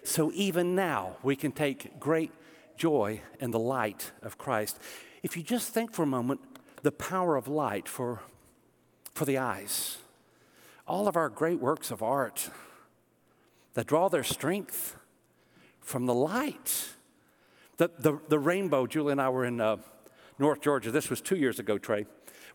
So 0.03 0.33
even 0.35 0.75
now, 0.75 1.17
we 1.23 1.37
can 1.37 1.53
take 1.53 2.01
great 2.01 2.33
joy 2.77 3.21
in 3.39 3.51
the 3.51 3.59
light 3.59 4.13
of 4.23 4.39
Christ. 4.39 4.79
If 5.23 5.37
you 5.37 5.43
just 5.43 5.69
think 5.75 5.93
for 5.93 6.03
a 6.03 6.07
moment, 6.07 6.41
the 6.83 6.93
power 6.93 7.37
of 7.37 7.49
light 7.49 7.89
for 7.89 8.21
for 9.15 9.25
the 9.25 9.39
eyes. 9.39 9.99
All 10.87 11.07
of 11.07 11.17
our 11.17 11.29
great 11.29 11.61
works 11.61 11.91
of 11.91 12.03
art 12.03 12.51
that 13.75 13.87
draw 13.87 14.09
their 14.09 14.25
strength 14.25 14.97
from 15.81 16.07
the 16.07 16.15
light. 16.15 16.89
The, 17.77 17.91
the, 17.99 18.19
the 18.29 18.39
rainbow, 18.39 18.87
Julie 18.87 19.13
and 19.13 19.21
I 19.21 19.29
were 19.29 19.45
in 19.45 19.61
uh, 19.61 19.77
North 20.39 20.61
Georgia. 20.61 20.91
This 20.91 21.11
was 21.11 21.21
two 21.21 21.37
years 21.37 21.59
ago, 21.59 21.79
Trey. 21.79 22.07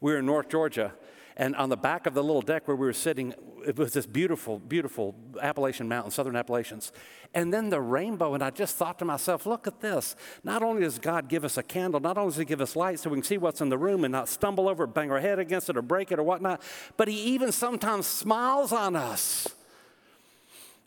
We 0.02 0.12
were 0.12 0.20
in 0.20 0.26
North 0.26 0.50
Georgia, 0.50 0.94
and 1.38 1.56
on 1.56 1.70
the 1.70 1.78
back 1.78 2.06
of 2.06 2.14
the 2.14 2.24
little 2.24 2.42
deck 2.42 2.68
where 2.68 2.78
we 2.78 2.86
were 2.86 2.94
sitting, 2.94 3.34
it 3.68 3.78
was 3.78 3.92
this 3.94 4.06
beautiful, 4.06 4.58
beautiful 4.60 5.16
Appalachian 5.42 5.90
Mountain, 5.90 6.12
Southern 6.12 6.36
Appalachians. 6.36 6.94
And 7.34 7.54
then 7.54 7.70
the 7.70 7.82
rainbow, 7.82 8.34
and 8.36 8.44
I 8.44 8.52
just 8.52 8.78
thought 8.78 9.00
to 9.00 9.06
myself, 9.06 9.46
look 9.46 9.68
at 9.68 9.82
this. 9.82 10.16
Not 10.46 10.64
only 10.64 10.84
does 10.84 10.98
God 10.98 11.28
give 11.28 11.44
us 11.44 11.58
a 11.58 11.64
candle, 11.64 12.00
not 12.00 12.18
only 12.18 12.30
does 12.30 12.38
He 12.38 12.46
give 12.46 12.62
us 12.62 12.76
light 12.78 13.00
so 13.00 13.10
we 13.10 13.18
can 13.18 13.24
see 13.24 13.38
what's 13.38 13.60
in 13.60 13.68
the 13.68 13.78
room 13.78 14.06
and 14.06 14.14
not 14.14 14.30
stumble 14.30 14.70
over, 14.70 14.88
bang 14.88 15.12
our 15.12 15.20
head 15.20 15.38
against 15.38 15.70
it, 15.70 15.76
or 15.76 15.82
break 15.82 16.12
it, 16.14 16.20
or 16.20 16.24
whatnot, 16.24 16.62
but 16.96 17.10
He 17.10 17.16
even 17.16 17.52
sometimes 17.52 18.06
smiles 18.08 18.72
on 18.72 18.96
us 18.96 19.50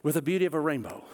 with 0.02 0.14
the 0.14 0.22
beauty 0.22 0.46
of 0.46 0.54
a 0.54 0.60
rainbow. 0.60 1.04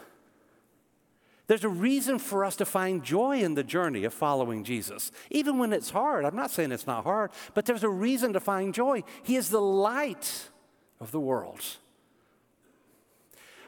There's 1.47 1.65
a 1.65 1.69
reason 1.69 2.19
for 2.19 2.45
us 2.45 2.57
to 2.57 2.65
find 2.65 3.03
joy 3.03 3.41
in 3.41 3.55
the 3.55 3.63
journey 3.63 4.05
of 4.05 4.15
following 4.15 4.65
Jesus, 4.65 5.13
even 5.31 5.59
when 5.59 5.73
it's 5.73 5.91
hard. 5.91 6.25
I'm 6.25 6.37
not 6.37 6.51
saying 6.51 6.73
it's 6.73 6.87
not 6.87 7.05
hard, 7.05 7.33
but 7.53 7.67
there's 7.67 7.85
a 7.85 7.89
reason 7.89 8.33
to 8.33 8.41
find 8.41 8.73
joy. 8.73 9.05
He 9.23 9.37
is 9.37 9.51
the 9.51 9.61
light 9.61 10.49
of 11.01 11.11
the 11.11 11.21
world. 11.21 11.63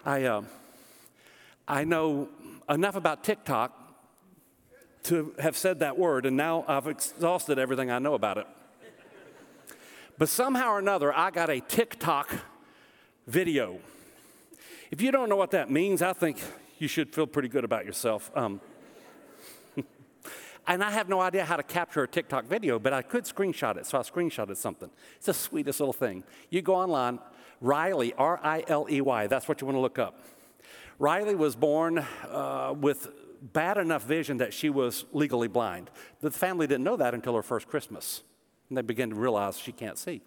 I, 0.06 0.24
uh, 0.24 0.42
I 1.68 1.84
know 1.84 2.28
enough 2.68 2.96
about 2.96 3.24
TikTok 3.24 3.72
to 5.04 5.34
have 5.38 5.56
said 5.56 5.80
that 5.80 5.98
word, 5.98 6.24
and 6.24 6.36
now 6.36 6.64
I've 6.66 6.86
exhausted 6.86 7.58
everything 7.58 7.90
I 7.90 7.98
know 7.98 8.14
about 8.14 8.38
it. 8.38 8.46
But 10.18 10.30
somehow 10.30 10.70
or 10.70 10.78
another, 10.78 11.12
I 11.12 11.30
got 11.30 11.50
a 11.50 11.60
TikTok 11.60 12.34
video. 13.26 13.80
If 14.90 15.02
you 15.02 15.10
don't 15.10 15.28
know 15.28 15.36
what 15.36 15.50
that 15.50 15.70
means, 15.70 16.00
I 16.00 16.14
think 16.14 16.38
you 16.78 16.88
should 16.88 17.14
feel 17.14 17.26
pretty 17.26 17.48
good 17.48 17.64
about 17.64 17.86
yourself. 17.86 18.30
Um, 18.34 18.60
and 20.66 20.82
I 20.82 20.90
have 20.90 21.08
no 21.08 21.20
idea 21.20 21.44
how 21.44 21.56
to 21.56 21.62
capture 21.62 22.02
a 22.02 22.08
TikTok 22.08 22.46
video, 22.46 22.78
but 22.78 22.92
I 22.92 23.02
could 23.02 23.24
screenshot 23.24 23.76
it, 23.76 23.86
so 23.86 23.98
I 23.98 24.02
screenshotted 24.02 24.56
something. 24.56 24.90
It's 25.16 25.26
the 25.26 25.34
sweetest 25.34 25.80
little 25.80 25.92
thing. 25.92 26.24
You 26.50 26.62
go 26.62 26.74
online, 26.74 27.18
Riley, 27.60 28.12
R 28.14 28.40
I 28.42 28.64
L 28.68 28.86
E 28.90 29.00
Y, 29.00 29.26
that's 29.26 29.48
what 29.48 29.60
you 29.60 29.66
want 29.66 29.76
to 29.76 29.80
look 29.80 29.98
up. 29.98 30.18
Riley 30.98 31.34
was 31.34 31.56
born 31.56 31.98
uh, 31.98 32.74
with 32.78 33.08
bad 33.52 33.76
enough 33.76 34.04
vision 34.04 34.38
that 34.38 34.52
she 34.54 34.70
was 34.70 35.04
legally 35.12 35.48
blind. 35.48 35.90
The 36.20 36.30
family 36.30 36.66
didn't 36.66 36.84
know 36.84 36.96
that 36.96 37.14
until 37.14 37.34
her 37.34 37.42
first 37.42 37.68
Christmas, 37.68 38.22
and 38.68 38.78
they 38.78 38.82
began 38.82 39.10
to 39.10 39.16
realize 39.16 39.58
she 39.58 39.72
can't 39.72 39.98
see. 39.98 40.22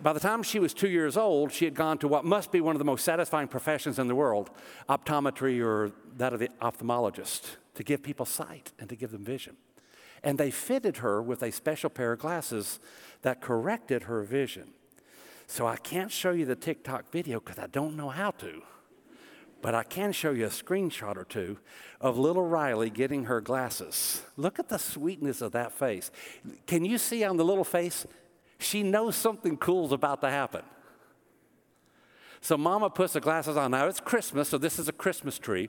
By 0.00 0.12
the 0.12 0.20
time 0.20 0.44
she 0.44 0.60
was 0.60 0.74
two 0.74 0.88
years 0.88 1.16
old, 1.16 1.52
she 1.52 1.64
had 1.64 1.74
gone 1.74 1.98
to 1.98 2.08
what 2.08 2.24
must 2.24 2.52
be 2.52 2.60
one 2.60 2.76
of 2.76 2.78
the 2.78 2.84
most 2.84 3.04
satisfying 3.04 3.48
professions 3.48 3.98
in 3.98 4.06
the 4.06 4.14
world 4.14 4.50
optometry 4.88 5.60
or 5.64 5.90
that 6.16 6.32
of 6.32 6.38
the 6.38 6.50
ophthalmologist 6.62 7.56
to 7.74 7.82
give 7.82 8.02
people 8.02 8.24
sight 8.24 8.72
and 8.78 8.88
to 8.88 8.96
give 8.96 9.10
them 9.10 9.24
vision. 9.24 9.56
And 10.22 10.38
they 10.38 10.52
fitted 10.52 10.98
her 10.98 11.20
with 11.20 11.42
a 11.42 11.50
special 11.50 11.90
pair 11.90 12.12
of 12.12 12.20
glasses 12.20 12.78
that 13.22 13.40
corrected 13.40 14.04
her 14.04 14.22
vision. 14.22 14.72
So 15.48 15.66
I 15.66 15.76
can't 15.76 16.12
show 16.12 16.30
you 16.30 16.44
the 16.44 16.56
TikTok 16.56 17.10
video 17.10 17.40
because 17.40 17.58
I 17.58 17.66
don't 17.66 17.96
know 17.96 18.10
how 18.10 18.30
to. 18.32 18.62
But 19.62 19.74
I 19.74 19.82
can 19.82 20.12
show 20.12 20.30
you 20.30 20.46
a 20.46 20.50
screenshot 20.50 21.16
or 21.16 21.24
two 21.24 21.58
of 22.00 22.16
little 22.16 22.44
Riley 22.44 22.90
getting 22.90 23.24
her 23.24 23.40
glasses. 23.40 24.22
Look 24.36 24.60
at 24.60 24.68
the 24.68 24.78
sweetness 24.78 25.40
of 25.40 25.50
that 25.52 25.72
face. 25.72 26.12
Can 26.66 26.84
you 26.84 26.98
see 26.98 27.24
on 27.24 27.36
the 27.36 27.44
little 27.44 27.64
face 27.64 28.06
she 28.58 28.82
knows 28.82 29.16
something 29.16 29.56
cool's 29.56 29.92
about 29.92 30.20
to 30.20 30.30
happen. 30.30 30.62
So 32.40 32.56
mama 32.56 32.90
puts 32.90 33.14
the 33.14 33.20
glasses 33.20 33.56
on. 33.56 33.72
Now 33.72 33.86
it's 33.86 34.00
Christmas, 34.00 34.48
so 34.48 34.58
this 34.58 34.78
is 34.78 34.88
a 34.88 34.92
Christmas 34.92 35.38
tree. 35.38 35.68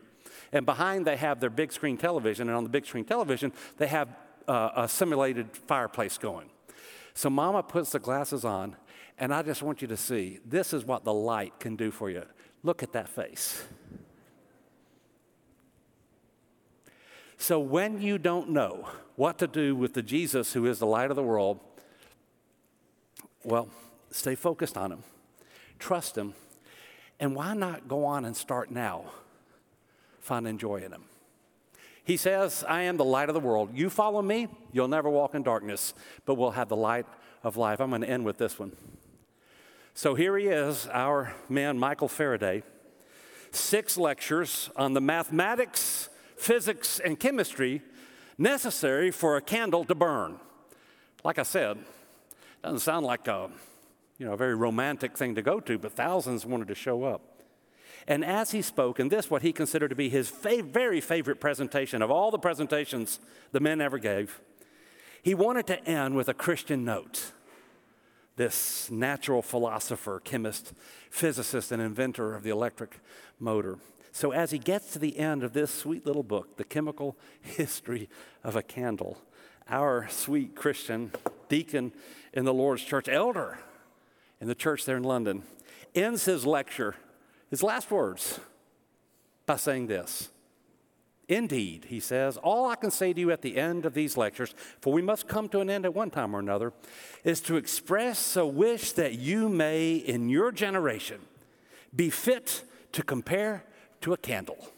And 0.52 0.66
behind 0.66 1.06
they 1.06 1.18
have 1.18 1.40
their 1.40 1.50
big 1.50 1.72
screen 1.72 1.98
television, 1.98 2.48
and 2.48 2.58
on 2.58 2.64
the 2.64 2.70
big 2.70 2.86
screen 2.86 3.06
television, 3.06 3.52
they 3.78 3.88
have 3.88 4.10
uh, 4.48 4.70
a 4.76 4.88
simulated 4.88 5.56
fireplace 5.56 6.18
going. 6.18 6.50
So 7.14 7.30
mama 7.30 7.64
puts 7.64 7.92
the 7.92 8.00
glasses 8.00 8.46
on, 8.46 8.76
and 9.18 9.34
I 9.34 9.42
just 9.42 9.62
want 9.62 9.82
you 9.82 9.88
to 9.90 9.98
see 9.98 10.40
this 10.46 10.74
is 10.74 10.86
what 10.86 11.04
the 11.04 11.14
light 11.14 11.60
can 11.60 11.76
do 11.76 11.92
for 11.92 12.10
you. 12.10 12.24
Look 12.64 12.84
at 12.84 12.94
that 12.94 13.10
face. 13.10 13.64
So 17.38 17.60
when 17.60 18.02
you 18.02 18.18
don't 18.18 18.50
know 18.50 18.90
what 19.16 19.38
to 19.40 19.48
do 19.48 19.76
with 19.76 19.94
the 19.94 20.02
Jesus 20.02 20.54
who 20.54 20.66
is 20.66 20.80
the 20.80 20.86
light 20.86 21.10
of 21.10 21.16
the 21.16 21.24
world, 21.24 21.60
well, 23.44 23.70
stay 24.12 24.36
focused 24.36 24.78
on 24.78 24.92
Him, 24.92 25.04
trust 25.78 26.18
Him, 26.18 26.34
and 27.20 27.36
why 27.36 27.54
not 27.54 27.88
go 27.88 28.06
on 28.06 28.26
and 28.26 28.36
start 28.36 28.72
now 28.72 29.06
finding 30.20 30.58
joy 30.58 30.78
in 30.78 30.92
Him? 30.92 31.04
He 32.04 32.18
says, 32.18 32.64
I 32.68 32.84
am 32.84 32.98
the 32.98 33.06
light 33.06 33.30
of 33.30 33.36
the 33.36 33.40
world. 33.40 33.70
You 33.74 33.90
follow 33.90 34.22
me, 34.22 34.48
you'll 34.72 34.88
never 34.88 35.10
walk 35.10 35.36
in 35.36 35.44
darkness, 35.44 35.94
but 36.26 36.36
we'll 36.36 36.52
have 36.52 36.70
the 36.70 36.76
light 36.76 37.06
of 37.44 37.56
life. 37.56 37.80
I'm 37.80 37.90
going 37.90 38.02
to 38.02 38.10
end 38.10 38.26
with 38.26 38.38
this 38.38 38.58
one. 38.58 38.72
So 39.94 40.16
here 40.16 40.38
he 40.38 40.48
is, 40.48 40.88
our 40.92 41.34
man, 41.50 41.78
Michael 41.78 42.08
Faraday. 42.08 42.64
Six 43.52 43.98
lectures 43.98 44.70
on 44.76 44.94
the 44.94 45.02
mathematics, 45.02 46.10
physics, 46.36 47.00
and 47.00 47.20
chemistry 47.20 47.82
necessary 48.38 49.12
for 49.12 49.38
a 49.38 49.42
candle 49.42 49.84
to 49.86 49.94
burn. 49.94 50.40
Like 51.24 51.38
I 51.38 51.44
said, 51.44 51.78
doesn't 52.64 52.80
sound 52.80 53.05
like 53.05 53.28
a, 53.28 53.49
you 54.18 54.26
know, 54.26 54.34
a 54.34 54.38
very 54.38 54.55
romantic 54.55 55.18
thing 55.18 55.36
to 55.36 55.41
go 55.41 55.60
to, 55.60 55.78
but 55.78 55.93
thousands 55.93 56.45
wanted 56.45 56.68
to 56.68 56.76
show 56.76 57.03
up. 57.03 57.22
And 58.07 58.26
as 58.26 58.51
he 58.51 58.62
spoke, 58.62 58.99
and 58.99 59.12
this 59.12 59.30
what 59.30 59.41
he 59.41 59.53
considered 59.53 59.89
to 59.89 59.95
be 59.95 60.10
his 60.10 60.30
fav- 60.30 60.72
very 60.72 61.01
favorite 61.01 61.39
presentation 61.39 62.01
of 62.01 62.10
all 62.10 62.32
the 62.32 62.39
presentations 62.39 63.20
the 63.51 63.60
men 63.60 63.82
ever 63.82 63.97
gave, 63.97 64.41
he 65.22 65.34
wanted 65.34 65.68
to 65.68 65.84
end 65.86 66.16
with 66.16 66.28
a 66.28 66.34
Christian 66.34 66.84
note. 66.84 67.32
This 68.36 68.89
natural 68.89 69.41
philosopher, 69.41 70.22
chemist, 70.24 70.74
physicist, 71.10 71.72
and 71.72 71.82
inventor 71.82 72.36
of 72.36 72.43
the 72.43 72.49
electric 72.49 72.99
motor. 73.38 73.80
So, 74.12 74.32
as 74.32 74.51
he 74.51 74.57
gets 74.57 74.93
to 74.93 74.99
the 74.99 75.20
end 75.20 75.43
of 75.43 75.53
this 75.53 75.72
sweet 75.72 76.05
little 76.05 76.24
book, 76.24 76.57
The 76.57 76.64
Chemical 76.64 77.18
History 77.41 78.10
of 78.43 78.55
a 78.55 78.64
Candle, 78.64 79.18
our 79.68 80.07
sweet 80.10 80.55
Christian 80.55 81.12
deacon 81.50 81.91
in 82.34 82.45
the 82.45 82.54
Lord's 82.54 82.84
church, 82.84 83.10
elder, 83.10 83.60
in 84.39 84.47
the 84.47 84.56
church 84.56 84.86
there 84.86 84.97
in 84.97 85.04
London, 85.04 85.43
ends 85.93 86.26
his 86.26 86.45
lecture, 86.45 86.95
his 87.50 87.62
last 87.62 87.91
words, 87.91 88.39
by 89.45 89.58
saying 89.58 89.88
this. 89.88 90.30
Indeed, 91.28 91.86
he 91.89 92.00
says, 92.00 92.38
all 92.38 92.68
I 92.68 92.76
can 92.76 92.89
say 92.89 93.14
to 93.14 93.20
you 93.20 93.30
at 93.30 93.43
the 93.43 93.58
end 93.58 93.86
of 93.86 93.93
these 93.93 94.18
lectures, 94.18 94.56
for 94.82 94.91
we 94.91 95.04
must 95.04 95.28
come 95.28 95.47
to 95.50 95.60
an 95.60 95.70
end 95.70 95.86
at 95.86 95.93
one 95.93 96.10
time 96.10 96.36
or 96.36 96.39
another, 96.39 96.74
is 97.24 97.39
to 97.41 97.56
express 97.56 98.36
a 98.36 98.45
wish 98.45 98.93
that 98.93 99.20
you 99.20 99.47
may, 99.47 99.93
in 99.93 100.30
your 100.30 100.52
generation, 100.52 101.20
be 101.95 102.10
fit 102.10 102.64
to 102.93 103.04
compare 103.04 103.64
to 104.02 104.14
a 104.14 104.18
candle. 104.18 104.70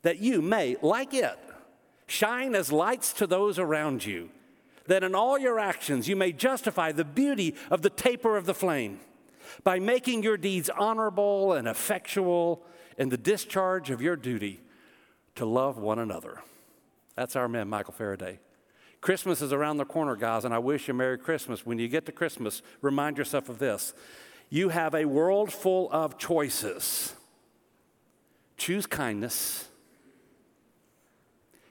That 0.00 0.18
you 0.18 0.40
may, 0.40 0.76
like 0.80 1.12
it, 1.12 1.38
shine 2.06 2.54
as 2.54 2.72
lights 2.72 3.12
to 3.14 3.26
those 3.26 3.58
around 3.58 4.06
you. 4.06 4.30
That 4.88 5.04
in 5.04 5.14
all 5.14 5.38
your 5.38 5.58
actions 5.58 6.08
you 6.08 6.16
may 6.16 6.32
justify 6.32 6.92
the 6.92 7.04
beauty 7.04 7.54
of 7.70 7.82
the 7.82 7.90
taper 7.90 8.36
of 8.36 8.44
the 8.44 8.54
flame 8.54 9.00
by 9.62 9.78
making 9.78 10.22
your 10.22 10.36
deeds 10.36 10.70
honorable 10.70 11.52
and 11.52 11.68
effectual 11.68 12.64
in 12.96 13.10
the 13.10 13.16
discharge 13.16 13.90
of 13.90 14.02
your 14.02 14.16
duty 14.16 14.60
to 15.36 15.44
love 15.44 15.78
one 15.78 15.98
another. 15.98 16.42
That's 17.14 17.36
our 17.36 17.48
man, 17.48 17.68
Michael 17.68 17.94
Faraday. 17.94 18.38
Christmas 19.00 19.42
is 19.42 19.52
around 19.52 19.76
the 19.76 19.84
corner, 19.84 20.16
guys, 20.16 20.44
and 20.44 20.52
I 20.52 20.58
wish 20.58 20.88
you 20.88 20.94
Merry 20.94 21.18
Christmas. 21.18 21.64
When 21.64 21.78
you 21.78 21.86
get 21.86 22.06
to 22.06 22.12
Christmas, 22.12 22.62
remind 22.80 23.16
yourself 23.18 23.48
of 23.48 23.58
this. 23.58 23.94
You 24.50 24.70
have 24.70 24.94
a 24.94 25.04
world 25.04 25.52
full 25.52 25.88
of 25.92 26.18
choices. 26.18 27.14
Choose 28.56 28.86
kindness 28.86 29.68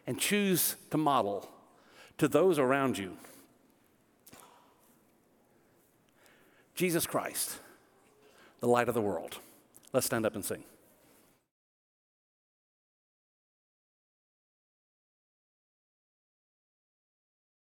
and 0.05 0.19
choose 0.19 0.75
to 0.91 0.97
model 0.97 1.49
to 2.17 2.27
those 2.27 2.59
around 2.59 2.97
you 2.97 3.17
Jesus 6.77 7.07
Christ, 7.07 7.59
the 8.59 8.67
light 8.67 8.87
of 8.87 8.93
the 8.93 9.01
world. 9.01 9.39
Let's 9.93 10.05
stand 10.05 10.27
up 10.27 10.35
and 10.35 10.45
sing. 10.45 10.63